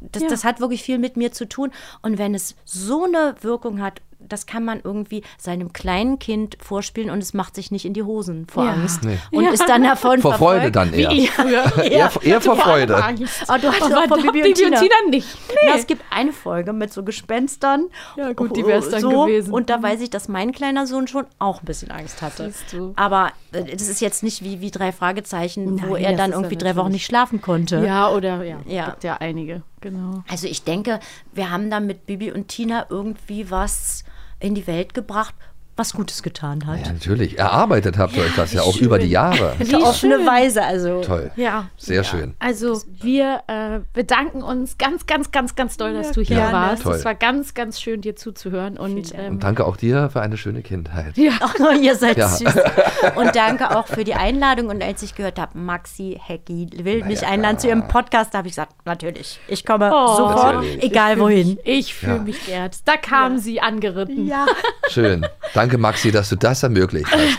das, 0.00 0.22
Ja. 0.22 0.28
das 0.28 0.44
hat 0.44 0.60
wirklich 0.60 0.82
viel 0.82 0.98
mit 0.98 1.16
mir 1.16 1.32
zu 1.32 1.48
tun. 1.48 1.72
Und 2.02 2.18
wenn 2.18 2.34
es 2.34 2.54
so 2.64 3.04
eine 3.04 3.34
Wirkung 3.40 3.80
hat, 3.80 4.00
das 4.28 4.46
kann 4.46 4.64
man 4.64 4.80
irgendwie 4.82 5.22
seinem 5.38 5.72
kleinen 5.72 6.18
Kind 6.18 6.56
vorspielen 6.60 7.10
und 7.10 7.18
es 7.18 7.34
macht 7.34 7.54
sich 7.54 7.70
nicht 7.70 7.84
in 7.84 7.94
die 7.94 8.02
Hosen 8.02 8.46
vor 8.46 8.64
Ja. 8.64 8.72
Angst. 8.72 9.04
Nee. 9.04 9.18
Und 9.30 9.46
ist 9.46 9.68
dann 9.68 9.82
davon 9.82 10.20
Vor 10.20 10.34
Freude 10.34 10.70
dann 10.70 10.92
eher. 10.92 11.10
Wie 11.10 11.24
ich 11.24 11.30
früher. 11.30 11.64
Eher, 11.84 12.10
eher 12.22 12.40
vor 12.40 12.56
Freude. 12.56 12.94
Oh, 12.94 13.12
du 13.16 13.26
hast 13.26 13.50
Aber 13.82 13.98
auch 13.98 14.08
von 14.08 14.22
Bibi, 14.22 14.48
und 14.48 14.54
Tina. 14.54 14.78
Tina 14.80 14.94
nicht. 15.10 15.28
Na, 15.66 15.74
es 15.76 15.86
gibt 15.86 16.02
eine 16.10 16.32
Folge 16.32 16.72
mit 16.72 16.92
so 16.92 17.02
Gespenstern. 17.02 17.86
Ja, 18.16 18.32
gut, 18.32 18.56
die 18.56 18.66
wär's 18.66 18.88
dann 18.88 19.00
so. 19.00 19.24
gewesen. 19.24 19.52
Und 19.52 19.70
da 19.70 19.82
weiß 19.82 20.00
ich, 20.00 20.10
dass 20.10 20.28
mein 20.28 20.52
kleiner 20.52 20.86
Sohn 20.86 21.06
schon 21.08 21.26
auch 21.38 21.62
ein 21.62 21.66
bisschen 21.66 21.90
Angst 21.90 22.22
hatte. 22.22 22.52
Aber 22.96 23.30
äh, 23.52 23.64
das 23.64 23.88
ist 23.88 24.00
jetzt 24.00 24.22
nicht 24.22 24.42
wie, 24.44 24.60
wie 24.60 24.70
drei 24.70 24.92
Fragezeichen, 24.92 25.82
wo 25.86 25.94
Nein, 25.94 26.04
er 26.04 26.10
das 26.12 26.18
dann 26.18 26.32
irgendwie 26.32 26.54
ja 26.54 26.60
drei 26.60 26.76
Wochen 26.76 26.90
nicht 26.92 27.06
schlafen 27.06 27.40
konnte. 27.40 27.84
Ja, 27.84 28.10
oder 28.10 28.42
ja, 28.44 28.58
Ja. 28.66 28.86
gibt 28.90 29.04
ja 29.04 29.16
einige, 29.18 29.62
genau. 29.80 30.22
Also 30.28 30.46
ich 30.46 30.64
denke, 30.64 31.00
wir 31.32 31.50
haben 31.50 31.70
da 31.70 31.80
mit 31.80 32.06
Bibi 32.06 32.32
und 32.32 32.48
Tina 32.48 32.86
irgendwie 32.88 33.50
was 33.50 34.04
in 34.42 34.54
die 34.54 34.66
Welt 34.66 34.94
gebracht, 34.94 35.34
was 35.76 35.94
Gutes 35.94 36.22
getan 36.22 36.66
hat. 36.66 36.86
Ja, 36.86 36.92
natürlich. 36.92 37.38
Erarbeitet 37.38 37.96
habt 37.98 38.14
ihr 38.16 38.22
euch 38.24 38.34
das 38.36 38.52
ja 38.52 38.62
auch 38.62 38.76
über 38.76 38.98
die 38.98 39.06
Jahre. 39.08 39.52
Auf 39.52 39.60
eine 39.60 39.82
offene 39.82 40.16
schön. 40.18 40.26
Weise, 40.26 40.62
also. 40.62 41.00
Toll. 41.00 41.30
Ja. 41.36 41.68
Sehr 41.76 42.04
schön. 42.04 42.34
Also 42.38 42.82
wir 43.00 43.40
äh, 43.46 43.80
bedanken 43.94 44.42
uns 44.42 44.76
ganz, 44.78 45.06
ganz, 45.06 45.30
ganz, 45.32 45.54
ganz 45.54 45.76
doll, 45.76 45.94
dass 45.94 46.12
du 46.12 46.20
hier 46.20 46.36
gerne. 46.36 46.52
warst. 46.52 46.84
Es 46.86 47.04
war 47.04 47.14
ganz, 47.14 47.54
ganz 47.54 47.80
schön, 47.80 48.00
dir 48.02 48.16
zuzuhören. 48.16 48.76
Und 48.76 49.14
ähm, 49.16 49.32
Und 49.34 49.42
danke 49.42 49.64
auch 49.66 49.76
dir 49.76 50.10
für 50.10 50.20
eine 50.20 50.36
schöne 50.36 50.62
Kindheit. 50.62 51.14
Oh, 51.60 51.74
ihr 51.80 51.94
seid 51.96 52.16
Ja. 52.18 52.28
süß. 52.28 52.54
Und 53.16 53.34
danke 53.34 53.76
auch 53.76 53.86
für 53.86 54.04
die 54.04 54.14
Einladung. 54.14 54.68
Und 54.68 54.82
als 54.82 55.02
ich 55.02 55.14
gehört 55.14 55.38
habe, 55.38 55.56
Maxi 55.58 56.20
Hecki 56.22 56.68
will 56.82 57.04
mich 57.04 57.22
ja, 57.22 57.28
einladen 57.28 57.58
zu 57.58 57.68
ihrem 57.68 57.88
Podcast, 57.88 58.34
da 58.34 58.38
habe 58.38 58.48
ich 58.48 58.52
gesagt, 58.54 58.72
natürlich, 58.84 59.40
ich 59.48 59.64
komme 59.64 59.90
Oh. 59.92 60.16
sofort, 60.16 60.64
egal 60.80 61.18
wohin. 61.18 61.58
ich 61.64 61.94
fühle 61.94 62.16
Ja. 62.16 62.22
mich 62.22 62.46
geehrt. 62.46 62.76
Da 62.84 62.96
kam 62.96 63.38
sie 63.38 63.60
angeritten. 63.60 64.26
Ja. 64.26 64.46
Schön. 64.88 65.26
Danke, 65.54 65.61
Maxi, 65.78 66.10
dass 66.10 66.28
du 66.28 66.36
das 66.36 66.62
ermöglicht 66.62 67.08
hast. 67.10 67.38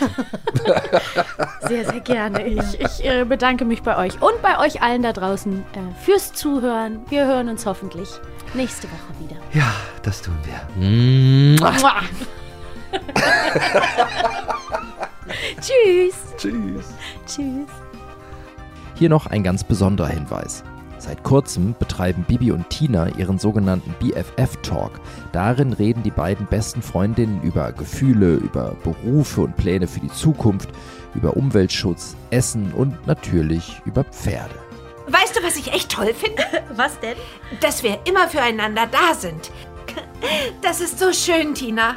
Sehr, 1.68 1.84
sehr 1.84 2.00
gerne. 2.00 2.46
Ich, 2.46 2.80
ich 2.80 3.04
äh, 3.04 3.24
bedanke 3.24 3.64
mich 3.64 3.82
bei 3.82 3.96
euch 3.96 4.20
und 4.20 4.42
bei 4.42 4.58
euch 4.58 4.82
allen 4.82 5.02
da 5.02 5.12
draußen 5.12 5.64
äh, 5.72 6.04
fürs 6.04 6.32
Zuhören. 6.32 7.00
Wir 7.08 7.26
hören 7.26 7.48
uns 7.48 7.64
hoffentlich 7.64 8.08
nächste 8.52 8.88
Woche 8.88 9.20
wieder. 9.20 9.36
Ja, 9.52 9.72
das 10.02 10.20
tun 10.22 10.36
wir. 10.44 10.60
Mua. 11.58 12.02
Tschüss. 15.60 16.14
Tschüss. 16.36 16.86
Tschüss. 17.26 17.68
Hier 18.94 19.08
noch 19.08 19.26
ein 19.26 19.42
ganz 19.42 19.64
besonderer 19.64 20.08
Hinweis. 20.08 20.62
Seit 21.04 21.22
kurzem 21.22 21.74
betreiben 21.78 22.24
Bibi 22.26 22.50
und 22.50 22.70
Tina 22.70 23.10
ihren 23.18 23.38
sogenannten 23.38 23.94
BFF-Talk. 24.00 24.92
Darin 25.32 25.74
reden 25.74 26.02
die 26.02 26.10
beiden 26.10 26.46
besten 26.46 26.80
Freundinnen 26.80 27.42
über 27.42 27.72
Gefühle, 27.72 28.36
über 28.36 28.74
Berufe 28.82 29.42
und 29.42 29.54
Pläne 29.54 29.86
für 29.86 30.00
die 30.00 30.10
Zukunft, 30.10 30.70
über 31.14 31.36
Umweltschutz, 31.36 32.16
Essen 32.30 32.72
und 32.72 33.06
natürlich 33.06 33.82
über 33.84 34.02
Pferde. 34.04 34.54
Weißt 35.06 35.36
du, 35.36 35.42
was 35.42 35.56
ich 35.56 35.74
echt 35.74 35.92
toll 35.92 36.14
finde? 36.14 36.42
Was 36.74 36.98
denn? 37.00 37.18
Dass 37.60 37.82
wir 37.82 37.98
immer 38.06 38.26
füreinander 38.26 38.86
da 38.90 39.12
sind. 39.12 39.50
Das 40.62 40.80
ist 40.80 40.98
so 40.98 41.12
schön, 41.12 41.54
Tina. 41.54 41.96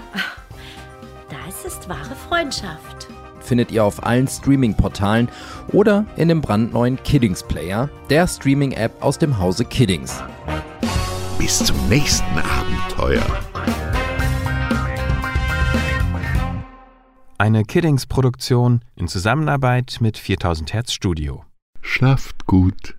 Das 1.30 1.64
ist 1.64 1.88
wahre 1.88 2.16
Freundschaft. 2.28 3.07
Findet 3.48 3.72
ihr 3.72 3.86
auf 3.86 4.06
allen 4.06 4.28
Streaming-Portalen 4.28 5.30
oder 5.72 6.06
in 6.18 6.28
dem 6.28 6.42
brandneuen 6.42 7.02
Kiddings 7.02 7.44
Player, 7.44 7.90
der 8.10 8.28
Streaming-App 8.28 9.02
aus 9.02 9.18
dem 9.18 9.38
Hause 9.40 9.64
Kiddings. 9.64 10.22
Bis 11.38 11.60
zum 11.60 11.78
nächsten 11.88 12.26
Abenteuer. 12.38 13.24
Eine 17.38 17.64
Kiddings-Produktion 17.64 18.82
in 18.98 19.08
Zusammenarbeit 19.08 20.00
mit 20.02 20.18
4000 20.18 20.74
Hertz 20.74 20.92
Studio. 20.92 21.46
Schlaft 21.82 22.48
gut. 22.48 22.97